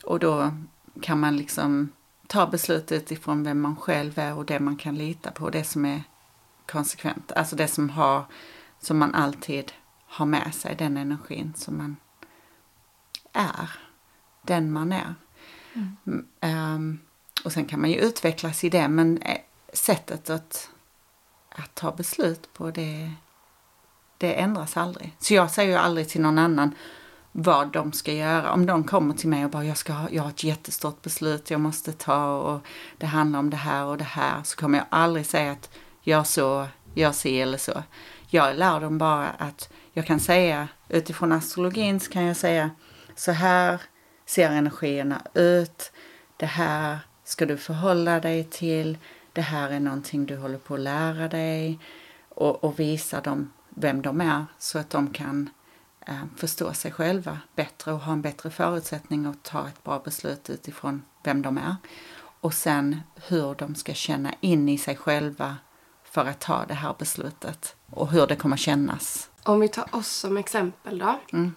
Och 0.04 0.20
då 0.20 0.52
kan 1.02 1.20
man 1.20 1.38
liksom 1.38 1.90
ta 2.28 2.48
beslut 2.48 2.92
utifrån 2.92 3.44
vem 3.44 3.62
man 3.62 3.76
själv 3.76 4.20
är 4.20 4.34
och 4.34 4.46
det 4.46 4.60
man 4.60 4.76
kan 4.76 4.96
lita 4.96 5.32
på, 5.32 5.50
det 5.50 5.64
som 5.64 5.86
är 5.86 6.04
konsekvent. 6.66 7.32
Alltså 7.32 7.56
det 7.56 7.68
som 7.68 7.90
har 7.90 8.26
som 8.80 8.98
man 8.98 9.16
alltid 9.16 9.72
har 10.06 10.26
med 10.26 10.54
sig, 10.54 10.76
den 10.76 10.98
energin 10.98 11.54
som 11.58 11.78
man 11.78 11.96
är. 13.34 13.72
Den 14.42 14.72
man 14.72 14.92
är. 14.92 15.16
Mm, 15.74 16.28
ehm, 16.42 17.00
och 17.44 17.52
sen 17.52 17.66
kan 17.66 17.82
man 17.82 17.90
ju 17.90 17.96
utvecklas 17.96 18.64
i 18.64 18.70
det, 18.70 18.88
men 18.88 19.18
eh, 19.18 19.38
sättet 19.74 20.30
att, 20.30 20.70
att 21.50 21.76
ta 21.76 21.92
beslut 21.92 22.54
på 22.54 22.72
det, 22.72 23.12
det 24.18 24.34
ändras 24.34 24.78
aldrig. 24.78 25.16
Så 25.20 25.34
jag 25.34 25.52
säger 25.52 25.72
ju 25.72 25.78
aldrig 25.78 26.10
till 26.10 26.22
någon 26.22 26.38
annan 26.38 26.76
vad 27.40 27.72
de 27.72 27.92
ska 27.92 28.14
göra. 28.14 28.52
Om 28.52 28.66
de 28.66 28.84
kommer 28.84 29.14
till 29.14 29.30
mig 29.30 29.46
och 29.46 29.52
bara 29.52 29.66
jag, 29.66 29.78
ska 29.78 29.94
ha, 29.94 30.10
jag 30.12 30.24
har 30.24 30.30
ett 30.30 30.44
jättestort 30.44 31.02
beslut 31.02 31.52
jag 31.52 31.62
måste 31.62 31.94
ta 31.94 32.38
och 32.38 32.62
det 32.98 33.06
handlar 33.06 33.40
om 33.40 33.50
det 33.50 33.58
här 33.58 33.86
och 33.86 33.98
det 33.98 34.04
här 34.04 34.44
så 34.44 34.58
kommer 34.58 34.78
jag 34.78 34.88
aldrig 34.90 35.26
säga 35.26 35.52
att 35.52 35.70
gör 36.02 36.24
så, 36.24 36.68
gör 36.94 37.12
si 37.12 37.42
eller 37.42 37.58
så. 37.58 37.84
Jag 38.28 38.56
lär 38.56 38.80
dem 38.80 38.98
bara 38.98 39.28
att 39.28 39.70
jag 39.94 40.06
kan 40.06 40.20
säga 40.20 40.68
utifrån 40.90 41.32
astrologin 41.32 42.00
så 42.00 42.12
kan 42.12 42.24
jag 42.24 42.38
säga 42.38 42.72
så 43.16 43.32
här 43.32 43.82
ser 44.26 44.50
energierna 44.50 45.22
ut. 45.34 45.92
Det 46.38 46.46
här 46.46 47.00
ska 47.24 47.46
du 47.46 47.58
förhålla 47.58 48.20
dig 48.20 48.44
till. 48.44 48.98
Det 49.34 49.42
här 49.42 49.70
är 49.70 49.80
någonting 49.80 50.26
du 50.26 50.38
håller 50.38 50.58
på 50.58 50.74
att 50.74 50.80
lära 50.80 51.28
dig. 51.28 51.80
Och, 52.30 52.64
och 52.64 52.80
visa 52.80 53.22
dem 53.22 53.54
vem 53.70 54.02
de 54.02 54.22
är 54.22 54.46
så 54.58 54.80
att 54.80 54.90
de 54.90 55.14
kan 55.14 55.50
förstå 56.36 56.74
sig 56.74 56.92
själva 56.92 57.40
bättre 57.56 57.94
och 57.94 58.00
ha 58.00 58.14
en 58.14 58.22
bättre 58.22 58.50
förutsättning 58.50 59.26
att 59.26 59.44
ta 59.44 59.68
ett 59.68 59.84
bra 59.84 60.00
beslut 60.00 60.50
utifrån 60.50 61.02
vem 61.24 61.42
de 61.42 61.58
är. 61.58 61.76
Och 62.42 62.54
sen 62.54 63.00
hur 63.28 63.56
de 63.56 63.76
ska 63.76 63.94
känna 63.94 64.34
in 64.42 64.70
i 64.70 64.78
sig 64.78 64.96
själva 64.96 65.58
för 66.04 66.26
att 66.26 66.40
ta 66.40 66.66
det 66.66 66.74
här 66.74 66.96
beslutet 67.00 67.76
och 67.92 68.08
hur 68.12 68.28
det 68.28 68.36
kommer 68.36 68.58
kännas. 68.58 69.30
Om 69.44 69.60
vi 69.60 69.68
tar 69.68 69.96
oss 69.96 70.08
som 70.08 70.38
exempel 70.38 71.00
då. 71.00 71.20
Mm. 71.34 71.54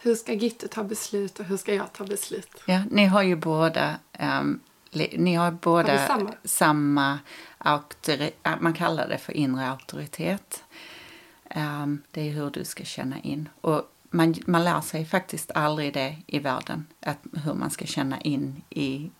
Hur 0.00 0.14
ska 0.14 0.32
Gitte 0.32 0.68
ta 0.68 0.84
beslut 0.84 1.38
och 1.40 1.44
hur 1.44 1.56
ska 1.56 1.74
jag 1.74 1.92
ta 1.92 2.04
beslut? 2.04 2.50
Ja, 2.66 2.82
ni 2.90 3.06
har 3.06 3.22
ju 3.22 3.36
båda, 3.36 3.94
li- 4.90 5.14
ni 5.18 5.34
har 5.34 5.50
båda 5.50 5.98
Har 5.98 6.06
samma? 6.06 6.32
samma 6.44 7.18
auktori- 7.58 8.58
man 8.60 8.72
kallar 8.72 9.08
det 9.08 9.18
för 9.18 9.32
inre 9.32 9.68
auktoritet. 9.70 10.64
Ehm, 11.50 12.02
det 12.10 12.28
är 12.28 12.32
hur 12.32 12.50
du 12.50 12.64
ska 12.64 12.84
känna 12.84 13.20
in. 13.20 13.48
Och 13.60 13.82
man, 14.10 14.34
man 14.46 14.64
lär 14.64 14.80
sig 14.80 15.04
faktiskt 15.04 15.50
aldrig 15.54 15.94
det 15.94 16.16
i 16.26 16.38
världen, 16.38 16.86
att, 17.06 17.18
hur 17.44 17.54
man 17.54 17.70
ska 17.70 17.86
känna 17.86 18.20
in 18.20 18.62
i 18.70 19.10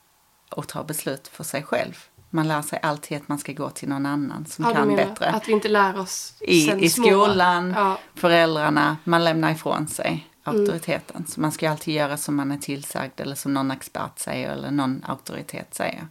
och 0.50 0.68
ta 0.68 0.84
beslut 0.84 1.28
för 1.28 1.44
sig 1.44 1.62
själv. 1.62 1.94
Man 2.30 2.48
lär 2.48 2.62
sig 2.62 2.78
alltid 2.82 3.16
att 3.16 3.28
man 3.28 3.38
ska 3.38 3.52
gå 3.52 3.70
till 3.70 3.88
någon 3.88 4.06
annan 4.06 4.46
som 4.46 4.64
Ja, 4.64 4.72
kan 4.74 4.88
menar 4.88 5.06
bättre. 5.06 5.30
Att 5.30 5.48
vi 5.48 5.52
inte 5.52 5.68
lär 5.68 5.98
oss 5.98 6.34
I, 6.40 6.72
i 6.84 6.90
skolan, 6.90 7.70
Ja. 7.76 7.98
föräldrarna, 8.14 8.96
man 9.04 9.24
lämnar 9.24 9.50
ifrån 9.52 9.88
sig 9.88 10.28
Mm. 10.46 10.60
auktoriteten. 10.60 11.26
Så 11.26 11.40
man 11.40 11.52
ska 11.52 11.70
alltid 11.70 11.94
göra 11.94 12.16
som 12.16 12.36
man 12.36 12.52
är 12.52 12.58
tillsagd 12.58 13.20
eller 13.20 13.34
som 13.34 13.54
någon 13.54 13.70
expert 13.70 14.18
säger 14.18 14.50
eller 14.50 14.70
någon 14.70 15.04
auktoritet 15.06 15.74
säger. 15.74 16.06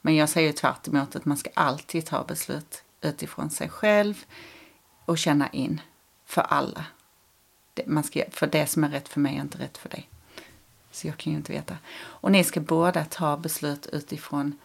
Men 0.00 0.16
jag 0.16 0.28
säger 0.28 0.46
ju 0.46 0.52
tvärt 0.52 0.88
emot 0.88 1.16
att 1.16 1.24
man 1.24 1.36
ska 1.36 1.50
alltid 1.54 2.06
ta 2.06 2.24
beslut 2.24 2.82
utifrån 3.00 3.50
sig 3.50 3.68
själv 3.68 4.24
och 5.04 5.18
känna 5.18 5.48
in 5.48 5.80
för 6.24 6.42
alla. 6.42 6.84
Det, 7.74 7.86
man 7.86 8.04
ska, 8.04 8.22
för 8.30 8.46
det 8.46 8.66
som 8.66 8.84
är 8.84 8.88
rätt 8.88 9.08
för 9.08 9.20
mig 9.20 9.36
är 9.36 9.40
inte 9.40 9.58
rätt 9.58 9.78
för 9.78 9.88
dig. 9.88 10.08
Så 10.90 11.06
jag 11.06 11.16
kan 11.16 11.32
ju 11.32 11.36
inte 11.36 11.52
veta. 11.52 11.76
Och 11.94 12.32
ni 12.32 12.44
ska 12.44 12.60
båda 12.60 13.04
ta 13.04 13.36
beslut 13.36 13.86
utifrån 13.86 14.58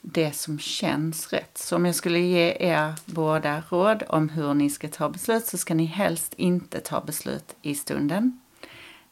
det 0.00 0.32
som 0.32 0.58
känns 0.58 1.32
rätt. 1.32 1.58
Så 1.58 1.76
om 1.76 1.84
jag 1.84 1.94
skulle 1.94 2.18
ge 2.18 2.56
er 2.60 2.94
båda 3.04 3.62
råd 3.68 4.02
om 4.08 4.28
hur 4.28 4.54
ni 4.54 4.70
ska 4.70 4.88
ta 4.88 5.08
beslut 5.08 5.46
så 5.46 5.58
ska 5.58 5.74
ni 5.74 5.84
helst 5.84 6.34
inte 6.34 6.80
ta 6.80 7.00
beslut 7.00 7.56
i 7.62 7.74
stunden. 7.74 8.40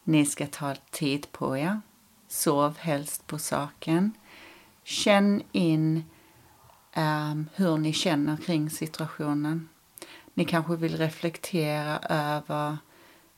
Ni 0.03 0.25
ska 0.25 0.47
ta 0.47 0.75
tid 0.75 1.31
på 1.31 1.57
er. 1.57 1.81
Sov 2.27 2.77
helst 2.77 3.27
på 3.27 3.39
saken. 3.39 4.11
Känn 4.83 5.43
in 5.51 6.03
um, 6.95 7.49
hur 7.55 7.77
ni 7.77 7.93
känner 7.93 8.37
kring 8.37 8.69
situationen. 8.69 9.69
Ni 10.33 10.45
kanske 10.45 10.75
vill 10.75 10.97
reflektera 10.97 11.99
över 12.09 12.77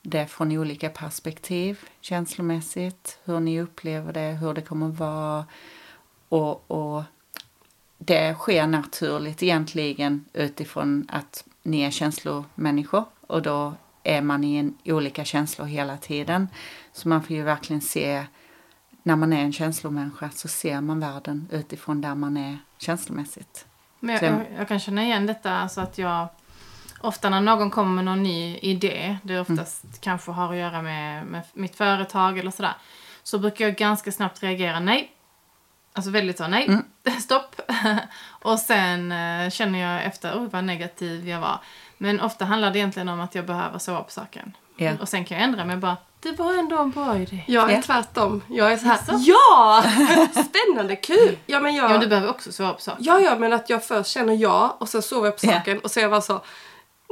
det 0.01 0.27
från 0.27 0.51
olika 0.51 0.89
perspektiv 0.89 1.79
känslomässigt. 2.01 3.19
Hur 3.23 3.39
ni 3.39 3.61
upplever 3.61 4.13
det, 4.13 4.31
hur 4.41 4.53
det 4.53 4.61
kommer 4.61 4.87
vara. 4.87 5.45
Och, 6.29 6.71
och 6.71 7.03
det 7.97 8.35
sker 8.35 8.67
naturligt 8.67 9.43
egentligen 9.43 10.25
utifrån 10.33 11.05
att 11.09 11.45
ni 11.63 11.81
är 11.81 11.91
känslomänniskor 11.91 13.05
och 13.27 13.41
då 13.41 13.73
är 14.03 14.21
man 14.21 14.43
i 14.43 14.55
en, 14.55 14.77
olika 14.85 15.25
känslor 15.25 15.65
hela 15.65 15.97
tiden. 15.97 16.47
Så 16.93 17.09
man 17.09 17.23
får 17.23 17.35
ju 17.35 17.43
verkligen 17.43 17.81
se, 17.81 18.25
när 19.03 19.15
man 19.15 19.33
är 19.33 19.41
en 19.41 19.53
känslomänniska 19.53 20.29
så 20.29 20.47
ser 20.47 20.81
man 20.81 20.99
världen 20.99 21.47
utifrån 21.51 22.01
där 22.01 22.15
man 22.15 22.37
är 22.37 22.57
känslomässigt. 22.77 23.65
Men 23.99 24.15
jag, 24.15 24.23
jag, 24.23 24.45
jag 24.57 24.67
kan 24.67 24.79
känna 24.79 25.03
igen 25.03 25.25
detta, 25.25 25.51
alltså 25.51 25.81
att 25.81 25.97
jag 25.97 26.27
ofta 27.03 27.29
när 27.29 27.41
någon 27.41 27.69
kommer 27.71 27.91
med 27.95 28.05
någon 28.05 28.23
ny 28.23 28.57
idé, 28.57 29.17
det 29.23 29.39
oftast 29.39 29.83
kanske 30.01 30.31
har 30.31 30.51
att 30.51 30.57
göra 30.59 30.81
med, 30.81 31.25
med 31.25 31.41
mitt 31.53 31.75
företag 31.75 32.39
eller 32.39 32.51
sådär, 32.51 32.73
så 33.23 33.39
brukar 33.39 33.65
jag 33.65 33.75
ganska 33.75 34.11
snabbt 34.11 34.43
reagera 34.43 34.79
nej. 34.79 35.09
Alltså 35.95 36.11
väldigt 36.11 36.37
så, 36.37 36.47
nej, 36.47 36.69
stopp. 37.21 37.61
och 38.41 38.59
sen 38.59 39.11
eh, 39.11 39.49
känner 39.49 39.79
jag 39.79 40.03
efter, 40.05 40.41
oj 40.41 40.47
vad 40.51 40.63
negativ 40.63 41.29
jag 41.29 41.39
var. 41.39 41.59
Men 41.97 42.21
ofta 42.21 42.45
handlar 42.45 42.71
det 42.71 42.79
egentligen 42.79 43.09
om 43.09 43.19
att 43.19 43.35
jag 43.35 43.45
behöver 43.45 43.79
sova 43.79 44.03
på 44.03 44.11
saken. 44.11 44.53
Ja. 44.77 44.91
Och 45.01 45.09
sen 45.09 45.25
kan 45.25 45.37
jag 45.37 45.43
ändra 45.43 45.65
mig 45.65 45.77
bara, 45.77 45.97
det 46.19 46.31
var 46.31 46.53
ändå 46.53 46.77
en 46.81 46.91
bra 46.91 47.17
idé. 47.17 47.43
Jag 47.47 47.71
är 47.71 47.75
Ja. 47.75 47.81
tvärtom. 47.81 48.41
Jag 48.49 48.73
är 48.73 48.77
så 48.77 48.85
här, 48.85 48.97
Jaså? 49.07 49.13
ja! 49.25 49.83
Spännande, 50.43 50.95
kul! 50.95 51.37
Ja 51.45 51.59
men 51.59 51.75
jag... 51.75 51.85
Ja, 51.85 51.89
men 51.89 51.99
du 51.99 52.07
behöver 52.07 52.29
också 52.29 52.51
sova 52.51 52.73
på 52.73 52.81
saken. 52.81 53.03
Ja, 53.05 53.19
ja, 53.19 53.35
men 53.39 53.53
att 53.53 53.69
jag 53.69 53.83
först 53.85 54.09
känner 54.09 54.33
ja 54.33 54.77
och 54.79 54.89
sen 54.89 55.01
sover 55.01 55.27
jag 55.27 55.33
på 55.39 55.45
saken 55.47 55.79
och 55.79 55.91
så 55.91 55.99
är 55.99 56.01
jag 56.01 56.11
bara 56.11 56.21
så 56.21 56.41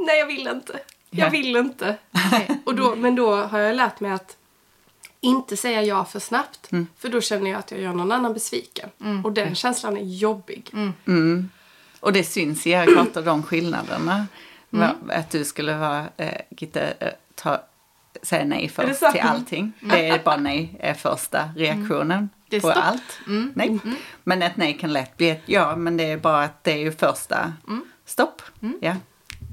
Nej, 0.06 0.18
jag 0.18 0.26
vill 0.26 0.46
inte. 0.48 0.72
Jag 1.10 1.26
Ja. 1.26 1.30
vill 1.30 1.56
inte. 1.56 1.96
och 2.64 2.74
då, 2.74 2.94
men 2.96 3.14
då 3.14 3.34
har 3.36 3.58
jag 3.58 3.76
lärt 3.76 4.00
mig 4.00 4.12
att 4.12 4.36
inte 5.20 5.56
säga 5.56 5.82
ja 5.82 6.04
för 6.04 6.18
snabbt. 6.20 6.70
För 6.98 7.08
då 7.08 7.20
känner 7.20 7.50
jag 7.50 7.58
att 7.58 7.70
jag 7.70 7.80
gör 7.80 7.92
någon 7.92 8.12
annan 8.12 8.32
besviken. 8.34 8.88
Och 9.24 9.32
den 9.32 9.54
känslan 9.54 9.96
är 9.96 10.04
jobbig. 10.04 10.70
Mm. 11.06 11.50
Och 12.00 12.12
det 12.12 12.24
syns 12.24 12.66
i 12.66 12.70
era 12.70 12.86
kartor, 12.94 13.22
de 13.22 13.42
skillnaderna. 13.42 14.26
Va- 14.70 14.94
Att 15.08 15.30
du 15.30 15.44
skulle 15.44 15.76
vara, 15.76 16.06
eh, 16.16 16.40
Gitte, 16.50 16.94
eh, 17.00 17.08
ta 17.34 17.62
säga 18.22 18.44
nej 18.44 18.68
först 18.68 19.12
till 19.12 19.20
allting. 19.20 19.72
Det 19.80 20.08
är 20.08 20.18
bara 20.24 20.36
nej 20.36 20.76
är 20.80 20.94
första 20.94 21.50
reaktionen 21.56 22.28
på 22.50 22.58
stopp. 22.58 22.72
allt. 22.76 23.18
Nej. 23.54 23.78
Men 24.24 24.42
ett 24.42 24.56
nej 24.56 24.78
kan 24.78 24.92
lätt 24.92 25.16
bli 25.16 25.30
ett 25.30 25.42
ja, 25.46 25.76
men 25.76 25.96
det 25.96 26.04
är 26.04 26.16
bara 26.16 26.44
att 26.44 26.64
det 26.64 26.72
är 26.72 26.76
ju 26.78 26.92
första 26.92 27.52
stopp. 28.04 28.42
Ja. 28.80 28.94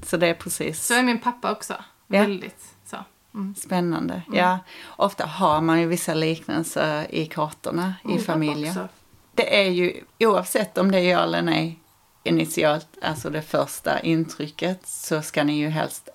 Så 0.02 0.16
det 0.16 0.26
är 0.26 0.34
precis 0.34 0.86
Så 0.86 0.94
är 0.94 1.02
min 1.02 1.20
pappa 1.20 1.52
också. 1.52 1.72
Ja. 2.06 2.20
Väldigt 2.20 2.74
så. 2.84 2.96
Mm. 3.34 3.54
spännande. 3.54 4.22
Ja. 4.32 4.58
Ofta 4.86 5.26
har 5.26 5.60
man 5.60 5.80
ju 5.80 5.86
vissa 5.86 6.14
liknelser 6.14 7.14
i 7.14 7.26
kartorna 7.26 7.94
i 8.08 8.18
familjen. 8.18 8.88
Det 9.34 9.60
är 9.60 9.70
ju 9.70 10.04
oavsett 10.18 10.78
om 10.78 10.90
det 10.90 10.98
är 10.98 11.10
ja 11.10 11.22
eller 11.22 11.42
nej 11.42 11.80
initialt, 12.22 12.88
alltså 13.02 13.30
det 13.30 13.42
första 13.42 14.00
intrycket, 14.00 14.86
så 14.86 15.22
ska 15.22 15.44
ni 15.44 15.58
ju 15.58 15.68
helst 15.68 16.08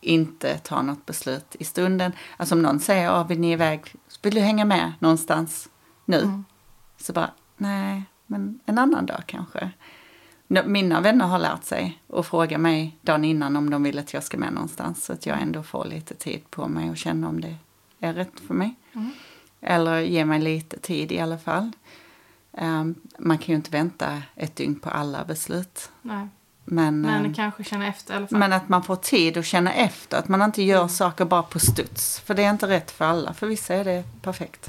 inte 0.00 0.58
ta 0.58 0.82
något 0.82 1.06
beslut 1.06 1.56
i 1.58 1.64
stunden. 1.64 2.12
Alltså 2.36 2.54
om 2.54 2.62
någon 2.62 2.80
säger, 2.80 3.04
ja, 3.04 3.22
vill 3.22 3.40
ni 3.40 3.52
iväg, 3.52 3.94
vill 4.22 4.34
du 4.34 4.40
hänga 4.40 4.64
med 4.64 4.92
någonstans 4.98 5.68
nu? 6.04 6.42
Så 6.96 7.12
bara, 7.12 7.30
nej, 7.56 8.02
men 8.26 8.60
en 8.66 8.78
annan 8.78 9.06
dag 9.06 9.22
kanske. 9.26 9.70
Mina 10.48 11.00
vänner 11.00 11.26
har 11.26 11.38
lärt 11.38 11.64
sig 11.64 12.02
att 12.12 12.26
fråga 12.26 12.58
mig 12.58 12.96
dagen 13.02 13.24
innan 13.24 13.56
om 13.56 13.70
de 13.70 13.82
vill 13.82 13.98
att 13.98 14.14
jag 14.14 14.22
ska 14.22 14.38
med 14.38 14.52
någonstans. 14.52 15.04
Så 15.04 15.12
att 15.12 15.26
jag 15.26 15.42
ändå 15.42 15.62
får 15.62 15.84
lite 15.84 16.14
tid 16.14 16.50
på 16.50 16.68
mig 16.68 16.90
och 16.90 16.96
känna 16.96 17.28
om 17.28 17.40
det 17.40 17.54
är 18.00 18.12
rätt 18.14 18.40
för 18.46 18.54
mig. 18.54 18.74
Eller 19.60 20.00
ge 20.00 20.24
mig 20.24 20.40
lite 20.40 20.78
tid 20.78 21.12
i 21.12 21.18
alla 21.20 21.38
fall. 21.38 21.70
Ehm, 22.52 22.94
man 23.18 23.38
kan 23.38 23.46
ju 23.46 23.56
inte 23.56 23.70
vänta 23.70 24.22
ett 24.34 24.56
dygn 24.56 24.78
på 24.80 24.90
alla 24.90 25.24
beslut. 25.24 25.90
Nej. 26.02 26.28
Men, 26.64 27.00
Men 27.00 27.24
ehm, 27.24 27.34
kanske 27.34 27.64
känna 27.64 27.86
efter 27.86 28.14
i 28.14 28.16
alla 28.16 28.26
fall. 28.26 28.38
men 28.38 28.52
att 28.52 28.68
man 28.68 28.82
får 28.82 28.96
tid 28.96 29.36
att 29.36 29.46
känna 29.46 29.72
efter. 29.72 30.18
Att 30.18 30.28
man 30.28 30.42
inte 30.42 30.62
gör 30.62 30.88
saker 30.88 31.24
bara 31.24 31.42
på 31.42 31.58
studs. 31.58 32.20
För 32.20 32.34
det 32.34 32.44
är 32.44 32.50
inte 32.50 32.68
rätt 32.68 32.90
för 32.90 33.04
alla. 33.04 33.34
För 33.34 33.46
vissa 33.46 33.74
är 33.74 33.84
det 33.84 34.04
perfekt. 34.22 34.68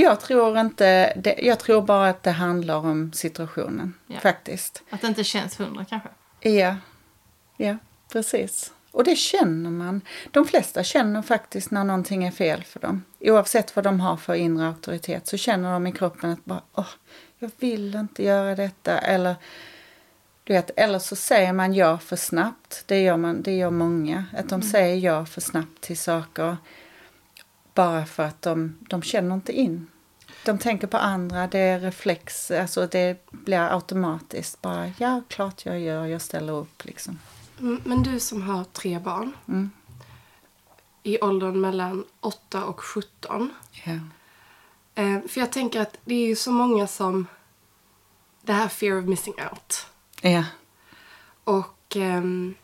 Jag 0.00 0.20
tror 0.20 0.58
inte, 0.58 1.12
det, 1.16 1.38
jag 1.42 1.58
tror 1.58 1.82
bara 1.82 2.08
att 2.08 2.22
det 2.22 2.30
handlar 2.30 2.76
om 2.76 3.12
situationen. 3.12 3.94
Ja. 4.06 4.20
Faktiskt. 4.20 4.82
Att 4.90 5.00
det 5.00 5.06
inte 5.06 5.24
känns 5.24 5.60
hundra 5.60 5.84
kanske. 5.84 6.08
Ja, 6.40 6.76
ja, 7.56 7.76
precis. 8.12 8.72
Och 8.90 9.04
det 9.04 9.16
känner 9.16 9.70
man. 9.70 10.00
De 10.30 10.44
flesta 10.44 10.84
känner 10.84 11.22
faktiskt 11.22 11.70
när 11.70 11.84
någonting 11.84 12.24
är 12.24 12.30
fel 12.30 12.64
för 12.64 12.80
dem. 12.80 13.04
Oavsett 13.20 13.76
vad 13.76 13.84
de 13.84 14.00
har 14.00 14.16
för 14.16 14.34
inre 14.34 14.66
auktoritet 14.68 15.26
så 15.26 15.36
känner 15.36 15.72
de 15.72 15.86
i 15.86 15.92
kroppen 15.92 16.30
att 16.30 16.44
bara, 16.44 16.62
åh, 16.74 16.88
jag 17.38 17.50
vill 17.58 17.94
inte 17.94 18.22
göra 18.22 18.54
detta. 18.54 18.98
Eller, 18.98 19.36
du 20.44 20.52
vet, 20.52 20.70
eller 20.76 20.98
så 20.98 21.16
säger 21.16 21.52
man 21.52 21.74
ja 21.74 21.98
för 21.98 22.16
snabbt. 22.16 22.84
Det 22.86 23.02
gör, 23.02 23.16
man, 23.16 23.42
det 23.42 23.56
gör 23.56 23.70
många. 23.70 24.24
Att 24.36 24.48
de 24.48 24.62
säger 24.62 24.96
ja 24.96 25.26
för 25.26 25.40
snabbt 25.40 25.80
till 25.80 25.98
saker. 25.98 26.56
Bara 27.78 28.06
för 28.06 28.22
att 28.22 28.42
de, 28.42 28.78
de 28.80 29.02
känner 29.02 29.34
inte 29.34 29.52
in. 29.52 29.86
De 30.44 30.58
tänker 30.58 30.86
på 30.86 30.96
andra, 30.96 31.46
det 31.46 31.58
är 31.58 31.80
reflex, 31.80 32.50
alltså 32.50 32.86
det 32.86 33.26
blir 33.30 33.74
automatiskt. 33.74 34.62
Bara, 34.62 34.92
ja, 34.98 35.22
klart 35.28 35.66
jag 35.66 35.80
gör, 35.80 36.06
jag 36.06 36.22
ställer 36.22 36.52
upp 36.52 36.84
liksom. 36.84 37.18
Mm, 37.60 37.80
Men 37.84 38.02
du 38.02 38.20
som 38.20 38.42
har 38.42 38.64
tre 38.64 38.98
barn 38.98 39.32
Mm. 39.48 39.70
i 41.02 41.20
åldern 41.20 41.60
mellan 41.60 42.04
8 42.20 42.64
och 42.64 42.80
17. 42.80 43.50
Ja. 43.84 43.92
Eh, 45.02 45.20
för 45.28 45.40
jag 45.40 45.52
tänker 45.52 45.80
att 45.80 45.98
det 46.04 46.14
är 46.14 46.26
ju 46.26 46.36
så 46.36 46.52
många 46.52 46.86
som... 46.86 47.26
Det 48.42 48.52
här 48.52 48.68
fear 48.68 48.98
of 48.98 49.04
missing 49.04 49.34
out. 49.50 49.86
Ja. 50.22 50.44
Och 51.44 51.96
ehm, 51.96 52.54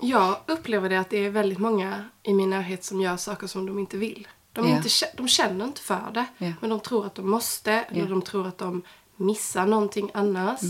jag 0.00 0.36
upplever 0.46 0.88
det 0.88 0.96
att 1.00 1.10
det 1.10 1.26
är 1.26 1.30
väldigt 1.30 1.58
många 1.58 2.04
i 2.22 2.32
min 2.34 2.50
närhet 2.50 2.84
som 2.84 3.00
gör 3.00 3.16
saker 3.16 3.46
som 3.46 3.66
de 3.66 3.78
inte 3.78 3.96
vill. 3.96 4.28
De, 4.52 4.68
Ja. 4.68 4.76
inte, 4.76 4.88
de 5.16 5.28
känner 5.28 5.64
inte 5.64 5.80
för 5.80 6.10
det, 6.14 6.24
Ja. 6.38 6.52
men 6.60 6.70
de 6.70 6.80
tror 6.80 7.06
att 7.06 7.14
de 7.14 7.30
måste. 7.30 7.72
Eller 7.72 8.06
de 8.06 8.22
tror 8.22 8.46
att 8.48 8.58
de 8.58 8.82
missar 9.16 9.66
någonting 9.66 10.10
annars. 10.14 10.60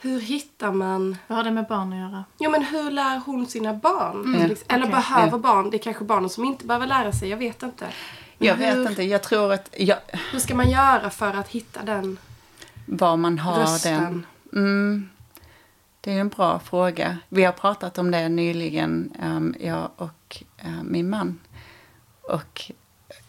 Hur 0.00 0.20
hittar 0.20 0.72
man... 0.72 1.16
Vad 1.26 1.36
har 1.38 1.44
det 1.44 1.50
med 1.50 1.66
barn 1.66 1.92
att 1.92 1.98
göra? 1.98 2.24
Jo, 2.38 2.50
men 2.50 2.62
hur 2.64 2.90
lär 2.90 3.18
hon 3.26 3.46
sina 3.46 3.74
barn? 3.74 4.36
Ja. 4.40 4.46
Liksom? 4.46 4.66
Eller 4.68 4.84
Okej. 4.84 4.94
behöver 4.94 5.38
barn? 5.38 5.70
Det 5.70 5.76
är 5.76 5.78
kanske 5.78 6.04
barnen 6.04 6.30
som 6.30 6.44
inte 6.44 6.64
behöver 6.66 6.86
lära 6.86 7.12
sig, 7.12 7.28
jag 7.28 7.36
vet 7.36 7.62
inte. 7.62 7.88
Men 8.38 8.48
Jag 8.48 8.54
hur, 8.54 8.76
vet 8.80 8.90
inte, 8.90 9.02
jag 9.02 9.22
tror 9.22 9.52
att 9.52 9.70
jag, 9.78 9.96
Hur 10.32 10.38
ska 10.38 10.54
man 10.54 10.70
göra 10.70 11.10
för 11.10 11.34
att 11.34 11.48
hitta 11.48 11.82
den 11.82 12.18
var 12.86 13.16
man 13.16 13.38
har 13.38 13.60
rösten? 13.60 14.02
den. 14.02 14.62
Mm, 14.64 15.08
det 16.08 16.14
är 16.14 16.20
en 16.20 16.28
bra 16.28 16.58
fråga. 16.58 17.18
Vi 17.28 17.44
har 17.44 17.52
pratat 17.52 17.98
om 17.98 18.10
det 18.10 18.28
nyligen, 18.28 19.12
ehm, 19.22 19.54
jag 19.60 19.90
och 19.96 20.42
eh, 20.56 20.82
min 20.82 21.10
man. 21.10 21.38
Och 22.20 22.72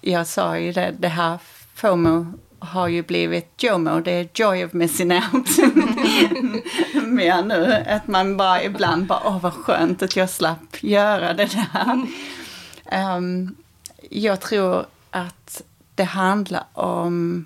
jag 0.01 0.27
sa 0.27 0.57
ju 0.57 0.71
det, 0.71 0.95
det 0.99 1.07
här 1.07 1.37
FOMO 1.73 2.33
har 2.59 2.87
ju 2.87 3.03
blivit 3.03 3.63
JOMO, 3.63 3.99
det 3.99 4.11
är 4.11 4.29
Joy 4.33 4.65
of 4.65 4.73
Missing 4.73 5.11
Out. 5.11 5.57
Mer 7.07 7.43
nu, 7.43 7.73
att 7.73 8.07
man 8.07 8.37
bara 8.37 8.63
ibland 8.63 9.05
bara, 9.05 9.21
åh 9.25 9.41
vad 9.41 9.53
skönt 9.53 10.01
att 10.01 10.15
jag 10.15 10.29
slapp 10.29 10.83
göra 10.83 11.33
det 11.33 11.49
där. 11.73 12.07
Um, 13.17 13.55
jag 14.09 14.41
tror 14.41 14.85
att 15.09 15.61
det 15.95 16.03
handlar 16.03 16.63
om 16.73 17.45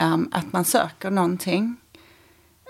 um, 0.00 0.28
att 0.32 0.52
man 0.52 0.64
söker 0.64 1.10
någonting. 1.10 1.76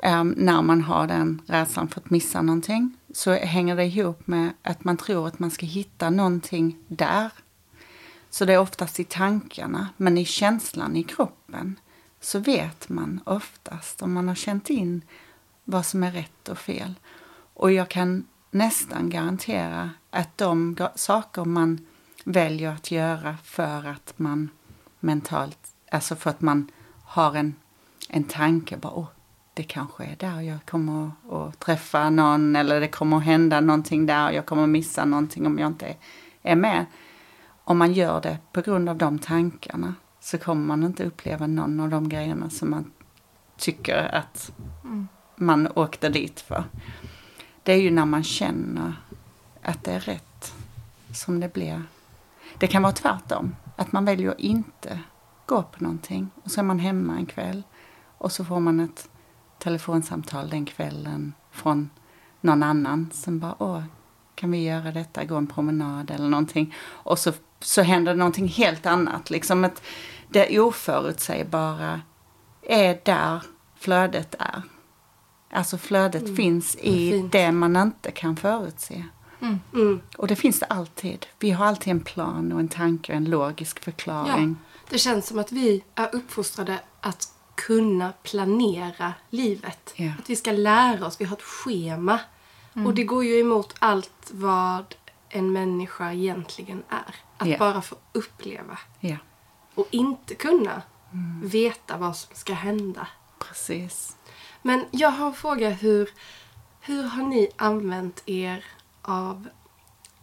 Um, 0.06 0.34
när 0.36 0.62
man 0.62 0.80
har 0.82 1.06
den 1.06 1.42
rädslan 1.46 1.88
för 1.88 2.00
att 2.00 2.10
missa 2.10 2.42
någonting 2.42 2.96
så 3.12 3.32
hänger 3.32 3.76
det 3.76 3.84
ihop 3.84 4.26
med 4.26 4.52
att 4.62 4.84
man 4.84 4.96
tror 4.96 5.26
att 5.28 5.38
man 5.38 5.50
ska 5.50 5.66
hitta 5.66 6.10
någonting 6.10 6.76
där. 6.88 7.32
Så 8.30 8.44
det 8.44 8.52
är 8.52 8.58
oftast 8.58 9.00
i 9.00 9.04
tankarna, 9.04 9.88
men 9.96 10.18
i 10.18 10.24
känslan 10.24 10.96
i 10.96 11.02
kroppen 11.02 11.78
så 12.20 12.38
vet 12.38 12.88
man 12.88 13.20
oftast 13.24 14.02
om 14.02 14.12
man 14.12 14.28
har 14.28 14.34
känt 14.34 14.70
in 14.70 15.02
vad 15.64 15.86
som 15.86 16.02
är 16.02 16.12
rätt 16.12 16.48
och 16.48 16.58
fel. 16.58 16.94
Och 17.54 17.72
jag 17.72 17.88
kan 17.88 18.26
nästan 18.50 19.10
garantera 19.10 19.90
att 20.10 20.38
de 20.38 20.76
saker 20.94 21.44
man 21.44 21.86
väljer 22.24 22.72
att 22.72 22.90
göra 22.90 23.36
för 23.44 23.86
att 23.86 24.14
man 24.16 24.50
mentalt, 25.00 25.58
alltså 25.90 26.16
för 26.16 26.30
att 26.30 26.40
man 26.40 26.70
har 27.04 27.34
en, 27.34 27.54
en 28.08 28.24
tanke, 28.24 28.76
bara 28.76 28.92
åh, 28.92 29.08
det 29.54 29.62
kanske 29.62 30.04
är 30.04 30.16
där 30.16 30.40
jag 30.40 30.66
kommer 30.66 31.10
att, 31.30 31.58
träffa 31.58 32.10
någon 32.10 32.56
eller 32.56 32.80
det 32.80 32.88
kommer 32.88 33.16
att 33.16 33.24
hända 33.24 33.60
någonting 33.60 34.06
där, 34.06 34.30
jag 34.30 34.46
kommer 34.46 34.62
att 34.62 34.68
missa 34.68 35.04
någonting 35.04 35.46
om 35.46 35.58
jag 35.58 35.66
inte 35.66 35.96
är 36.42 36.56
med. 36.56 36.86
Om 37.64 37.78
man 37.78 37.92
gör 37.92 38.20
det 38.20 38.38
på 38.52 38.60
grund 38.60 38.88
av 38.88 38.96
de 38.96 39.18
tankarna 39.18 39.94
så 40.20 40.38
kommer 40.38 40.66
man 40.66 40.82
inte 40.82 41.04
uppleva 41.04 41.46
någon 41.46 41.80
av 41.80 41.88
de 41.88 42.08
grejerna 42.08 42.50
som 42.50 42.70
man 42.70 42.92
tycker 43.56 44.14
att 44.14 44.52
man 45.36 45.68
åkte 45.74 46.08
dit 46.08 46.40
för. 46.40 46.64
Det 47.62 47.72
är 47.72 47.80
ju 47.80 47.90
när 47.90 48.04
man 48.04 48.24
känner 48.24 48.94
att 49.62 49.84
det 49.84 49.92
är 49.92 50.00
rätt 50.00 50.54
som 51.12 51.40
det 51.40 51.52
blir. 51.52 51.82
Det 52.58 52.66
kan 52.66 52.82
vara 52.82 52.92
tvärtom, 52.92 53.56
att 53.76 53.92
man 53.92 54.04
väljer 54.04 54.30
att 54.30 54.40
inte 54.40 55.00
gå 55.46 55.62
på 55.62 55.84
någonting 55.84 56.30
och 56.42 56.50
så 56.50 56.60
är 56.60 56.64
man 56.64 56.78
hemma 56.78 57.16
en 57.16 57.26
kväll 57.26 57.62
och 58.18 58.32
så 58.32 58.44
får 58.44 58.60
man 58.60 58.80
ett 58.80 59.08
telefonsamtal 59.64 60.50
den 60.50 60.64
kvällen 60.64 61.34
från 61.50 61.90
någon 62.40 62.62
annan 62.62 63.10
som 63.12 63.38
bara 63.38 63.54
åh, 63.58 63.82
kan 64.34 64.50
vi 64.50 64.62
göra 64.62 64.92
detta, 64.92 65.24
gå 65.24 65.36
en 65.36 65.46
promenad 65.46 66.10
eller 66.10 66.28
någonting. 66.28 66.74
Och 66.80 67.18
så, 67.18 67.32
så 67.60 67.82
händer 67.82 68.14
någonting 68.14 68.48
helt 68.48 68.86
annat. 68.86 69.30
Liksom 69.30 69.64
att 69.64 69.82
det 70.28 70.60
oförutsägbara 70.60 72.00
är 72.62 73.00
där 73.04 73.42
flödet 73.76 74.34
är. 74.38 74.62
Alltså 75.50 75.78
flödet 75.78 76.36
finns 76.36 76.76
i 76.76 77.10
fint. 77.10 77.32
det 77.32 77.52
man 77.52 77.76
inte 77.76 78.10
kan 78.10 78.36
förutse. 78.36 79.04
Mm. 79.72 80.00
Och 80.16 80.26
det 80.26 80.36
finns 80.36 80.60
det 80.60 80.66
alltid. 80.66 81.26
Vi 81.38 81.50
har 81.50 81.66
alltid 81.66 81.90
en 81.90 82.00
plan 82.00 82.52
och 82.52 82.60
en 82.60 82.68
tanke 82.68 83.12
och 83.12 83.16
en 83.16 83.24
logisk 83.24 83.84
förklaring. 83.84 84.56
Det 84.90 84.98
känns 84.98 85.26
som 85.26 85.38
att 85.38 85.52
vi 85.52 85.84
är 85.94 86.14
uppfostrade 86.14 86.80
att 87.00 87.33
kunna 87.54 88.12
planera 88.22 89.12
livet. 89.30 89.92
Ja. 89.96 90.12
Att 90.18 90.30
vi 90.30 90.36
ska 90.36 90.52
lära 90.52 91.06
oss, 91.06 91.20
vi 91.20 91.24
har 91.24 91.36
ett 91.36 91.42
schema. 91.42 92.18
Och 92.86 92.94
det 92.94 93.04
går 93.04 93.24
ju 93.24 93.38
emot 93.40 93.74
allt 93.78 94.30
vad 94.32 94.94
en 95.28 95.52
människa 95.52 96.12
egentligen 96.12 96.82
är. 96.88 97.14
Att 97.38 97.48
Ja. 97.48 97.58
bara 97.58 97.82
få 97.82 97.96
uppleva 98.12 98.78
Ja, 99.00 99.16
och 99.74 99.88
inte 99.90 100.34
kunna 100.34 100.82
veta 101.42 101.96
vad 101.96 102.16
som 102.16 102.34
ska 102.34 102.52
hända. 102.54 103.06
precis. 103.38 104.16
Men 104.62 104.84
jag 104.90 105.10
har 105.10 105.26
en 105.26 105.34
fråga 105.34 105.70
hur, 105.70 106.10
hur 106.80 107.02
har 107.02 107.22
ni 107.22 107.48
använt 107.56 108.22
er 108.26 108.64
av 109.02 109.48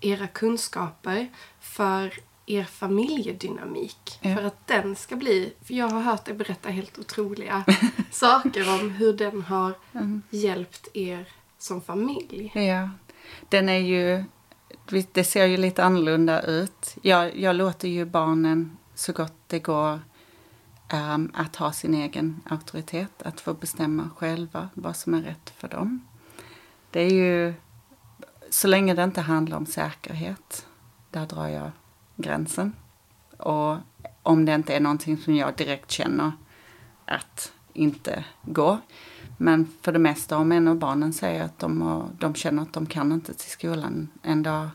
era 0.01 0.27
kunskaper 0.27 1.29
för 1.59 2.13
er 2.51 2.63
familjedynamik. 2.63 4.19
Ja. 4.21 4.35
För 4.35 4.43
att 4.43 4.67
den 4.67 4.95
ska 4.95 5.15
bli, 5.15 5.53
för 5.61 5.73
jag 5.73 5.87
har 5.89 6.01
hört 6.01 6.25
dig 6.25 6.33
berätta 6.33 6.69
helt 6.69 6.99
otroliga 6.99 7.63
saker 8.11 8.73
om 8.81 8.89
hur 8.89 9.13
den 9.13 9.41
har 9.41 9.73
Mm. 9.93 10.21
hjälpt 10.29 10.87
er 10.93 11.27
som 11.57 11.81
familj. 11.81 12.51
Ja, 12.55 12.89
den 13.49 13.69
är 13.69 13.77
ju... 13.79 14.23
Det 15.11 15.23
ser 15.23 15.45
ju 15.45 15.57
lite 15.57 15.83
annorlunda 15.83 16.41
ut. 16.41 16.95
Jag, 17.01 17.37
jag 17.37 17.55
låter 17.55 17.87
ju 17.87 18.05
barnen 18.05 18.77
så 18.95 19.13
gott 19.13 19.33
det 19.47 19.59
går 19.59 19.99
ehm, 20.87 21.31
att 21.33 21.55
ha 21.55 21.71
sin 21.71 21.93
egen 21.93 22.41
auktoritet, 22.49 23.21
att 23.21 23.41
få 23.41 23.53
bestämma 23.53 24.09
själva 24.17 24.69
vad 24.73 24.95
som 24.95 25.13
är 25.13 25.21
rätt 25.21 25.53
för 25.57 25.67
dem. 25.67 26.07
Det 26.91 26.99
är 27.01 27.09
ju... 27.11 27.53
Så 28.49 28.67
länge 28.67 28.93
det 28.93 29.03
inte 29.03 29.21
handlar 29.21 29.57
om 29.57 29.65
säkerhet, 29.65 30.65
där 31.11 31.25
drar 31.25 31.47
jag 31.47 31.71
gränsen. 32.21 32.73
Och 33.37 33.77
om 34.23 34.45
det 34.45 34.55
inte 34.55 34.75
är 34.75 34.79
någonting 34.79 35.17
som 35.17 35.35
jag 35.35 35.55
direkt 35.55 35.91
känner 35.91 36.31
att 37.05 37.51
inte 37.73 38.23
gå. 38.41 38.77
Men 39.37 39.71
för 39.81 39.91
det 39.91 39.99
mesta, 39.99 40.37
om 40.37 40.51
en 40.51 40.67
av 40.67 40.75
barnen 40.75 41.13
säger 41.13 41.43
att 41.43 41.59
de, 41.59 41.81
har, 41.81 42.05
de 42.19 42.35
känner 42.35 42.63
att 42.63 42.73
de 42.73 42.85
kan 42.85 43.11
inte 43.11 43.33
till 43.33 43.51
skolan 43.51 44.09
en 44.21 44.43
dag 44.43 44.69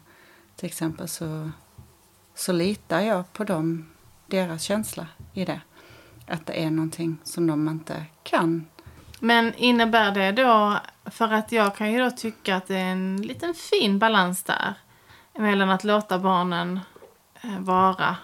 till 0.56 0.66
exempel 0.66 1.08
så, 1.08 1.50
så 2.34 2.52
litar 2.52 3.00
jag 3.00 3.32
på 3.32 3.44
dem, 3.44 3.86
deras 4.26 4.62
känsla 4.62 5.06
i 5.34 5.44
det. 5.44 5.60
Att 6.26 6.46
det 6.46 6.62
är 6.64 6.70
någonting 6.70 7.16
som 7.24 7.46
de 7.46 7.68
inte 7.68 8.04
kan. 8.22 8.66
Men 9.20 9.54
innebär 9.54 10.12
det 10.12 10.32
då, 10.32 10.78
för 11.04 11.32
att 11.32 11.52
jag 11.52 11.76
kan 11.76 11.92
ju 11.92 11.98
då 11.98 12.10
tycka 12.10 12.56
att 12.56 12.66
det 12.66 12.76
är 12.76 12.92
en 12.92 13.22
liten 13.22 13.54
fin 13.54 13.98
balans 13.98 14.42
där 14.42 14.74
mellan 15.38 15.70
att 15.70 15.84
låta 15.84 16.18
barnen 16.18 16.80
vara 17.58 18.16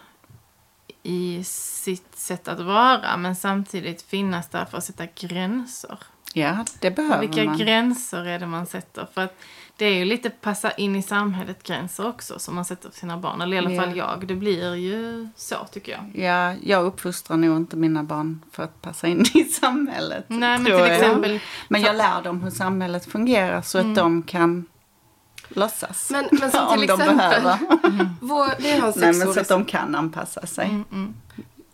i 1.02 1.44
sitt 1.44 2.16
sätt 2.18 2.48
att 2.48 2.60
vara 2.60 3.16
men 3.16 3.36
samtidigt 3.36 4.02
finnas 4.02 4.48
där 4.48 4.64
för 4.64 4.78
att 4.78 4.84
sätta 4.84 5.06
gränser. 5.06 5.98
Ja, 6.34 6.64
det 6.80 6.90
behöver 6.90 7.20
Vilka 7.20 7.44
man. 7.44 7.58
gränser 7.58 8.24
är 8.26 8.38
det 8.38 8.46
man 8.46 8.66
sätter? 8.66 9.06
För 9.14 9.20
att 9.24 9.38
det 9.76 9.84
är 9.84 9.94
ju 9.94 10.04
lite 10.04 10.30
passa 10.30 10.70
in 10.70 10.96
i 10.96 11.02
samhället 11.02 11.62
gränser 11.62 12.06
också 12.08 12.38
som 12.38 12.54
man 12.54 12.64
sätter 12.64 12.90
för 12.90 12.98
sina 12.98 13.16
barn. 13.16 13.40
Eller 13.40 13.54
i 13.56 13.58
alla 13.58 13.70
Ja. 13.70 13.82
fall 13.82 13.96
jag. 13.96 14.26
Det 14.26 14.34
blir 14.34 14.74
ju 14.74 15.28
så 15.36 15.56
tycker 15.72 15.92
jag. 15.92 16.24
Ja, 16.24 16.54
jag 16.62 16.84
uppfostrar 16.84 17.36
nog 17.36 17.56
inte 17.56 17.76
mina 17.76 18.02
barn 18.02 18.44
för 18.52 18.62
att 18.62 18.82
passa 18.82 19.06
in 19.08 19.24
i 19.34 19.44
samhället. 19.44 20.24
Nej 20.28 20.38
men 20.58 20.64
till 20.64 20.74
jag. 20.74 20.92
exempel. 20.92 21.40
Men 21.68 21.82
jag 21.82 21.96
lär 21.96 22.22
dem 22.22 22.42
hur 22.42 22.50
samhället 22.50 23.04
fungerar 23.12 23.62
så 23.62 23.78
att 23.78 23.94
de 23.94 24.22
kan 24.22 24.66
låtsas. 25.54 26.10
Men, 26.10 26.28
men 26.32 26.50
som 26.50 26.66
om 26.68 26.78
till 26.78 26.86
de 26.86 27.00
exempel, 27.00 27.18
behöver. 27.18 27.58
vår, 28.20 28.62
vi 28.62 28.78
har 28.78 28.88
en 28.88 28.94
Nej, 28.96 29.14
men 29.14 29.34
så 29.34 29.40
att 29.40 29.48
de 29.48 29.64
kan 29.64 29.94
anpassa 29.94 30.46
sig. 30.46 30.64
Mm, 30.64 30.84
mm. 30.92 31.14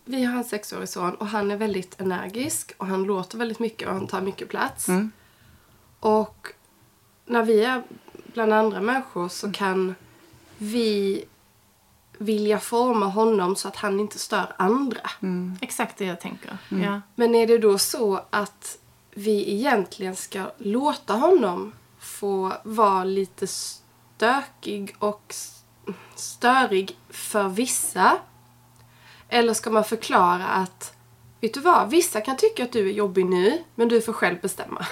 Vi 0.05 0.25
har 0.25 0.39
en 0.39 0.45
sexårig 0.45 0.89
son 0.89 1.15
och 1.15 1.27
han 1.27 1.51
är 1.51 1.57
väldigt 1.57 2.01
energisk 2.01 2.73
och 2.79 2.87
han 2.87 3.03
låter 3.03 3.39
väldigt 3.39 3.59
mycket 3.59 3.89
och 3.89 3.95
han 3.95 4.07
tar 4.07 4.21
mycket 4.21 4.49
plats. 4.49 4.89
Mm. 4.89 5.13
Och 6.01 6.49
när 7.27 7.43
vi 7.43 7.65
är 7.65 7.83
bland 8.33 8.53
andra 8.53 8.81
människor 8.81 9.29
så 9.29 9.53
kan 9.53 9.95
vi 10.59 11.25
vilja 12.19 12.61
forma 12.61 13.07
honom 13.07 13.57
så 13.57 13.69
att 13.69 13.77
han 13.77 14.01
inte 14.01 14.19
stör 14.19 14.53
andra. 14.57 15.11
Mm. 15.23 15.57
Exakt 15.61 15.99
det 15.99 16.05
jag 16.05 16.21
tänker. 16.21 16.59
Ja. 16.69 17.01
Men 17.15 17.35
är 17.35 17.47
det 17.47 17.59
då 17.59 17.79
så 17.79 18.21
att 18.31 18.79
vi 19.11 19.55
egentligen 19.55 20.17
ska 20.17 20.51
låta 20.59 21.15
honom 21.15 21.73
få 22.19 22.53
vara 22.65 23.05
lite 23.05 23.47
stökig 23.47 24.95
och 24.99 25.35
störig 26.15 26.97
för 27.11 27.49
vissa? 27.49 28.19
Eller 29.29 29.55
ska 29.55 29.71
man 29.71 29.85
förklara 29.85 30.47
att, 30.47 30.95
vet 31.41 31.55
du 31.55 31.61
vad, 31.61 31.91
vissa 31.91 32.21
kan 32.21 32.37
tycka 32.37 32.65
att 32.65 32.73
du 32.73 32.89
är 32.89 32.93
jobbig 32.93 33.27
nu, 33.27 33.63
men 33.75 33.89
du 33.89 34.01
får 34.01 34.13
själv 34.13 34.41
bestämma. 34.41 34.87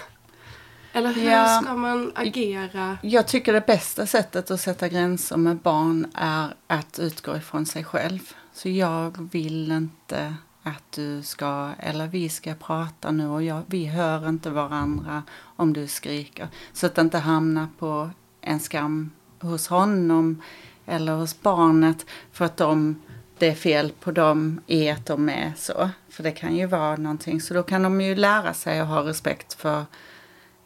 Eller 0.93 1.13
hur 1.13 1.31
Ja. 1.31 1.61
ska 1.63 1.75
man 1.75 2.13
agera? 2.15 2.99
Jag 3.03 3.27
tycker 3.29 3.53
det 3.53 3.67
bästa 3.67 4.07
sättet 4.07 4.51
att 4.51 4.61
sätta 4.61 4.89
gränser 4.89 5.37
med 5.37 5.57
barn 5.57 6.11
är 6.15 6.55
att 6.67 6.99
utgå 6.99 7.37
ifrån 7.37 7.67
sig 7.67 7.85
själv. 7.85 8.21
Så 8.53 8.69
jag 8.69 9.29
vill 9.33 9.73
inte 9.73 10.35
att 10.67 10.93
du 10.93 11.23
ska, 11.23 11.71
eller 11.79 12.07
vi 12.07 12.29
ska 12.29 12.55
prata 12.55 13.11
nu 13.11 13.29
och 13.29 13.43
jag, 13.43 13.63
vi 13.67 13.87
hör 13.87 14.29
inte 14.29 14.51
varandra 14.51 15.23
om 15.57 15.73
du 15.73 15.87
skriker. 15.87 16.49
Så 16.73 16.87
att 16.87 16.95
det 16.95 17.01
inte 17.01 17.19
hamnar 17.19 17.67
på 17.79 18.11
en 18.41 18.61
skam 18.61 19.11
hos 19.41 19.69
honom 19.69 20.43
eller 20.87 21.15
hos 21.15 21.43
barnet 21.43 22.07
för 22.33 22.45
att 22.45 22.57
de, 22.57 23.03
det 23.39 23.47
är 23.47 23.55
fel 23.55 23.93
på 24.01 24.11
dem 24.11 24.61
i 24.67 24.91
att 24.91 25.07
de 25.07 25.29
är 25.29 25.53
så. 25.57 25.91
För 26.09 26.23
det 26.23 26.33
kan 26.33 26.57
ju 26.57 26.67
vara 26.67 26.97
någonting. 26.97 27.41
Så 27.41 27.55
då 27.55 27.63
kan 27.63 27.83
de 27.83 28.01
ju 28.01 28.15
lära 28.15 28.55
sig 28.55 28.81
att 28.81 28.89
ha 28.89 29.05
respekt 29.05 29.55
för 29.55 29.85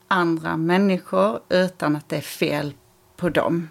andra 0.08 0.56
människor 0.56 1.40
utan 1.48 1.96
att 1.96 2.08
det 2.08 2.16
är 2.16 2.20
fel 2.20 2.74
på 3.16 3.28
dem. 3.28 3.68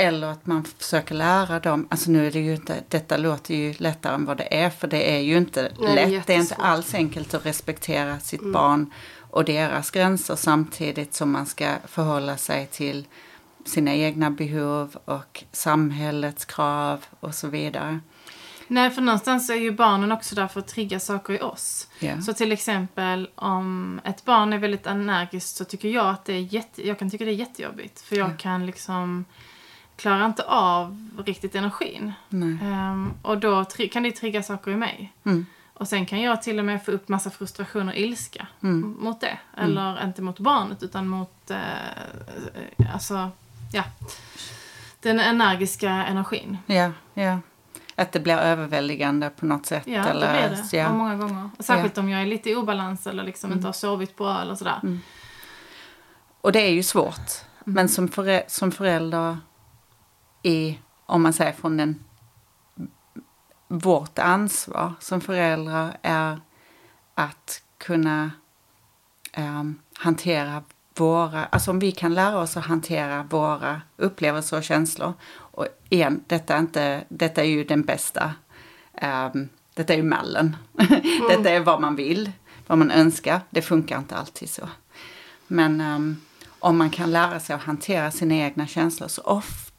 Eller 0.00 0.26
att 0.26 0.46
man 0.46 0.64
försöker 0.64 1.14
lära 1.14 1.60
dem, 1.60 1.86
alltså 1.90 2.10
nu 2.10 2.26
är 2.26 2.30
det 2.32 2.40
ju 2.40 2.54
inte, 2.54 2.82
detta 2.88 3.16
låter 3.16 3.54
ju 3.54 3.74
lättare 3.78 4.14
än 4.14 4.24
vad 4.24 4.36
det 4.36 4.56
är 4.62 4.70
för 4.70 4.88
det 4.88 5.14
är 5.16 5.20
ju 5.20 5.36
inte 5.36 5.72
Nej, 5.78 5.94
det 5.94 6.02
är 6.02 6.06
lätt. 6.10 6.26
Det 6.26 6.34
är 6.34 6.38
inte 6.38 6.54
alls 6.54 6.94
enkelt 6.94 7.34
att 7.34 7.46
respektera 7.46 8.20
sitt 8.20 8.52
barn 8.52 8.92
och 9.30 9.44
deras 9.44 9.90
gränser 9.90 10.36
samtidigt 10.36 11.14
som 11.14 11.30
man 11.32 11.46
ska 11.46 11.74
förhålla 11.86 12.36
sig 12.36 12.66
till 12.66 13.06
sina 13.64 13.94
egna 13.94 14.30
behov 14.30 14.96
och 15.04 15.44
samhällets 15.52 16.44
krav 16.44 17.04
och 17.20 17.34
så 17.34 17.48
vidare. 17.48 18.00
Nej, 18.68 18.90
för 18.90 19.02
någonstans 19.02 19.50
är 19.50 19.54
ju 19.54 19.70
barnen 19.72 20.12
också 20.12 20.34
där 20.34 20.48
för 20.48 20.60
att 20.60 20.68
trigga 20.68 21.00
saker 21.00 21.32
i 21.32 21.40
oss. 21.40 21.88
Ja. 21.98 22.20
Så 22.20 22.32
till 22.32 22.52
exempel 22.52 23.28
om 23.34 24.00
ett 24.04 24.24
barn 24.24 24.52
är 24.52 24.58
väldigt 24.58 24.86
energiskt 24.86 25.56
så 25.56 25.64
tycker 25.64 25.88
jag 25.88 26.06
att 26.06 26.24
det 26.24 26.32
är 26.32 26.54
jätte, 26.54 26.86
jag 26.88 26.98
kan 26.98 27.10
tycka 27.10 27.24
det 27.24 27.30
är 27.30 27.34
jättejobbigt. 27.34 28.00
För 28.00 28.16
jag 28.16 28.30
Ja. 28.30 28.34
kan 28.38 28.66
liksom, 28.66 29.24
klarar 29.98 30.26
inte 30.26 30.42
av 30.44 31.08
riktigt 31.26 31.54
energin. 31.54 32.12
Ehm, 32.32 33.12
och 33.22 33.38
då 33.38 33.64
kan 33.64 34.02
det 34.02 34.12
trigga 34.12 34.42
saker 34.42 34.70
i 34.70 34.76
mig. 34.76 35.12
Mm. 35.24 35.46
Och 35.74 35.88
sen 35.88 36.06
kan 36.06 36.20
jag 36.20 36.42
till 36.42 36.58
och 36.58 36.64
med 36.64 36.84
få 36.84 36.90
upp 36.90 37.08
massa 37.08 37.30
frustration 37.30 37.88
och 37.88 37.94
ilska 37.94 38.46
Mm. 38.62 38.96
mot 39.00 39.20
det. 39.20 39.38
Eller 39.56 40.04
inte 40.04 40.22
mot 40.22 40.38
barnet 40.38 40.82
utan 40.82 41.08
mot, 41.08 41.50
eh, 41.50 41.58
alltså, 42.94 43.30
ja. 43.72 43.84
Den 45.00 45.20
energiska 45.20 45.90
energin. 45.90 46.58
Ja, 46.66 46.90
ja. 47.14 47.38
Att 47.94 48.12
det 48.12 48.20
blir 48.20 48.36
överväldigande 48.36 49.30
på 49.30 49.46
något 49.46 49.66
sätt. 49.66 49.82
Ja, 49.86 50.04
eller, 50.04 50.32
det 50.42 50.48
blir 50.48 50.62
det. 50.70 50.76
Ja. 50.76 50.92
Många 50.92 51.16
gånger. 51.16 51.50
Och 51.58 51.64
särskilt 51.64 51.98
om 51.98 52.08
jag 52.08 52.22
är 52.22 52.26
lite 52.26 52.50
i 52.50 52.54
obalans 52.56 53.06
eller 53.06 53.24
liksom 53.24 53.52
inte 53.52 53.66
har 53.68 53.72
sovit 53.72 54.16
bra 54.16 54.40
eller 54.42 54.54
sådär. 54.54 54.80
Mm. 54.82 55.00
Och 56.40 56.52
det 56.52 56.60
är 56.60 56.70
ju 56.72 56.82
svårt. 56.82 57.30
Men 57.64 57.88
som, 57.88 58.08
förä- 58.08 58.44
som 58.48 58.72
förälder 58.72 59.36
i, 60.42 60.78
om 61.06 61.22
man 61.22 61.32
säger 61.32 61.52
från 61.52 61.76
den, 61.76 62.04
vårt 63.68 64.18
ansvar 64.18 64.92
som 65.00 65.20
föräldrar 65.20 65.96
är 66.02 66.40
att 67.14 67.62
kunna 67.78 68.30
ehm, 69.32 69.78
hantera 69.98 70.62
våra, 70.96 71.44
alltså 71.44 71.70
om 71.70 71.78
vi 71.78 71.92
kan 71.92 72.14
lära 72.14 72.38
oss 72.38 72.56
att 72.56 72.66
hantera 72.66 73.22
våra 73.22 73.82
upplevelser 73.96 74.56
och 74.56 74.64
känslor. 74.64 75.12
Och 75.30 75.66
igen, 75.88 76.24
detta 76.26 76.54
är, 76.54 76.58
inte, 76.58 77.04
detta 77.08 77.42
är 77.42 77.46
ju 77.46 77.64
den 77.64 77.82
bästa, 77.82 78.34
ehm, 78.94 79.48
detta 79.74 79.92
är 79.92 79.96
ju 79.96 80.02
mallen. 80.02 80.56
detta 81.28 81.50
är 81.50 81.60
vad 81.60 81.80
man 81.80 81.96
vill, 81.96 82.32
vad 82.66 82.78
man 82.78 82.90
önskar. 82.90 83.40
Det 83.50 83.62
funkar 83.62 83.98
inte 83.98 84.16
alltid 84.16 84.50
så. 84.50 84.68
Men 85.46 85.80
ehm, 85.80 86.16
om 86.58 86.78
man 86.78 86.90
kan 86.90 87.10
lära 87.10 87.40
sig 87.40 87.56
att 87.56 87.62
hantera 87.62 88.10
sina 88.10 88.34
egna 88.34 88.66
känslor 88.66 89.08
så 89.08 89.22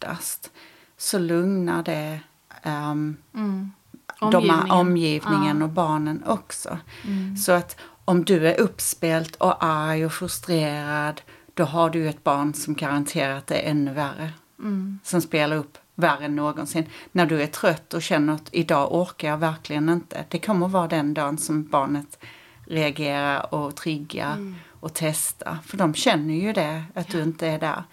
oftast 0.04 0.52
så 0.98 1.20
lugnar 1.20 1.84
det 1.84 2.20
ehm, 2.64 3.18
Mm. 3.34 3.72
de 4.20 4.26
Omgivningen. 4.36 4.60
här 4.70 4.72
omgivningen 4.80 5.58
Ja. 5.60 5.64
och 5.64 5.70
barnen 5.70 6.24
också. 6.28 6.78
Mm. 7.06 7.38
Så 7.38 7.52
att 7.52 7.76
om 8.06 8.26
du 8.26 8.48
är 8.48 8.60
uppspelt 8.60 9.36
och 9.36 9.64
arg 9.64 10.06
och 10.06 10.14
frustrerad 10.14 11.22
då 11.54 11.64
har 11.64 11.90
du 11.90 12.10
ett 12.10 12.24
barn 12.24 12.54
som 12.54 12.74
garanterat 12.74 13.52
är 13.52 13.56
ännu 13.70 13.94
värre. 13.94 14.32
Mm. 14.60 15.00
Som 15.04 15.22
spelar 15.22 15.56
upp 15.56 15.78
värre 15.96 16.26
än 16.26 16.36
någonsin. 16.36 16.86
När 17.12 17.26
du 17.26 17.42
är 17.42 17.48
trött 17.48 17.94
och 17.94 18.02
känner 18.02 18.34
att 18.34 18.50
idag 18.52 18.94
orkar 18.96 19.28
jag 19.28 19.38
verkligen 19.38 19.90
inte. 19.90 20.26
Det 20.30 20.40
kommer 20.40 20.68
vara 20.68 20.88
den 20.88 21.14
dagen 21.14 21.38
som 21.38 21.68
barnet 21.68 22.20
reagerar 22.68 23.54
och 23.54 23.76
triggar 23.76 24.54
och 24.80 24.92
testar. 24.94 25.58
För 25.66 25.78
de 25.78 25.94
känner 25.94 26.34
ju 26.34 26.54
det, 26.54 26.84
att 26.96 27.08
du 27.08 27.22
inte 27.24 27.48
är 27.48 27.60
där. 27.60 27.84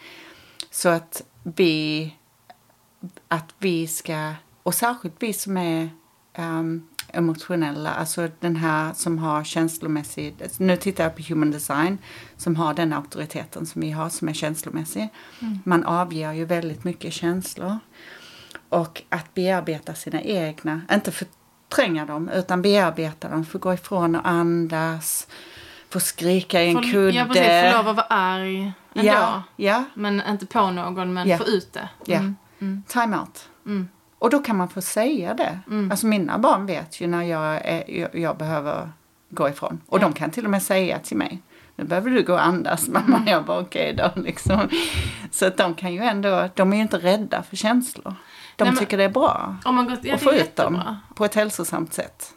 Så 0.71 0.89
att 0.89 1.23
vi, 1.55 2.15
att 3.29 3.55
vi 3.59 3.87
ska, 3.87 4.33
och 4.63 4.75
särskilt 4.75 5.15
vi 5.19 5.33
som 5.33 5.57
är 5.57 5.91
ehm, 6.33 6.89
emotionella, 7.09 7.95
alltså 7.95 8.29
den 8.41 8.57
här 8.57 8.93
som 8.93 9.19
har 9.19 9.45
känslomässig, 9.45 10.35
nu 10.59 10.77
tittar 10.77 11.05
jag 11.05 11.17
på 11.17 11.23
human 11.23 11.51
design, 11.51 11.99
som 12.37 12.57
har 12.57 12.75
den 12.75 12.93
auktoriteten 12.93 13.67
som 13.67 13.81
vi 13.81 13.91
har 13.91 14.09
som 14.09 14.29
är 14.29 14.33
känslomässig. 14.33 15.09
Man 15.65 15.85
avger 15.85 16.33
ju 16.33 16.45
väldigt 16.45 16.85
mycket 16.85 17.13
känslor. 17.13 17.79
Och 18.69 19.03
att 19.09 19.35
bearbeta 19.35 19.95
sina 19.95 20.23
egna, 20.23 20.81
inte 20.93 21.13
förtränga 21.13 22.07
dem 22.07 22.29
utan 22.29 22.63
bearbeta 22.63 23.29
dem, 23.29 23.45
få 23.45 23.59
gå 23.59 23.75
ifrån 23.75 24.17
och 24.17 24.29
andas, 24.29 25.27
få 25.97 26.01
skrika 26.01 26.63
i 26.63 26.69
en 26.71 26.75
Få- 26.77 26.83
kudde. 26.91 27.11
Ja, 27.11 27.25
precis. 27.25 27.73
Få 27.73 27.77
lov 27.79 27.89
att 27.89 27.97
vara 27.97 28.07
arg 28.11 28.73
ändå. 28.95 29.09
ja, 29.09 29.43
ja, 29.57 29.85
Men 29.95 30.23
inte 30.29 30.47
på 30.47 30.71
någon, 30.71 31.13
men 31.15 31.29
Ja. 31.29 31.39
få 31.39 31.45
ut 31.45 31.73
det. 31.73 31.89
ja. 32.05 32.17
Mm. 32.19 32.37
Mm. 32.61 32.83
Time 32.89 33.17
out. 33.19 33.49
Mm. 33.67 33.89
Och 34.19 34.31
då 34.31 34.39
kan 34.39 34.57
man 34.57 34.69
få 34.69 34.81
säga 34.83 35.35
det. 35.35 35.59
Mm. 35.71 35.91
Alltså 35.91 36.07
mina 36.07 36.39
barn 36.39 36.67
vet 36.67 37.01
ju 37.01 37.07
när 37.07 37.23
jag, 37.23 37.61
är, 37.67 37.91
jag, 38.01 38.15
jag 38.15 38.37
behöver 38.37 38.91
gå 39.31 39.49
ifrån. 39.49 39.81
Och 39.87 39.99
Ja. 39.99 40.03
de 40.03 40.13
kan 40.13 40.31
till 40.31 40.45
och 40.45 40.51
med 40.51 40.63
säga 40.63 40.99
till 40.99 41.17
mig, 41.17 41.43
nu 41.77 41.85
behöver 41.85 42.11
du 42.11 42.23
gå 42.23 42.33
och 42.33 42.45
andas 42.45 42.89
mamma. 42.89 43.23
Jag 43.27 43.45
bara 43.45 43.59
okej 43.61 43.95
då 43.95 44.11
liksom. 44.23 44.69
Så 45.31 45.47
att 45.47 45.57
de 45.57 45.75
kan 45.75 45.93
ju 45.95 46.01
ändå, 46.01 46.49
de 46.55 46.73
är 46.73 46.77
ju 46.77 46.83
inte 46.83 46.99
rädda 46.99 47.43
för 47.43 47.57
känslor. 47.57 48.15
De 48.57 48.65
Nej, 48.65 48.73
men- 48.73 48.79
tycker 48.79 48.97
det 48.99 49.05
är 49.05 49.09
bra 49.09 49.57
Om 49.65 49.75
man 49.75 49.85
går, 49.89 49.99
ja, 50.03 50.15
att 50.15 50.23
få 50.23 50.33
ut 50.33 50.57
dem 50.57 50.97
på 51.15 51.25
ett 51.25 51.35
hälsosamt 51.35 51.95
sätt. 51.95 52.33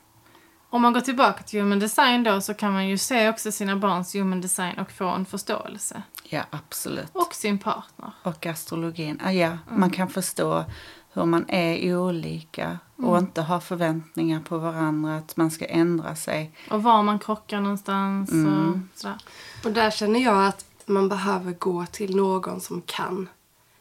Om 0.72 0.82
man 0.82 0.94
går 0.94 1.02
tillbaka 1.02 1.44
till 1.44 1.60
human 1.62 1.80
design 1.80 2.24
då 2.24 2.42
så 2.42 2.54
kan 2.54 2.74
man 2.74 2.88
ju 2.88 2.98
se 2.98 3.30
också 3.30 3.52
sina 3.52 3.76
barns 3.76 4.16
human 4.16 4.42
design 4.42 4.80
och 4.80 4.92
få 4.92 5.08
en 5.08 5.26
förståelse. 5.26 6.04
Ja, 6.24 6.42
absolut. 6.50 7.10
Och 7.14 7.34
sin 7.36 7.60
partner. 7.60 8.12
Och 8.24 8.46
astrologin, 8.46 9.22
ah, 9.24 9.32
ja, 9.32 9.48
Mm. 9.48 9.60
man 9.80 9.90
kan 9.90 10.10
förstå 10.10 10.66
hur 11.14 11.26
man 11.26 11.46
är 11.50 11.98
olika 11.98 12.80
och 12.96 13.04
Mm. 13.18 13.20
inte 13.26 13.42
ha 13.42 13.60
förväntningar 13.60 14.40
på 14.40 14.58
varandra 14.58 15.18
att 15.18 15.38
man 15.38 15.52
ska 15.52 15.66
ändra 15.66 16.16
sig. 16.16 16.52
Och 16.72 16.84
var 16.84 17.04
man 17.04 17.20
krockar 17.20 17.62
någonstans 17.62 18.32
Mm. 18.32 18.70
och 18.94 19.00
sådär. 19.00 19.18
Och 19.66 19.72
där 19.72 19.92
känner 19.92 20.20
jag 20.20 20.46
att 20.48 20.66
man 20.86 21.10
behöver 21.10 21.52
gå 21.52 21.86
till 21.86 22.16
någon 22.16 22.62
som 22.62 22.82
kan. 22.82 23.30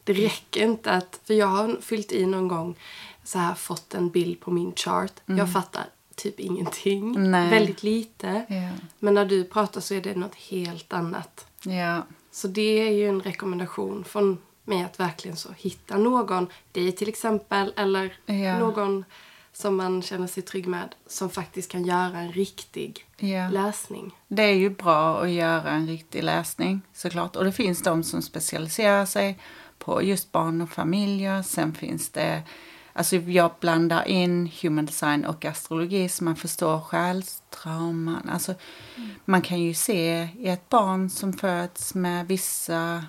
Det 0.05 0.13
räcker 0.13 0.65
inte 0.65 0.93
att, 0.93 1.21
för 1.25 1.35
jag 1.35 1.47
har 1.47 1.77
fyllt 1.83 2.13
i 2.13 2.27
någon 2.27 2.49
gång 2.49 2.77
så 3.25 3.39
här 3.39 3.55
fått 3.55 3.95
en 3.95 4.11
bild 4.11 4.41
på 4.41 4.51
min 4.51 4.73
chart. 4.77 5.13
Jag 5.27 5.53
fattar 5.53 5.85
typ 6.19 6.41
ingenting. 6.41 7.31
Nej. 7.31 7.51
Väldigt 7.51 7.83
lite. 7.83 8.45
Ja. 8.49 8.71
Men 8.99 9.15
när 9.15 9.25
du 9.25 9.45
pratar 9.45 9.81
så 9.81 9.95
är 9.95 10.01
det 10.01 10.15
något 10.17 10.35
helt 10.35 10.93
annat. 10.93 11.47
Ja, 11.63 12.07
Så 12.31 12.49
det 12.49 12.89
är 12.89 12.91
ju 12.91 13.09
en 13.09 13.21
rekommendation 13.21 14.05
från 14.05 14.39
mig 14.65 14.83
att 14.83 15.01
verkligen 15.01 15.37
så 15.37 15.49
hitta 15.59 15.97
någon, 15.99 16.47
dig 16.73 16.93
till 16.93 17.09
exempel, 17.09 17.73
eller 17.77 18.13
Ja. 18.27 18.59
någon 18.59 19.05
som 19.53 19.77
man 19.77 20.03
känner 20.03 20.27
sig 20.27 20.43
trygg 20.43 20.67
med, 20.67 20.95
som 21.07 21.31
faktiskt 21.31 21.71
kan 21.71 21.85
göra 21.85 22.19
en 22.19 22.33
riktig 22.33 23.07
ja. 23.17 23.49
läsning. 23.49 24.13
Det 24.29 24.43
är 24.43 24.55
ju 24.55 24.71
bra 24.71 25.23
att 25.23 25.31
göra 25.31 25.71
en 25.71 25.87
riktig 25.87 26.23
läsning 26.25 26.81
såklart. 26.95 27.37
Och 27.37 27.45
det 27.45 27.53
finns 27.53 27.83
de 27.83 28.03
som 28.03 28.23
specialiserar 28.23 29.07
sig 29.07 29.39
på 29.79 30.03
just 30.03 30.33
barn 30.33 30.61
och 30.61 30.71
familjer. 30.71 31.43
Sen 31.43 31.75
finns 31.75 32.09
det, 32.09 32.43
alltså 32.99 33.17
jag 33.17 33.51
blandar 33.61 34.09
in 34.09 34.51
human 34.63 34.87
design 34.87 35.25
och 35.25 35.45
astrologi 35.45 36.09
så 36.09 36.25
man 36.25 36.37
förstår 36.37 36.81
själstrauman. 36.81 38.29
Alltså 38.33 38.55
man 39.25 39.43
kan 39.43 39.61
ju 39.63 39.75
se 39.75 40.29
i 40.39 40.49
ett 40.49 40.69
barn 40.69 41.11
som 41.11 41.33
föds 41.33 41.95
med 41.95 42.27
vissa 42.27 43.05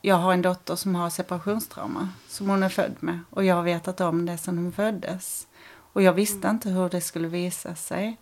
jag 0.00 0.16
har 0.16 0.32
en 0.32 0.42
dotter 0.42 0.76
som 0.76 0.94
har 0.94 1.10
separationstrauma 1.10 2.08
som 2.28 2.48
hon 2.48 2.62
är 2.62 2.68
född 2.68 2.94
med 3.00 3.20
och 3.30 3.44
jag 3.44 3.54
har 3.54 3.62
vetat 3.62 4.00
om 4.00 4.26
det 4.26 4.38
sedan 4.38 4.58
hon 4.58 4.72
föddes. 4.72 5.46
Och 5.92 6.02
jag 6.02 6.12
visste 6.12 6.48
inte 6.48 6.68
hur 6.68 6.88
det 6.88 7.00
skulle 7.00 7.28
visa 7.28 7.74
sig. 7.74 8.16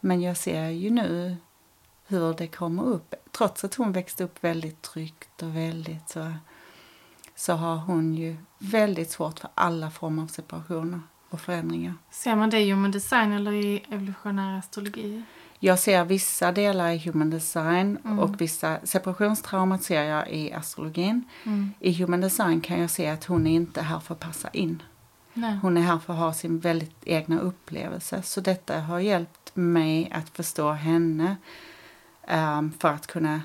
Men 0.00 0.20
jag 0.20 0.36
ser 0.36 0.68
ju 0.68 0.90
nu 0.90 1.36
hur 2.06 2.34
det 2.34 2.46
kommer 2.46 2.82
upp. 2.82 3.14
Trots 3.32 3.64
att 3.64 3.74
hon 3.74 3.92
växte 3.92 4.24
upp 4.24 4.44
väldigt 4.44 4.82
tryggt 4.82 5.42
och 5.42 5.56
väldigt 5.56 6.08
så, 6.08 6.32
så 7.36 7.52
har 7.52 7.76
hon 7.76 8.14
ju 8.14 8.36
väldigt 8.58 9.10
svårt 9.10 9.38
för 9.38 9.50
alla 9.54 9.90
former 9.90 10.22
av 10.22 10.26
separationer 10.26 11.00
och 11.30 11.40
förändringar. 11.40 11.94
Ser 12.10 12.36
man 12.36 12.50
det 12.50 12.60
i 12.60 12.70
human 12.70 12.90
design 12.90 13.32
eller 13.32 13.52
i 13.52 13.84
evolutionär 13.90 14.58
astrologi? 14.58 15.22
Jag 15.58 15.78
ser 15.78 16.04
vissa 16.04 16.52
delar 16.52 16.90
i 16.90 16.98
human 16.98 17.30
design 17.30 17.98
Mm. 18.04 18.18
och 18.18 18.40
vissa 18.40 18.78
separationstraumat 18.84 19.82
ser 19.82 20.02
jag 20.02 20.30
i 20.30 20.52
astrologin. 20.52 21.24
Mm. 21.44 21.70
I 21.80 21.92
human 21.92 22.20
design 22.20 22.60
kan 22.60 22.80
jag 22.80 22.90
se 22.90 23.08
att 23.08 23.24
hon 23.24 23.46
är 23.46 23.54
inte 23.54 23.82
här 23.82 24.00
för 24.00 24.14
att 24.14 24.20
passa 24.20 24.48
in. 24.48 24.82
Nej. 25.34 25.56
Hon 25.62 25.76
är 25.76 25.80
här 25.82 25.98
för 25.98 26.12
att 26.12 26.18
ha 26.18 26.32
sin 26.32 26.58
väldigt 26.60 26.96
egna 27.04 27.38
upplevelse. 27.40 28.22
Så 28.22 28.40
detta 28.40 28.80
har 28.80 28.98
hjälpt 29.00 29.50
mig 29.56 30.10
att 30.12 30.28
förstå 30.30 30.72
henne. 30.72 31.36
ehm, 32.28 32.72
för 32.80 32.88
att 32.88 33.06
kunna... 33.06 33.40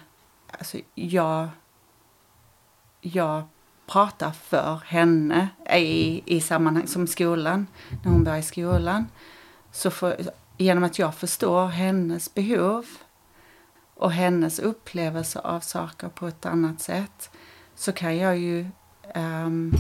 Alltså, 0.51 0.77
jag, 0.95 1.47
jag 3.01 3.43
pratar 3.87 4.31
för 4.31 4.81
henne 4.85 5.49
i, 5.75 6.21
i 6.25 6.41
sammanhang 6.41 6.87
som 6.87 7.07
skolan. 7.07 7.67
När 8.03 8.11
hon 8.11 8.23
börjar 8.23 8.39
i 8.39 8.43
skolan. 8.43 9.07
Så 9.71 9.91
för, 9.91 10.21
genom 10.57 10.83
att 10.83 10.99
jag 10.99 11.15
förstår 11.15 11.67
hennes 11.67 12.33
behov 12.33 12.85
och 13.95 14.11
hennes 14.11 14.59
upplevelse 14.59 15.39
av 15.39 15.59
saker 15.59 16.09
på 16.09 16.27
ett 16.27 16.45
annat 16.45 16.81
sätt 16.81 17.29
så 17.75 17.91
kan 17.91 18.17
jag 18.17 18.37
ju 18.37 18.67
ehm, 19.13 19.73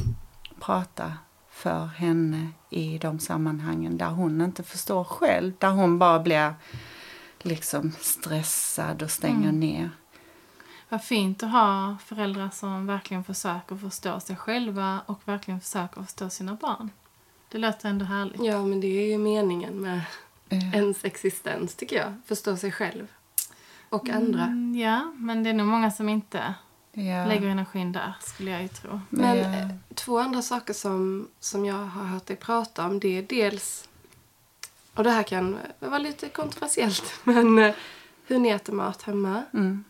prata 0.59 1.13
för 1.49 1.85
henne 1.85 2.49
i 2.69 2.97
de 2.97 3.19
sammanhangen 3.19 3.97
där 3.97 4.09
hon 4.09 4.41
inte 4.41 4.63
förstår 4.63 5.03
själv. 5.03 5.53
Där 5.59 5.69
hon 5.71 5.99
bara 5.99 6.19
blir 6.19 6.53
liksom 7.41 7.91
stressad 7.99 9.01
och 9.01 9.11
stänger 9.11 9.49
Mm. 9.49 9.59
ner. 9.59 9.89
Vad 10.91 11.03
fint 11.03 11.43
att 11.43 11.51
ha 11.51 11.97
föräldrar 12.05 12.49
som 12.53 12.87
verkligen 12.87 13.23
försöker 13.23 13.75
förstå 13.75 14.19
sig 14.19 14.35
själva 14.35 15.01
och 15.05 15.21
verkligen 15.25 15.61
försöker 15.61 16.01
förstå 16.03 16.29
sina 16.29 16.55
barn. 16.55 16.89
Det 17.49 17.57
låter 17.57 17.89
ändå 17.89 18.05
härligt. 18.05 18.43
Ja, 18.43 18.65
men 18.65 18.81
det 18.81 18.87
är 18.87 19.11
ju 19.11 19.17
meningen 19.17 19.73
med 19.81 20.01
Eh, 20.51 20.75
ens 20.75 21.05
existens, 21.05 21.75
tycker 21.75 21.95
jag. 21.95 22.13
Förstå 22.25 22.57
sig 22.57 22.71
själv. 22.71 23.07
Och 23.89 24.09
andra. 24.09 24.43
Mm, 24.43 24.75
ja, 24.75 25.11
men 25.15 25.43
det 25.43 25.49
är 25.49 25.53
nog 25.53 25.67
många 25.67 25.91
som 25.91 26.09
inte 26.09 26.53
ja. 26.91 27.25
lägger 27.25 27.47
energin 27.47 27.91
där, 27.91 28.13
skulle 28.21 28.51
jag 28.51 28.61
ju 28.61 28.67
tro. 28.67 29.01
Men 29.09 29.37
Ja. 29.37 29.43
eh, 29.43 29.67
två 29.95 30.19
andra 30.19 30.41
saker 30.41 30.73
som, 30.73 31.27
som 31.39 31.65
jag 31.65 31.75
har 31.85 32.05
hört 32.05 32.25
dig 32.25 32.35
prata 32.35 32.85
om, 32.87 32.99
det 32.99 33.17
är 33.17 33.21
dels... 33.23 33.89
Och 34.93 35.03
det 35.03 35.11
här 35.11 35.23
kan 35.23 35.57
vara 35.79 35.97
lite 35.97 36.29
kontroversiellt, 36.29 37.13
men 37.23 37.59
eh, 37.59 37.75
hur 38.25 38.39
ni 38.39 38.49
äter 38.49 38.73
mat 38.73 39.01
hemma 39.01 39.43
Mm. 39.53 39.83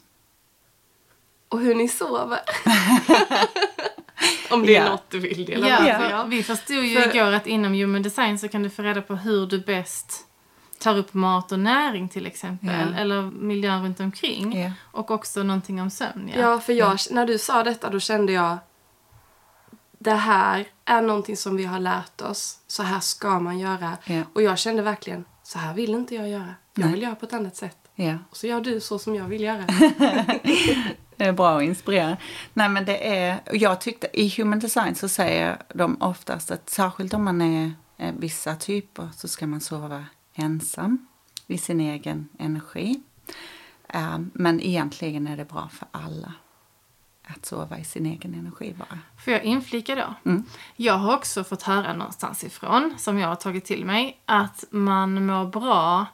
Och 1.51 1.59
hur 1.59 1.75
ni 1.75 1.87
sover. 1.87 2.39
Om 4.51 4.65
det 4.65 4.75
är 4.75 4.83
Ja. 4.85 4.89
något 4.91 5.09
du 5.09 5.19
vill 5.19 5.45
dela 5.45 5.69
Ja, 5.69 5.79
med 5.83 6.01
dig 6.01 6.13
av. 6.13 6.29
vi 6.29 6.43
förstod 6.43 6.75
ju 6.83 7.01
För- 7.01 7.15
igår 7.15 7.31
att 7.31 7.47
inom 7.47 7.73
human 7.73 8.01
design 8.01 8.39
så 8.39 8.47
kan 8.47 8.63
du 8.63 8.69
få 8.69 8.81
reda 8.81 9.01
på 9.01 9.15
hur 9.15 9.47
du 9.47 9.59
bäst 9.59 10.25
tar 10.79 10.97
upp 10.97 11.13
mat 11.13 11.51
och 11.51 11.59
näring 11.59 12.09
till 12.09 12.25
exempel. 12.25 12.69
Ja. 12.93 12.99
Eller 12.99 13.21
miljön 13.21 13.83
runt 13.83 13.99
omkring. 13.99 14.61
Ja. 14.61 14.71
Och 14.91 15.11
också 15.11 15.43
någonting 15.43 15.81
om 15.81 15.89
sömn. 15.89 16.31
Ja, 16.35 16.59
för 16.59 16.73
jag, 16.73 16.97
när 17.11 17.25
du 17.25 17.37
sa 17.37 17.63
detta 17.63 17.89
då 17.89 17.99
kände 17.99 18.33
jag 18.33 18.57
det 19.99 20.11
här 20.13 20.65
är 20.85 21.01
någonting 21.01 21.37
som 21.37 21.55
vi 21.57 21.65
har 21.65 21.79
lärt 21.79 22.21
oss. 22.21 22.59
Så 22.67 22.83
här 22.83 22.99
ska 22.99 23.39
man 23.39 23.59
göra. 23.59 23.97
Och 24.33 24.41
jag 24.41 24.59
kände 24.59 24.81
verkligen, 24.81 25.25
så 25.43 25.59
här 25.59 25.73
vill 25.73 25.89
inte 25.93 26.15
jag 26.15 26.29
göra. 26.29 26.55
Jag 26.75 26.83
Nej. 26.85 26.91
vill 26.91 27.01
göra 27.01 27.15
på 27.15 27.25
ett 27.25 27.33
annat 27.33 27.55
sätt. 27.55 27.77
Och 28.29 28.37
så 28.37 28.47
gör 28.47 28.61
du 28.61 28.79
så 28.79 28.99
som 28.99 29.15
jag 29.15 29.25
vill 29.25 29.41
göra. 29.41 29.65
Det 31.21 31.27
är 31.27 31.33
bra 31.33 31.57
att 31.57 31.63
inspirera. 31.63 32.17
Nej 32.53 32.69
men 32.69 32.85
det 32.85 33.17
är, 33.17 33.39
jag 33.51 33.81
tyckte 33.81 34.07
i 34.13 34.29
human 34.37 34.59
design 34.59 34.95
så 34.95 35.09
säger 35.09 35.57
de 35.73 36.01
oftast 36.01 36.51
att 36.51 36.69
särskilt 36.69 37.13
om 37.13 37.23
man 37.23 37.41
är 37.41 37.73
vissa 38.17 38.55
typer 38.55 39.09
så 39.15 39.27
ska 39.27 39.47
man 39.47 39.61
sova 39.61 40.05
ensam 40.33 41.07
i 41.47 41.57
sin 41.57 41.79
egen 41.79 42.29
energi. 42.39 43.01
Eh, 43.89 44.19
men 44.33 44.61
egentligen 44.61 45.27
är 45.27 45.37
det 45.37 45.45
bra 45.45 45.69
för 45.73 45.87
alla 45.91 46.33
att 47.23 47.45
sova 47.45 47.77
i 47.77 47.83
sin 47.83 48.05
egen 48.05 48.33
energi 48.33 48.75
bara. 48.77 48.99
Får 49.25 49.33
jag 49.33 49.43
inflika 49.43 49.95
då? 49.95 50.29
Mm. 50.31 50.43
Jag 50.75 50.93
har 50.93 51.15
också 51.15 51.43
fått 51.43 51.63
höra 51.63 51.93
någonstans 51.93 52.43
ifrån, 52.43 52.95
som 52.97 53.19
jag 53.19 53.27
har 53.27 53.35
tagit 53.35 53.65
till 53.65 53.85
mig, 53.85 54.21
att 54.25 54.63
man 54.69 55.25
mår 55.25 55.45
bra 55.45 56.05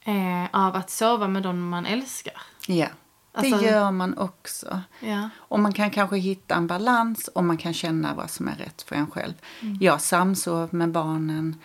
eh, 0.00 0.44
av 0.52 0.76
att 0.76 0.90
sova 0.90 1.28
med 1.28 1.42
de 1.42 1.68
man 1.68 1.86
älskar. 1.86 2.42
Ja, 2.66 2.88
det 3.34 3.52
Alltså- 3.52 3.64
gör 3.64 3.90
man 3.90 4.18
också. 4.18 4.80
Ja. 5.00 5.28
Och 5.36 5.60
man 5.60 5.72
kan 5.72 5.90
kanske 5.90 6.16
hitta 6.16 6.54
en 6.54 6.66
balans 6.66 7.28
och 7.28 7.44
man 7.44 7.56
kan 7.56 7.74
känna 7.74 8.14
vad 8.14 8.30
som 8.30 8.48
är 8.48 8.54
rätt 8.54 8.82
för 8.82 8.96
en 8.96 9.10
själv. 9.10 9.34
Jag 9.80 10.00
samsov 10.00 10.74
med 10.74 10.90
barnen 10.90 11.56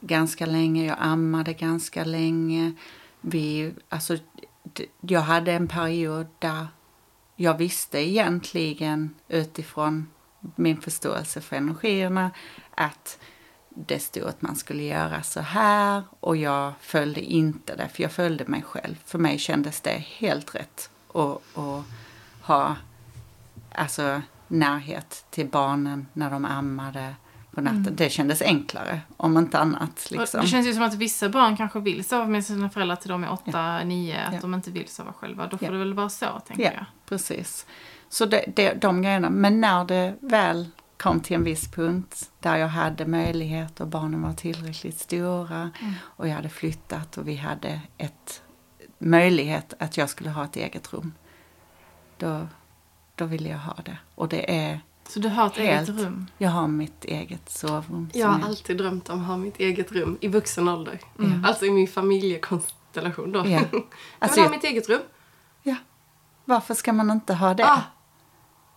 ganska 0.00 0.46
länge, 0.46 0.86
jag 0.86 0.96
ammade 1.00 1.52
ganska 1.52 2.04
länge. 2.04 2.72
Vi, 3.20 3.74
alltså, 3.88 4.16
jag 5.00 5.20
hade 5.20 5.52
en 5.52 5.68
period 5.68 6.26
där 6.38 6.66
jag 7.36 7.58
visste 7.58 7.98
egentligen 7.98 9.14
utifrån 9.28 10.06
min 10.56 10.80
förståelse 10.80 11.40
för 11.40 11.56
energierna 11.56 12.30
att 12.74 13.18
det 13.68 13.98
stod 13.98 14.22
att 14.22 14.42
man 14.42 14.56
skulle 14.56 14.82
göra 14.82 15.22
så 15.22 15.40
här 15.40 16.02
och 16.20 16.36
jag 16.36 16.72
följde 16.80 17.20
inte 17.20 17.76
det 17.76 17.88
för 17.88 18.02
jag 18.02 18.12
följde 18.12 18.44
mig 18.44 18.62
själv. 18.62 18.96
För 19.04 19.18
mig 19.18 19.38
kändes 19.38 19.80
det 19.80 20.04
helt 20.06 20.54
rätt 20.54 20.90
att, 21.14 21.58
att 21.58 21.84
ha 22.42 22.76
alltså, 23.74 24.22
närhet 24.48 25.24
till 25.30 25.48
barnen 25.48 26.06
när 26.12 26.30
de 26.30 26.44
ammade 26.44 27.14
på 27.54 27.60
natten. 27.60 27.92
Det 27.96 28.10
kändes 28.10 28.42
enklare, 28.42 29.00
om 29.16 29.38
inte 29.38 29.58
annat. 29.58 30.06
Och 30.10 30.12
Liksom. 30.18 30.40
Det 30.40 30.46
känns 30.46 30.66
ju 30.66 30.74
som 30.74 30.82
att 30.82 30.94
vissa 30.94 31.28
barn 31.28 31.56
kanske 31.56 31.80
vill 31.80 32.04
sova 32.04 32.26
med 32.26 32.44
sina 32.44 32.70
föräldrar 32.70 32.96
till 32.96 33.10
de 33.10 33.24
är 33.24 33.32
8, 33.32 33.84
9, 33.84 34.20
att 34.20 34.32
Ja. 34.34 34.40
de 34.40 34.54
inte 34.54 34.70
vill 34.70 34.88
sova 34.88 35.12
själva. 35.12 35.46
Då 35.46 35.58
får 35.58 35.66
Ja. 35.66 35.72
det 35.72 35.78
väl 35.78 35.94
vara 35.94 36.08
så, 36.08 36.26
tänker 36.46 36.64
Ja, 36.64 36.70
jag. 36.74 36.84
precis. 37.08 37.66
Så 38.08 38.26
det, 38.26 38.44
det, 38.56 38.74
de 38.74 39.02
grejerna. 39.02 39.30
Men 39.30 39.60
när 39.60 39.84
det 39.84 40.14
väl 40.20 40.68
kom 40.96 41.20
till 41.20 41.36
en 41.36 41.44
viss 41.44 41.70
punkt 41.70 42.30
där 42.40 42.56
jag 42.56 42.68
hade 42.68 43.06
möjlighet 43.06 43.80
och 43.80 43.86
barnen 43.86 44.22
var 44.22 44.32
tillräckligt 44.32 44.98
stora 44.98 45.70
Mm. 45.80 45.94
och 46.02 46.28
jag 46.28 46.34
hade 46.34 46.48
flyttat 46.48 47.18
och 47.18 47.28
vi 47.28 47.36
hade 47.36 47.80
ett 47.98 48.42
möjlighet 49.00 49.74
att 49.78 49.96
jag 49.96 50.10
skulle 50.10 50.30
ha 50.30 50.44
ett 50.44 50.56
eget 50.56 50.92
rum. 50.92 51.12
Då, 52.18 52.46
då 53.14 53.24
ville 53.24 53.48
jag 53.48 53.58
ha 53.58 53.74
det. 53.84 53.96
Och 54.14 54.28
det 54.28 54.56
är, 54.58 54.80
Så 55.08 55.20
du 55.20 55.28
har 55.28 55.46
ett 55.46 55.58
eget 55.58 55.74
Helt. 55.88 55.88
rum? 56.00 56.26
jag 56.38 56.50
har 56.50 56.68
mitt 56.68 57.04
eget 57.04 57.50
sovrum. 57.50 58.10
Jag 58.12 58.28
har 58.28 58.48
alltid 58.48 58.76
drömt 58.78 59.08
om 59.08 59.20
att 59.20 59.26
ha 59.26 59.36
mitt 59.36 59.56
eget 59.60 59.92
rum 59.92 60.18
i 60.20 60.28
vuxen 60.28 60.68
ålder. 60.68 61.00
Mm. 61.18 61.44
Alltså 61.44 61.64
i 61.66 61.70
min 61.70 61.88
familjekonstellation 61.88 63.32
då. 63.32 63.38
Ja. 63.38 63.44
jag 63.50 63.60
vill 63.70 63.82
Alltså, 64.18 64.40
ha 64.40 64.48
mitt 64.50 64.64
eget 64.64 64.88
rum. 64.88 65.00
ja. 65.62 65.76
Varför 66.44 66.74
ska 66.74 66.92
man 66.92 67.10
inte 67.10 67.34
ha 67.34 67.54
det? 67.54 67.66
Ah, 67.70 67.82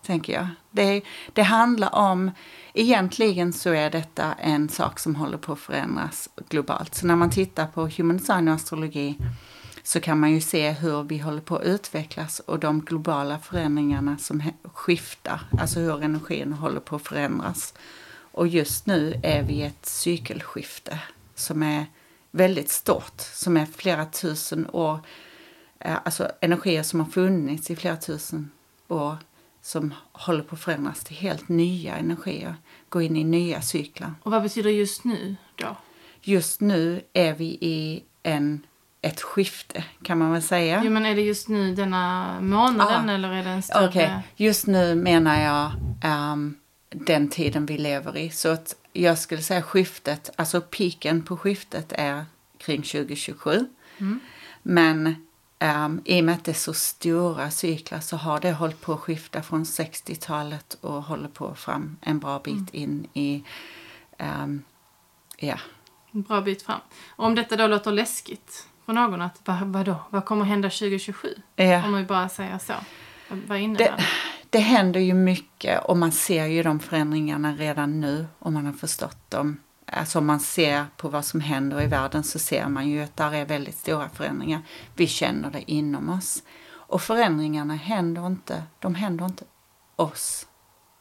tänker 0.05 0.34
jag. 0.34 0.47
Det, 0.71 1.01
det 1.34 1.41
handlar 1.43 1.95
om, 1.95 2.32
egentligen 2.74 3.53
så 3.53 3.69
är 3.69 3.89
detta 3.89 4.34
en 4.34 4.69
sak 4.69 4.99
som 4.99 5.15
håller 5.15 5.38
på 5.38 5.53
att 5.53 5.59
förändras 5.59 6.30
globalt. 6.49 6.95
Så 6.95 7.07
när 7.07 7.15
man 7.15 7.30
tittar 7.30 7.67
på 7.67 7.88
human 7.88 8.17
design 8.17 8.47
och 8.47 8.53
astrologi 8.53 9.17
så 9.84 9.99
kan 9.99 10.19
man 10.19 10.31
ju 10.31 10.41
se 10.41 10.71
hur 10.71 11.03
vi 11.03 11.17
håller 11.17 11.41
på 11.41 11.55
att 11.55 11.63
utvecklas 11.63 12.39
och 12.39 12.59
de 12.59 12.81
globala 12.81 13.39
förändringarna 13.39 14.17
som 14.17 14.43
skiftar, 14.63 15.41
alltså 15.59 15.79
hur 15.79 16.03
energin 16.03 16.53
håller 16.53 16.79
på 16.79 16.95
att 16.95 17.07
förändras. 17.07 17.73
Och 18.34 18.47
just 18.47 18.86
nu 18.86 19.19
är 19.23 19.43
vi 19.43 19.53
i 19.53 19.63
ett 19.63 19.86
cykelskifte 19.86 20.99
som 21.36 21.63
är 21.63 21.86
väldigt 22.31 22.69
stort, 22.69 23.21
som 23.21 23.57
är 23.57 23.65
flera 23.65 24.05
tusen 24.05 24.69
år, 24.69 24.99
eh, 25.79 25.97
alltså 26.05 26.31
energier 26.41 26.84
som 26.84 26.99
har 26.99 27.07
funnits 27.07 27.71
i 27.71 27.75
flera 27.75 27.97
tusen 27.97 28.51
år 28.88 29.17
som 29.61 29.93
håller 30.11 30.43
på 30.43 30.55
att 30.55 30.61
förändras 30.61 31.03
till 31.03 31.15
helt 31.15 31.49
nya 31.49 31.95
energier, 31.95 32.55
gå 32.89 33.01
in 33.01 33.15
i 33.15 33.23
nya 33.23 33.61
cyklar. 33.61 34.13
Och 34.23 34.31
vad 34.31 34.43
betyder 34.43 34.69
just 34.69 35.03
nu 35.03 35.36
då? 35.55 35.77
Just 36.21 36.61
nu 36.61 37.01
är 37.13 37.34
vi 37.34 37.57
i 37.61 38.03
en, 38.23 38.65
ett 39.04 39.22
skifte 39.22 39.84
kan 40.04 40.18
man 40.18 40.32
väl 40.32 40.41
säga. 40.41 40.82
Jo, 40.86 40.91
men 40.91 41.06
är 41.06 41.16
det 41.16 41.22
just 41.22 41.47
nu 41.47 41.76
denna 41.76 42.38
månaden 42.41 43.10
Ah. 43.10 43.14
eller 43.14 43.30
är 43.32 43.43
det 43.43 43.49
en 43.49 43.62
större... 43.64 43.88
Okej, 43.88 44.20
just 44.36 44.68
nu 44.68 44.95
menar 44.95 45.41
jag 45.41 45.72
ehm, 46.04 46.56
den 46.89 47.30
tiden 47.30 47.66
vi 47.66 47.78
lever 47.78 48.18
i. 48.18 48.30
Så 48.30 48.49
att 48.49 48.76
jag 48.93 49.18
skulle 49.18 49.41
säga 49.41 49.62
skiftet, 49.62 50.30
alltså 50.36 50.62
piken 50.62 51.22
på 51.24 51.38
skiftet 51.38 51.93
är 51.97 52.26
kring 52.58 52.82
2027. 52.82 53.66
Mm. 53.97 54.20
Men 54.64 55.16
um, 55.60 56.01
i 56.06 56.22
och 56.22 56.26
med 56.26 56.36
att 56.36 56.43
det 56.45 56.51
är 56.51 56.56
så 56.56 56.74
stora 56.74 57.51
cyklar 57.51 57.99
så 57.99 58.18
har 58.18 58.39
det 58.39 58.51
hållit 58.51 58.82
på 58.82 58.93
att 58.93 58.99
skifta 58.99 59.41
från 59.43 59.64
60-talet 59.64 60.78
och 60.82 61.04
håller 61.04 61.28
på 61.30 61.56
fram 61.56 61.97
en 62.01 62.20
bra 62.20 62.39
bit 62.39 62.54
Mm. 62.54 62.68
in 62.74 63.08
i, 63.14 63.43
ehm, 64.18 64.64
ja, 65.38 65.60
En 66.12 66.22
bra 66.22 66.41
bit 66.41 66.62
fram. 66.62 66.80
Och 67.10 67.26
om 67.26 67.36
detta 67.36 67.56
då 67.56 67.68
låter 67.68 67.91
läskigt 67.91 68.68
för 68.86 68.93
någon, 68.93 69.21
att 69.21 69.41
vad, 69.45 69.61
vadå? 69.61 69.95
Vad 70.09 70.25
kommer 70.25 70.45
hända 70.45 70.69
2027? 70.69 71.27
ja. 71.55 71.86
Om 71.86 71.95
vi 71.95 72.03
bara 72.03 72.29
säger 72.29 72.57
så. 72.57 72.73
Vad- 73.47 73.59
innebär 73.59 73.86
det? 73.86 73.93
Det, 73.97 74.03
det 74.49 74.59
händer 74.59 74.99
ju 74.99 75.13
mycket 75.13 75.86
och 75.86 75.97
man 75.97 76.11
ser 76.11 76.45
ju 76.45 76.63
de 76.63 76.79
förändringarna 76.79 77.53
redan 77.53 78.01
nu 78.01 78.27
om 78.39 78.53
man 78.53 78.65
har 78.65 78.73
förstått 78.73 79.31
dem. 79.31 79.57
Alltså 79.88 80.19
om 80.19 80.25
man 80.25 80.39
ser 80.39 80.86
på 80.97 81.09
vad 81.09 81.25
som 81.25 81.41
händer 81.41 81.81
i 81.81 81.88
världen 81.88 82.23
så 82.23 82.39
ser 82.39 82.67
man 82.67 82.89
ju 82.89 83.03
att 83.03 83.17
där 83.17 83.34
är 83.34 83.45
väldigt 83.45 83.77
stora 83.77 84.09
förändringar. 84.09 84.61
Vi 84.95 85.07
känner 85.07 85.51
det 85.51 85.71
inom 85.71 86.09
oss. 86.09 86.43
Och 86.69 87.01
förändringarna 87.01 87.75
händer 87.75 88.27
inte, 88.27 88.63
de 88.79 88.95
händer 88.95 89.25
inte 89.25 89.43
oss. 89.95 90.47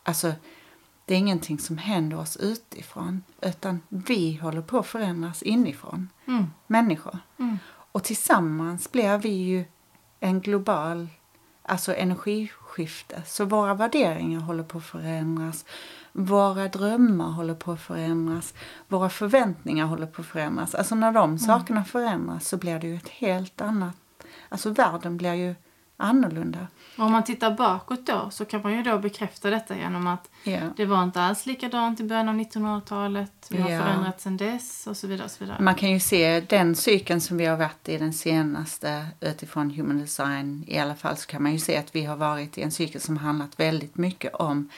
Alltså 0.04 0.32
det 1.04 1.14
är 1.14 1.18
ingenting 1.18 1.58
som 1.58 1.78
händer 1.78 2.18
oss 2.18 2.36
utifrån 2.36 3.22
utan 3.42 3.80
vi 3.88 4.36
håller 4.36 4.62
på 4.62 4.78
att 4.78 4.86
förändras 4.86 5.42
inifrån. 5.42 6.08
Mm. 6.26 6.46
Människor. 6.66 7.18
Mm. 7.38 7.58
Och 7.93 8.05
tillsammans 8.05 8.93
blir 8.93 9.18
vi 9.18 9.28
ju 9.28 9.64
en 10.20 10.40
global 10.40 11.09
alltså 11.62 11.95
energiskifte. 11.95 13.22
Så 13.26 13.45
våra 13.45 13.74
värderingar 13.74 14.40
håller 14.40 14.62
på 14.62 14.78
att 14.78 14.84
förändras. 14.84 15.64
Våra 16.12 16.68
drömmar 16.68 17.30
håller 17.30 17.55
på 17.55 17.72
att 17.72 17.80
förändras. 17.80 18.55
Våra 18.88 19.11
förväntningar 19.11 19.86
håller 19.86 20.07
på 20.07 20.20
att 20.20 20.28
förändras. 20.28 20.74
Alltså 20.74 20.95
när 20.95 21.12
de 21.12 21.38
sakerna 21.38 21.84
förändras 21.84 22.49
så 22.49 22.57
blir 22.57 22.78
det 22.78 22.86
ju 22.86 22.97
ett 22.97 23.09
helt 23.09 23.61
annat... 23.61 23.97
Alltså 24.49 24.70
världen 24.70 25.16
blir 25.16 25.34
ju 25.34 25.55
annorlunda. 25.97 26.66
Och 26.99 27.05
om 27.05 27.12
man 27.12 27.24
tittar 27.24 27.51
bakåt 27.51 28.07
då 28.07 28.30
så 28.30 28.45
kan 28.45 28.62
man 28.62 28.72
ju 28.72 28.82
då 28.82 28.99
bekräfta 28.99 29.51
detta 29.51 29.76
genom 29.76 30.07
att 30.07 30.30
Ja. 30.45 30.61
det 30.76 30.84
var 30.86 31.03
inte 31.05 31.22
alls 31.22 31.47
likadant 31.47 32.01
i 32.01 32.05
början 32.05 32.28
av 32.28 32.34
1900-talet. 32.34 33.47
Vi 33.51 33.61
har 33.62 33.70
Ja. 33.70 33.80
förändrats 33.80 34.22
sedan 34.24 34.36
dess 34.36 34.86
och 34.86 34.97
så 34.97 35.07
vidare. 35.07 35.24
Och 35.24 35.30
så 35.30 35.45
vidare. 35.45 35.62
Man 35.62 35.74
kan 35.74 35.90
ju 35.90 36.01
se 36.01 36.40
den 36.40 36.74
cykeln 36.76 37.20
som 37.20 37.36
vi 37.36 37.47
har 37.47 37.57
varit 37.57 37.88
i 37.88 37.99
den 37.99 38.12
senaste 38.12 39.07
utifrån 39.20 39.70
human 39.70 39.99
design 39.99 40.64
i 40.66 40.78
alla 40.78 40.95
fall 40.95 41.16
så 41.16 41.26
kan 41.26 41.43
man 41.43 41.53
ju 41.53 41.59
se 41.59 41.76
att 41.76 41.95
vi 41.95 42.05
har 42.05 42.16
varit 42.16 42.59
i 42.59 42.62
en 42.62 42.72
cykel 42.72 43.01
som 43.01 43.16
handlat 43.16 43.61
väldigt 43.61 43.97
mycket 43.97 44.34
om 44.34 44.68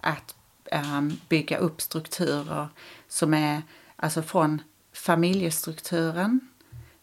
att 0.00 0.34
ehm, 0.70 1.12
bygga 1.28 1.58
upp 1.58 1.80
strukturer 1.80 2.68
som 3.08 3.34
är 3.34 3.62
alltså 3.96 4.22
från 4.22 4.62
familjestrukturen 4.92 6.40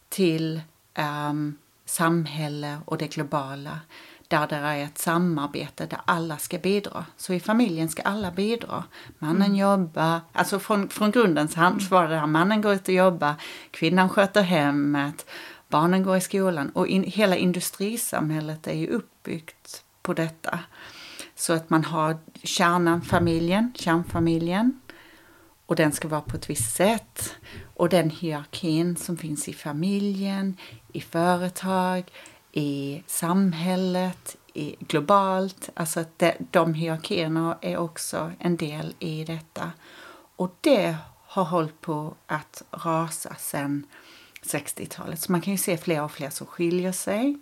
till 0.08 0.60
ehm, 0.94 1.56
samhälle 1.88 2.78
och 2.84 2.98
det 2.98 3.06
globala 3.14 3.80
där 4.28 4.46
det 4.46 4.56
är 4.56 4.84
ett 4.84 4.98
samarbete 4.98 5.86
där 5.86 6.00
alla 6.04 6.38
ska 6.38 6.58
bidra. 6.58 7.04
Så 7.16 7.32
i 7.32 7.40
familjen 7.40 7.88
ska 7.88 8.02
alla 8.02 8.30
bidra. 8.30 8.84
Mannen 9.18 9.56
jobbar, 9.56 10.20
alltså 10.32 10.58
från, 10.58 10.88
från 10.88 11.10
grunden 11.10 11.48
så 11.48 11.60
han- 11.60 11.80
så 11.80 11.88
var 11.94 12.08
det 12.08 12.14
där 12.14 12.26
mannen 12.26 12.62
går 12.62 12.72
ut 12.74 12.88
och 12.88 12.94
jobbar, 12.94 13.34
kvinnan 13.70 14.08
sköter 14.08 14.42
hemmet, 14.42 15.26
barnen 15.68 16.02
går 16.02 16.16
i 16.16 16.20
skolan 16.20 16.70
och 16.70 16.86
in, 16.86 17.02
hela 17.04 17.36
industrisamhället 17.36 18.66
är 18.66 18.74
ju 18.74 18.86
uppbyggt 18.88 19.82
på 20.02 20.14
detta. 20.14 20.58
Så 21.34 21.52
att 21.52 21.70
man 21.70 21.84
har 21.84 22.16
kärnan, 22.42 23.02
familjen, 23.02 23.72
kärnfamiljen 23.76 24.80
och 25.66 25.76
den 25.76 25.92
ska 25.92 26.08
vara 26.08 26.20
på 26.20 26.36
ett 26.36 26.50
visst 26.50 26.76
sätt. 26.76 27.34
Och 27.78 27.88
den 27.88 28.10
hierarkin 28.10 28.96
som 28.96 29.16
finns 29.16 29.48
i 29.48 29.52
familjen, 29.52 30.56
i 30.92 31.00
företag, 31.00 32.04
i 32.52 33.02
samhället, 33.06 34.36
i, 34.54 34.76
globalt. 34.78 35.70
Alltså 35.74 36.00
att 36.00 36.18
de, 36.18 36.32
de 36.50 36.74
hierarkierna 36.74 37.58
är 37.60 37.76
också 37.76 38.32
en 38.38 38.56
del 38.56 38.94
i 38.98 39.24
detta. 39.24 39.72
Och 40.36 40.56
det 40.60 40.96
har 41.26 41.44
hållit 41.44 41.80
på 41.80 42.14
att 42.26 42.62
rasa 42.70 43.34
sedan 43.34 43.86
60-talet. 44.42 45.20
Så 45.20 45.32
man 45.32 45.40
kan 45.40 45.52
ju 45.52 45.58
se 45.58 45.76
fler 45.76 46.02
och 46.02 46.12
fler 46.12 46.30
som 46.30 46.46
skiljer 46.46 46.92
sig. 46.92 47.38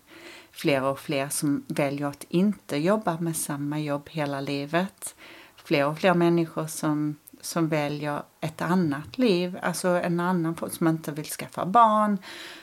Fler 0.51 0.83
och 0.83 1.01
fler 1.01 1.29
som 1.29 1.65
väljer 1.69 2.07
att 2.07 2.25
inte 2.29 2.77
jobba 2.77 3.21
med 3.21 3.37
samma 3.37 3.81
jobb 3.81 4.09
hela 4.09 4.41
livet. 4.41 5.15
Fler 5.57 5.87
och 5.87 5.99
fler 5.99 6.15
människor 6.15 6.67
som, 6.67 7.17
som 7.47 7.69
väljer 7.69 8.23
ett 8.41 8.63
annat 8.63 9.19
liv, 9.19 9.59
alltså 9.63 9.89
en 9.89 10.21
annan 10.21 10.57
som 10.71 10.89
inte 10.89 11.13
vill 11.13 11.25
skaffa 11.25 11.67
barn, 11.67 12.19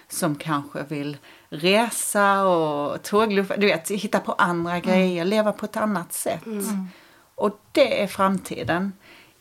som 0.09 0.36
kanske 0.36 0.84
vill 0.84 1.17
resa 1.49 2.45
och 2.45 3.03
tågluffa, 3.03 3.57
du 3.57 3.67
vet, 3.67 3.91
hitta 3.91 4.19
på 4.19 4.34
andra 4.34 4.79
grejer, 4.79 5.25
leva 5.25 5.51
på 5.51 5.65
ett 5.65 5.77
annat 5.77 6.13
sätt. 6.13 6.43
Och 7.36 7.59
det 7.71 8.03
är 8.03 8.07
framtiden 8.07 8.91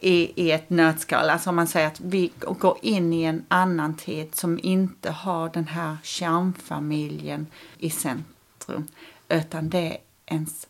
i, 0.01 0.43
i 0.47 0.51
ett 0.51 0.70
nötskal. 0.70 1.30
Alltså 1.30 1.51
om 1.51 1.57
man 1.57 1.66
säger 1.66 1.86
att 1.86 2.01
vi 2.01 2.32
går 2.38 2.78
in 2.82 3.12
i 3.12 3.22
en 3.22 3.45
annan 3.49 3.97
tid 3.97 4.34
som 4.34 4.61
inte 4.62 5.11
har 5.11 5.49
den 5.49 5.66
här 5.66 5.97
kärnfamiljen 6.03 7.47
i 7.78 7.90
centrum. 7.90 8.88
Utan 9.28 9.70
det 9.70 9.78
är 9.78 9.97
ens, 10.26 10.66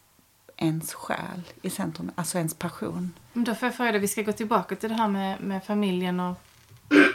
ens 0.57 0.95
själ 0.95 1.43
i 1.63 1.71
centrum, 1.71 2.11
alltså 2.15 2.39
ens 2.39 2.55
passion. 2.55 3.13
Men 3.33 3.45
då 3.45 3.55
får 3.55 3.67
jag 3.67 3.77
fråga 3.77 3.93
dig, 3.93 4.01
vi 4.01 4.09
ska 4.09 4.23
gå 4.23 4.33
tillbaka 4.33 4.77
till 4.77 4.89
det 4.89 4.95
här 4.95 5.09
med, 5.09 5.41
med 5.41 5.65
familjen 5.65 6.21
och... 6.21 6.37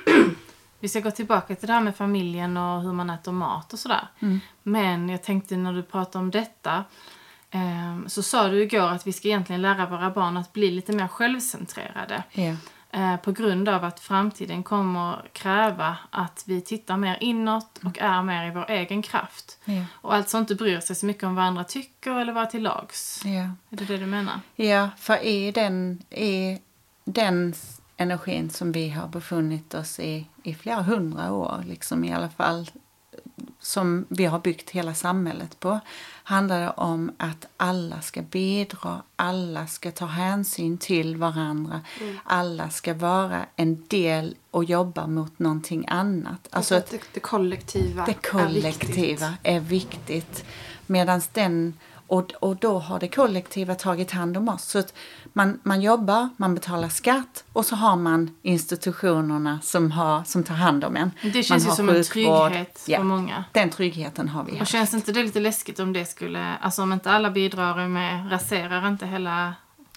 vi 0.79 0.89
ska 0.89 0.99
gå 0.99 1.11
tillbaka 1.11 1.55
till 1.55 1.67
det 1.67 1.73
här 1.73 1.81
med 1.81 1.95
familjen 1.95 2.57
och 2.57 2.81
hur 2.81 2.93
man 2.93 3.09
äter 3.09 3.31
mat 3.31 3.73
och 3.73 3.79
sådär. 3.79 4.07
Men 4.63 5.09
jag 5.09 5.23
tänkte 5.23 5.57
när 5.57 5.73
du 5.73 5.83
pratade 5.83 6.23
om 6.23 6.31
detta 6.31 6.83
ehm, 7.51 8.09
så 8.09 8.23
sa 8.23 8.47
du 8.47 8.61
igår 8.61 8.89
att 8.89 9.07
vi 9.07 9.13
ska 9.13 9.27
egentligen 9.27 9.61
lära 9.61 9.85
våra 9.85 10.11
barn 10.11 10.37
att 10.37 10.53
bli 10.53 10.71
lite 10.71 10.93
mer 10.93 11.07
självcentrerade. 11.07 12.23
Ja. 12.31 12.55
Eh, 12.91 13.17
på 13.17 13.31
grund 13.31 13.69
av 13.69 13.83
att 13.83 13.99
framtiden 13.99 14.63
kommer 14.63 15.29
kräva 15.33 15.97
att 16.09 16.43
vi 16.45 16.61
tittar 16.61 16.97
mer 16.97 17.17
inåt 17.21 17.79
och 17.83 17.99
är 17.99 18.23
mer 18.23 18.47
i 18.47 18.51
vår 18.51 18.71
egen 18.71 19.01
kraft. 19.01 19.57
Ja. 19.65 19.85
Och 19.91 20.15
alltså 20.15 20.37
inte 20.37 20.55
bryr 20.55 20.79
sig 20.79 20.95
så 20.95 21.05
mycket 21.05 21.23
om 21.23 21.35
vad 21.35 21.45
andra 21.45 21.63
tycker 21.63 22.19
eller 22.19 22.33
vad 22.33 22.49
till 22.49 22.63
lags. 22.63 23.21
Ja. 23.25 23.31
Är 23.31 23.55
det 23.69 23.85
det 23.85 23.97
du 23.97 24.05
menar? 24.05 24.39
Ja, 24.55 24.89
för 24.97 25.25
i 25.25 25.51
den, 25.51 26.03
i 26.09 26.59
den 27.03 27.53
energin 27.97 28.49
som 28.49 28.71
vi 28.71 28.89
har 28.89 29.07
befunnit 29.07 29.73
oss 29.73 29.99
i 29.99 30.27
i 30.47 30.55
flera 30.55 30.81
hundra 30.81 31.33
år, 31.33 31.63
liksom 31.67 32.03
i 32.03 32.13
alla 32.13 32.29
fall 32.29 32.69
som 33.67 34.05
vi 34.09 34.25
har 34.25 34.39
byggt 34.39 34.69
hela 34.69 34.93
samhället 34.93 35.59
på, 35.59 35.79
handlar 36.23 36.61
det 36.61 36.69
om 36.69 37.11
att 37.17 37.47
alla 37.57 38.01
ska 38.01 38.21
bidra, 38.21 39.01
alla 39.15 39.67
ska 39.67 39.91
ta 39.91 40.05
hänsyn 40.05 40.77
till 40.77 41.15
varandra, 41.15 41.81
alla 42.23 42.69
ska 42.69 42.93
vara 42.93 43.45
en 43.55 43.83
del 43.87 44.35
och 44.51 44.63
jobba 44.63 45.07
mot 45.07 45.39
någonting 45.39 45.85
annat. 45.87 46.47
Alltså 46.51 46.75
att 46.75 46.89
det, 46.89 46.99
det 47.13 47.19
kollektiva 47.19 48.05
det 48.05 48.13
kollektiva 48.13 49.33
är 49.43 49.59
viktigt. 49.59 50.07
Viktigt 50.07 50.45
Medan 50.85 51.21
den 51.33 51.73
och, 52.07 52.31
och 52.39 52.55
då 52.55 52.79
har 52.79 52.99
det 52.99 53.07
kollektiva 53.07 53.75
tagit 53.75 54.11
hand 54.11 54.37
om 54.37 54.49
oss. 54.49 54.63
Så 54.63 54.79
att 54.79 54.93
man, 55.37 55.59
man 55.63 55.81
jobbar, 55.81 56.29
man 56.37 56.55
betalar 56.55 56.89
skatt 56.89 57.43
och 57.53 57.65
så 57.65 57.75
har 57.75 57.95
man 57.95 58.35
institutionerna 58.41 59.59
som, 59.63 59.91
har, 59.91 60.23
som 60.23 60.43
tar 60.43 60.55
hand 60.55 60.83
om 60.83 60.95
en. 60.95 61.11
Det 61.21 61.43
känns 61.43 61.65
man 61.77 61.87
ju 61.87 62.03
som 62.03 62.13
sjukvård. 62.13 62.45
en 62.45 62.51
trygghet 62.51 62.83
ja, 62.87 62.97
för 62.97 63.03
många. 63.03 63.43
Den 63.51 63.69
tryggheten 63.69 64.29
har 64.29 64.43
vi 64.43 64.51
Och 64.51 64.57
haft. 64.57 64.71
känns 64.71 64.93
inte 64.93 65.11
det 65.11 65.23
lite 65.23 65.39
läskigt 65.39 65.79
om 65.79 65.93
det 65.93 66.05
skulle, 66.05 66.55
alltså 66.55 66.81
om 66.81 66.93
inte 66.93 67.11
alla 67.11 67.31
bidrar 67.31 67.87
med, 67.87 68.31
raserar 68.31 68.87
inte 68.87 69.05
hela 69.05 69.53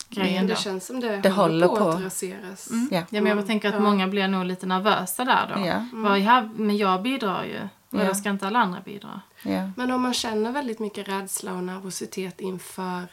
grejen 0.09 0.47
Det 0.47 0.53
då? 0.53 0.61
känns 0.61 0.87
som 0.87 1.01
det, 1.01 1.17
det 1.17 1.31
håller 1.31 1.69
på, 1.69 1.77
på 1.77 1.89
att 1.89 2.05
raseras. 2.05 2.71
Mm. 2.71 2.89
Ja. 2.93 3.03
ja, 3.11 3.21
men 3.23 3.37
jag 3.37 3.47
tänker 3.47 3.69
att 3.69 3.75
ja. 3.75 3.81
många 3.81 4.09
blir 4.09 4.29
nog 4.29 4.45
lite 4.45 4.67
nervösa 4.67 5.25
där 5.25 5.53
då. 5.55 5.67
Ja. 5.67 5.87
Mm. 5.93 6.51
men 6.57 6.77
jag 6.77 7.03
bidrar 7.03 7.45
ju. 7.45 7.61
Och 7.99 8.07
ja. 8.07 8.15
ska 8.15 8.31
inte 8.31 8.47
alla 8.47 8.59
andra 8.59 8.81
bidra? 8.85 9.21
Ja. 9.43 9.71
Men 9.77 9.91
om 9.91 10.03
man 10.03 10.15
känner 10.15 10.53
väldigt 10.53 10.79
mycket 10.79 11.09
rädsla 11.09 11.53
och 11.53 11.65
nervositet 11.65 12.41
inför 12.41 13.09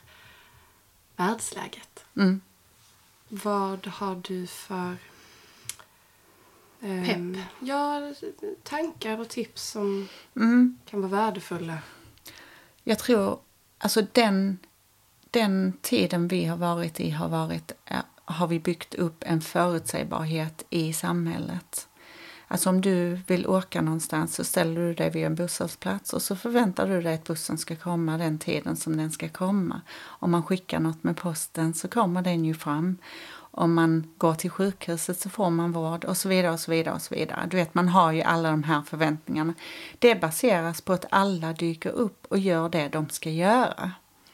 världsläget. 1.17 2.05
Mm. 2.15 2.41
Vad 3.29 3.87
har 3.87 4.15
du 4.15 4.47
för 4.47 4.97
um, 6.79 7.05
Pepp? 7.05 7.45
Ja, 7.59 8.13
tankar 8.63 9.19
och 9.19 9.29
tips 9.29 9.63
som 9.63 10.07
mm. 10.35 10.77
kan 10.85 11.01
vara 11.01 11.11
värdefulla? 11.11 11.77
Jag 12.83 12.99
tror, 12.99 13.39
alltså 13.77 14.07
den, 14.11 14.57
den 15.31 15.73
tiden 15.81 16.27
vi 16.27 16.45
har 16.45 16.57
varit 16.57 16.99
i 16.99 17.09
har 17.09 17.29
varit, 17.29 17.71
har 18.25 18.47
vi 18.47 18.59
byggt 18.59 18.95
upp 18.95 19.23
en 19.27 19.41
förutsägbarhet 19.41 20.63
i 20.69 20.93
samhället. 20.93 21.87
Alltså 22.47 22.69
om 22.69 22.81
du 22.81 23.19
vill 23.27 23.47
åka 23.47 23.81
någonstans 23.81 24.35
så 24.35 24.43
ställer 24.43 24.81
du 24.81 24.93
dig 24.93 25.09
vid 25.09 25.25
en 25.25 25.35
busshållplats 25.35 26.13
och 26.13 26.21
så 26.21 26.35
förväntar 26.35 26.87
du 26.87 27.01
dig 27.01 27.13
att 27.13 27.23
bussen 27.23 27.57
ska 27.57 27.75
komma 27.75 28.17
den 28.17 28.39
tiden 28.39 28.75
som 28.75 28.97
den 28.97 29.11
ska 29.11 29.29
komma. 29.29 29.81
Om 29.99 30.31
man 30.31 30.43
skickar 30.43 30.79
något 30.79 31.03
med 31.03 31.17
posten 31.17 31.73
så 31.73 31.87
kommer 31.87 32.21
den 32.21 32.45
ju 32.45 32.53
fram. 32.53 32.97
Om 33.51 33.73
man 33.73 34.13
går 34.17 34.33
till 34.33 34.49
sjukhuset 34.49 35.19
så 35.19 35.29
får 35.29 35.49
man 35.49 35.71
vård 35.71 36.05
och 36.05 36.17
så 36.17 36.29
vidare 36.29 36.53
och 36.53 36.59
så 36.59 36.71
vidare 36.71 36.95
och 36.95 37.01
så 37.01 37.15
vidare. 37.15 37.47
Du 37.51 37.57
vet, 37.57 37.73
man 37.73 37.87
har 37.87 38.11
ju 38.11 38.21
alla 38.21 38.51
de 38.51 38.63
här 38.63 38.81
förväntningarna. 38.81 39.53
Det 39.99 40.15
baseras 40.15 40.81
på 40.81 40.93
att 40.93 41.05
alla 41.09 41.53
dyker 41.53 41.89
upp 41.89 42.25
och 42.29 42.37
gör 42.37 42.69
det 42.69 42.87
de 42.87 43.09
ska 43.09 43.29
göra. 43.29 43.91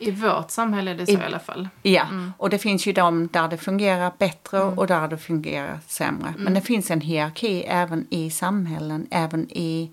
I 0.08 0.12
vårt 0.12 0.52
samhälle 0.52 0.92
är 0.92 0.96
det 0.96 1.06
så 1.06 1.12
i, 1.12 1.16
i 1.16 1.24
alla 1.24 1.40
fall. 1.40 1.70
Ja, 1.82 2.02
mm. 2.02 2.34
och 2.38 2.50
det 2.50 2.58
finns 2.58 2.86
ju 2.86 2.94
de 2.94 3.28
där 3.28 3.48
det 3.48 3.58
fungerar 3.58 4.14
bättre 4.18 4.62
mm. 4.62 4.80
och 4.80 4.88
där 4.88 5.08
det 5.08 5.18
fungerar 5.18 5.80
sämre. 5.88 6.28
Mm. 6.28 6.44
Men 6.44 6.54
det 6.54 6.62
finns 6.62 6.92
en 6.92 7.02
hierarki 7.02 7.64
även 7.68 8.08
i 8.10 8.30
samhällen, 8.30 9.08
även 9.12 9.52
i, 9.52 9.92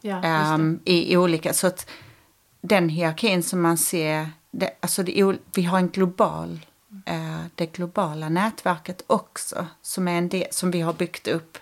ja, 0.00 0.54
um, 0.54 0.80
i 0.84 1.16
olika... 1.16 1.52
Så 1.52 1.66
att 1.66 1.90
den 2.60 2.88
hierarkin 2.88 3.42
som 3.42 3.60
man 3.60 3.78
ser, 3.78 4.30
det, 4.50 4.70
alltså 4.80 5.02
det, 5.02 5.36
vi 5.54 5.62
har 5.62 5.78
en 5.78 5.88
global, 5.88 6.60
uh, 7.10 7.44
det 7.54 7.66
globala 7.66 8.28
nätverket 8.28 9.04
också 9.06 9.66
som, 9.82 10.08
är 10.08 10.18
en 10.18 10.28
del, 10.28 10.46
som 10.50 10.70
vi 10.70 10.80
har 10.80 10.92
byggt 10.92 11.28
upp. 11.28 11.58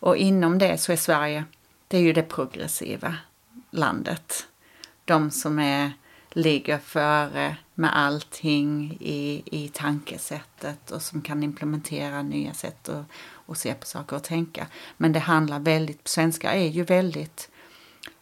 Och 0.00 0.16
inom 0.16 0.58
det 0.58 0.78
så 0.78 0.92
är 0.92 0.96
Sverige, 0.96 1.44
det 1.88 1.96
är 1.96 2.02
ju 2.02 2.12
det 2.12 2.22
progressiva 2.22 3.14
landet. 3.70 4.46
De 5.04 5.30
som 5.30 5.58
är 5.58 5.92
ligger 6.38 6.78
före 6.78 7.56
med 7.74 7.96
allting 7.96 8.96
i, 9.00 9.42
i 9.44 9.68
tankesättet 9.68 10.90
och 10.90 11.02
som 11.02 11.22
kan 11.22 11.42
implementera 11.42 12.22
nya 12.22 12.54
sätt 12.54 12.88
att, 12.88 13.04
att 13.46 13.58
se 13.58 13.74
på 13.74 13.86
saker 13.86 14.16
och 14.16 14.22
tänka. 14.22 14.66
Men 14.96 15.12
det 15.12 15.18
handlar 15.18 15.60
väldigt, 15.60 16.08
svenskar 16.08 16.52
är 16.52 16.68
ju 16.68 16.84
väldigt, 16.84 17.50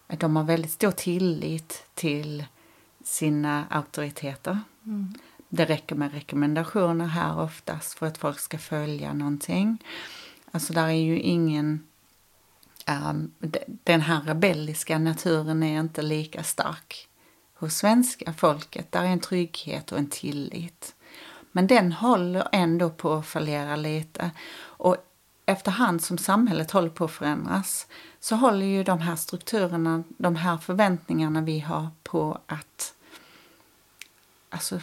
de 0.06 0.36
har 0.36 0.44
väldigt 0.44 0.70
stor 0.70 0.90
tillit 0.90 1.86
till 1.94 2.44
sina 3.04 3.64
auktoriteter. 3.70 4.60
Mm. 4.84 5.14
Det 5.48 5.64
räcker 5.64 5.94
med 5.94 6.12
rekommendationer 6.12 7.06
här 7.06 7.40
oftast 7.40 7.98
för 7.98 8.06
att 8.06 8.18
folk 8.18 8.38
ska 8.38 8.58
följa 8.58 9.12
någonting. 9.12 9.78
Alltså 10.50 10.72
där 10.72 10.86
är 10.86 10.92
ju 10.92 11.20
ingen 11.20 11.86
um, 12.88 13.32
den 13.84 14.00
här 14.00 14.20
rebelliska 14.20 14.98
naturen 14.98 15.62
är 15.62 15.80
inte 15.80 16.02
lika 16.02 16.42
stark 16.42 17.08
hos 17.58 17.74
svenska 17.74 18.32
folket. 18.32 18.92
Där 18.92 19.02
är 19.02 19.06
en 19.06 19.20
trygghet 19.20 19.92
och 19.92 19.98
en 19.98 20.10
tillit. 20.10 20.94
Men 21.52 21.66
den 21.66 21.92
håller 21.92 22.48
ändå 22.52 22.90
på 22.90 23.12
att 23.12 23.26
fallera 23.26 23.76
lite. 23.76 24.30
Och 24.58 24.96
efterhand 25.46 26.02
som 26.02 26.18
samhället 26.18 26.70
håller 26.70 26.88
på 26.88 27.04
att 27.04 27.10
förändras 27.10 27.86
så 28.20 28.36
håller 28.36 28.66
ju 28.66 28.84
de 28.84 28.98
här 28.98 29.16
strukturerna, 29.16 30.02
de 30.08 30.36
här 30.36 30.56
förväntningarna 30.56 31.40
vi 31.40 31.60
har 31.60 31.88
på 32.02 32.38
att... 32.46 32.94
Alltså, 34.50 34.80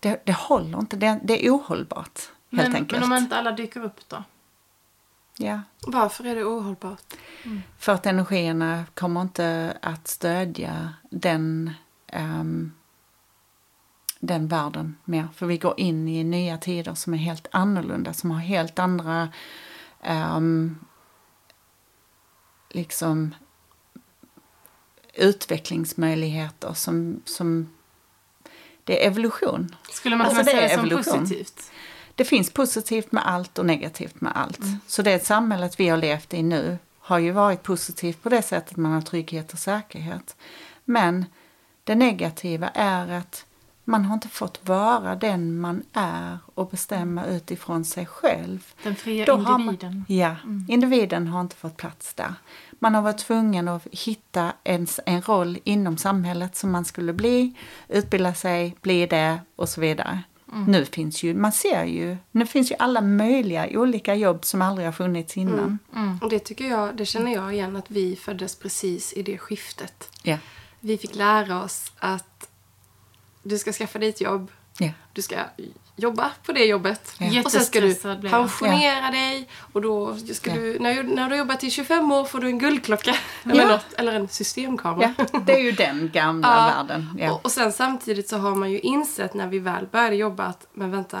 det, 0.00 0.22
det 0.24 0.32
håller 0.32 0.78
inte. 0.78 0.96
Det, 0.96 1.20
det 1.24 1.46
är 1.46 1.50
ohållbart, 1.50 2.20
helt 2.50 2.68
men, 2.68 2.76
enkelt. 2.76 3.00
Men 3.00 3.12
om 3.12 3.18
inte 3.18 3.36
alla 3.36 3.52
dyker 3.52 3.84
upp 3.84 4.08
då? 4.08 4.24
Ja. 5.36 5.60
Varför 5.86 6.26
är 6.26 6.34
det 6.34 6.44
ohållbart? 6.44 7.14
Mm. 7.42 7.62
För 7.78 7.92
att 7.92 8.06
energierna 8.06 8.84
kommer 8.94 9.22
inte 9.22 9.76
att 9.82 10.08
stödja 10.08 10.92
den 11.10 11.70
um, 12.12 12.72
den 14.20 14.48
världen 14.48 14.96
mer. 15.04 15.28
För 15.34 15.46
vi 15.46 15.58
går 15.58 15.80
in 15.80 16.08
i 16.08 16.24
nya 16.24 16.58
tider 16.58 16.94
som 16.94 17.14
är 17.14 17.18
helt 17.18 17.46
annorlunda, 17.50 18.12
som 18.12 18.30
har 18.30 18.38
helt 18.38 18.78
andra 18.78 19.28
um, 20.36 20.78
liksom 22.70 23.34
utvecklingsmöjligheter 25.14 26.72
som, 26.72 27.22
som 27.24 27.68
det 28.84 29.04
är 29.04 29.10
evolution. 29.10 29.76
Skulle 29.90 30.16
man 30.16 30.26
alltså, 30.26 30.40
kunna 30.40 30.50
säga 30.50 30.68
det 30.68 30.74
som 30.74 30.86
evolution. 30.86 31.20
positivt? 31.20 31.70
Det 32.14 32.24
finns 32.24 32.50
positivt 32.50 33.12
med 33.12 33.26
allt 33.26 33.58
och 33.58 33.66
negativt 33.66 34.20
med 34.20 34.32
allt. 34.36 34.58
Mm. 34.58 34.78
Så 34.86 35.02
det 35.02 35.26
samhället 35.26 35.80
vi 35.80 35.88
har 35.88 35.96
levt 35.96 36.34
i 36.34 36.42
nu 36.42 36.78
har 36.98 37.18
ju 37.18 37.30
varit 37.30 37.62
positivt 37.62 38.22
på 38.22 38.28
det 38.28 38.42
sättet 38.42 38.76
man 38.76 38.92
har 38.92 39.00
trygghet 39.00 39.52
och 39.52 39.58
säkerhet. 39.58 40.36
Men 40.84 41.24
det 41.84 41.94
negativa 41.94 42.68
är 42.68 43.12
att 43.12 43.46
man 43.84 44.04
har 44.04 44.14
inte 44.14 44.28
fått 44.28 44.68
vara 44.68 45.16
den 45.16 45.58
man 45.60 45.82
är 45.92 46.38
och 46.54 46.68
bestämma 46.68 47.26
utifrån 47.26 47.84
sig 47.84 48.06
själv. 48.06 48.74
Den 48.82 48.96
fria 48.96 49.24
Då 49.24 49.32
individen. 49.32 49.94
Man, 49.94 50.04
ja, 50.08 50.36
mm. 50.44 50.66
individen 50.68 51.28
har 51.28 51.40
inte 51.40 51.56
fått 51.56 51.76
plats 51.76 52.14
där. 52.14 52.34
Man 52.70 52.94
har 52.94 53.02
varit 53.02 53.18
tvungen 53.18 53.68
att 53.68 53.86
hitta 53.90 54.52
en, 54.64 54.86
en 55.06 55.22
roll 55.22 55.58
inom 55.64 55.96
samhället 55.96 56.56
som 56.56 56.70
man 56.70 56.84
skulle 56.84 57.12
bli, 57.12 57.54
utbilda 57.88 58.34
sig, 58.34 58.76
bli 58.80 59.06
det 59.06 59.40
och 59.56 59.68
så 59.68 59.80
vidare. 59.80 60.22
Mm. 60.52 60.64
Nu 60.64 60.84
finns 60.84 61.22
ju, 61.22 61.34
man 61.34 61.52
ser 61.52 61.84
ju, 61.84 62.16
nu 62.30 62.46
finns 62.46 62.70
ju 62.70 62.74
alla 62.78 63.00
möjliga 63.00 63.68
olika 63.70 64.14
jobb 64.14 64.44
som 64.44 64.62
aldrig 64.62 64.86
har 64.86 64.92
funnits 64.92 65.36
innan. 65.36 65.58
Mm. 65.58 65.78
mm. 65.94 66.18
Och 66.22 66.30
det 66.30 66.38
tycker 66.38 66.68
jag, 66.68 66.96
det 66.96 67.06
känner 67.06 67.32
jag 67.32 67.54
igen 67.54 67.76
att 67.76 67.90
vi 67.90 68.16
föddes 68.16 68.58
precis 68.58 69.12
i 69.12 69.22
det 69.22 69.38
skiftet. 69.38 70.10
Ja 70.22 70.38
vi 70.82 70.98
fick 70.98 71.14
lära 71.14 71.62
oss 71.62 71.92
att 71.98 72.48
du 73.42 73.58
ska 73.58 73.72
skaffa 73.72 73.98
dig 73.98 74.08
ett 74.08 74.20
jobb. 74.20 74.50
Yeah. 74.80 74.94
Du 75.12 75.22
ska 75.22 75.36
jobba 75.96 76.30
på 76.46 76.52
det 76.52 76.64
jobbet. 76.64 77.16
Yeah. 77.20 77.44
Och 77.44 77.52
sen 77.52 77.64
ska 77.64 77.80
du 77.80 77.94
pensionera 77.94 78.82
yeah. 78.82 79.12
dig. 79.12 79.48
Och 79.72 79.82
då 79.82 80.16
ska 80.16 80.54
du, 80.54 80.78
när, 80.78 81.02
när 81.02 81.24
du 81.24 81.30
har 81.30 81.38
jobbat 81.38 81.64
i 81.64 81.70
25 81.70 82.12
år 82.12 82.24
får 82.24 82.40
du 82.40 82.46
en 82.46 82.58
guldklocka. 82.58 83.16
Eller, 83.44 83.66
något, 83.66 83.92
eller 83.92 84.12
en 84.12 84.28
systemkamera. 84.28 85.14
Det 85.46 85.52
är 85.52 85.62
ju 85.62 85.72
den 85.72 86.10
gamla 86.12 86.48
ja. 86.48 86.84
världen. 86.86 87.30
Och, 87.30 87.44
och 87.44 87.52
sen 87.52 87.72
samtidigt 87.72 88.28
så 88.28 88.36
har 88.36 88.54
man 88.54 88.70
ju 88.70 88.78
insett 88.80 89.34
när 89.34 89.46
vi 89.46 89.58
väl 89.58 89.86
började 89.86 90.16
jobba 90.16 90.44
att 90.44 90.66
men 90.72 90.90
vänta, 90.90 91.20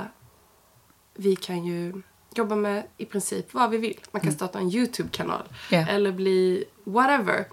vi 1.14 1.36
kan 1.36 1.64
ju 1.64 2.02
jobba 2.34 2.56
med 2.56 2.86
i 2.96 3.04
princip 3.04 3.54
vad 3.54 3.70
vi 3.70 3.78
vill. 3.78 4.00
Man 4.10 4.20
kan 4.20 4.28
mm. 4.28 4.36
starta 4.36 4.58
en 4.58 4.70
YouTube-kanal. 4.70 5.42
Eller 5.70 6.12
bli 6.12 6.64
whatever. 6.84 7.46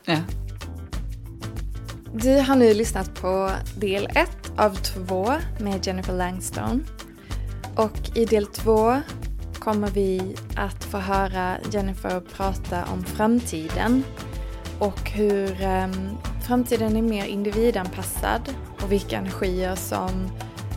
Du 2.13 2.39
har 2.39 2.55
nu 2.55 2.73
lyssnat 2.73 3.21
på 3.21 3.51
del 3.75 4.07
1 4.15 4.29
av 4.57 4.75
2 4.75 5.33
med 5.59 5.87
Jennifer 5.87 6.13
Langstone. 6.13 6.79
Och 7.75 8.17
i 8.17 8.25
del 8.25 8.45
2 8.45 9.01
kommer 9.59 9.87
vi 9.87 10.35
att 10.55 10.83
få 10.83 10.97
höra 10.97 11.57
Jennifer 11.71 12.19
prata 12.19 12.85
om 12.93 13.03
framtiden 13.03 14.03
och 14.79 15.09
hur 15.09 15.61
ehm, 15.61 16.09
framtiden 16.47 16.95
är 16.95 17.01
mer 17.01 17.25
individanpassad 17.25 18.41
och 18.83 18.91
vilka 18.91 19.17
energier 19.17 19.75
som 19.75 20.09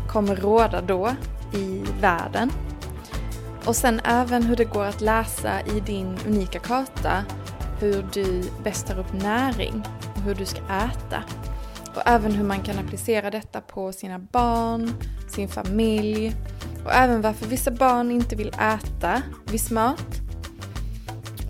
kommer 0.09 0.37
råda 0.37 0.81
då 0.81 1.15
i 1.55 1.83
världen. 2.01 2.51
Och 3.65 3.77
sen 3.77 4.01
även 4.05 4.43
hur 4.43 4.57
det 4.57 4.65
går 4.65 4.85
att 4.85 5.01
läsa 5.01 5.61
i 5.61 5.81
din 5.81 6.19
unika 6.27 6.59
karta 6.59 7.25
hur 7.81 8.07
du 8.13 8.43
bäst 8.65 8.87
tar 8.87 8.99
upp 8.99 9.13
näring 9.13 9.83
hur 10.25 10.35
du 10.35 10.47
ska 10.47 10.61
äta. 10.61 11.23
Och 11.95 12.03
även 12.07 12.33
hur 12.33 12.45
man 12.45 12.61
kan 12.61 12.79
applicera 12.79 13.31
detta 13.31 13.61
på 13.61 13.93
sina 13.93 14.19
barn, 14.19 14.91
sin 15.29 15.49
familj 15.49 16.35
och 16.85 16.93
även 16.93 17.21
varför 17.21 17.47
vissa 17.47 17.71
barn 17.71 18.11
inte 18.11 18.37
vill 18.37 18.49
äta 18.49 19.23
viss 19.45 19.71
mat. 19.71 20.07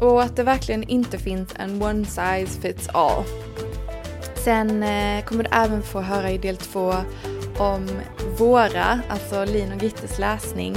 Och 0.00 0.22
att 0.22 0.36
det 0.36 0.42
verkligen 0.42 0.82
inte 0.82 1.18
finns 1.18 1.54
en 1.58 1.82
one 1.82 2.04
size 2.04 2.60
fits 2.60 2.88
all. 2.88 3.24
Sen 4.44 4.82
eh, 4.82 5.24
kommer 5.24 5.44
du 5.44 5.50
även 5.52 5.82
få 5.82 6.00
höra 6.00 6.30
i 6.30 6.38
del 6.38 6.56
två 6.56 6.94
om 7.58 7.88
våra, 8.38 9.00
alltså 9.08 9.44
Lin 9.44 9.72
och 9.72 9.82
Gittes 9.82 10.18
läsning 10.18 10.76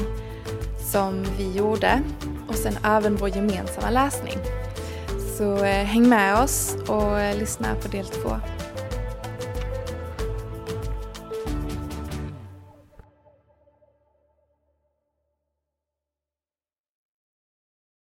som 0.91 1.25
vi 1.37 1.51
gjorde 1.57 2.01
och 2.47 2.55
sen 2.55 2.77
även 2.83 3.15
vår 3.15 3.29
gemensamma 3.29 3.89
läsning. 3.89 4.37
Så 5.37 5.55
eh, 5.55 5.85
häng 5.85 6.09
med 6.09 6.43
oss 6.43 6.75
och 6.87 7.19
eh, 7.19 7.37
lyssna 7.37 7.75
på 7.75 7.87
del 7.87 8.05
två. 8.05 8.29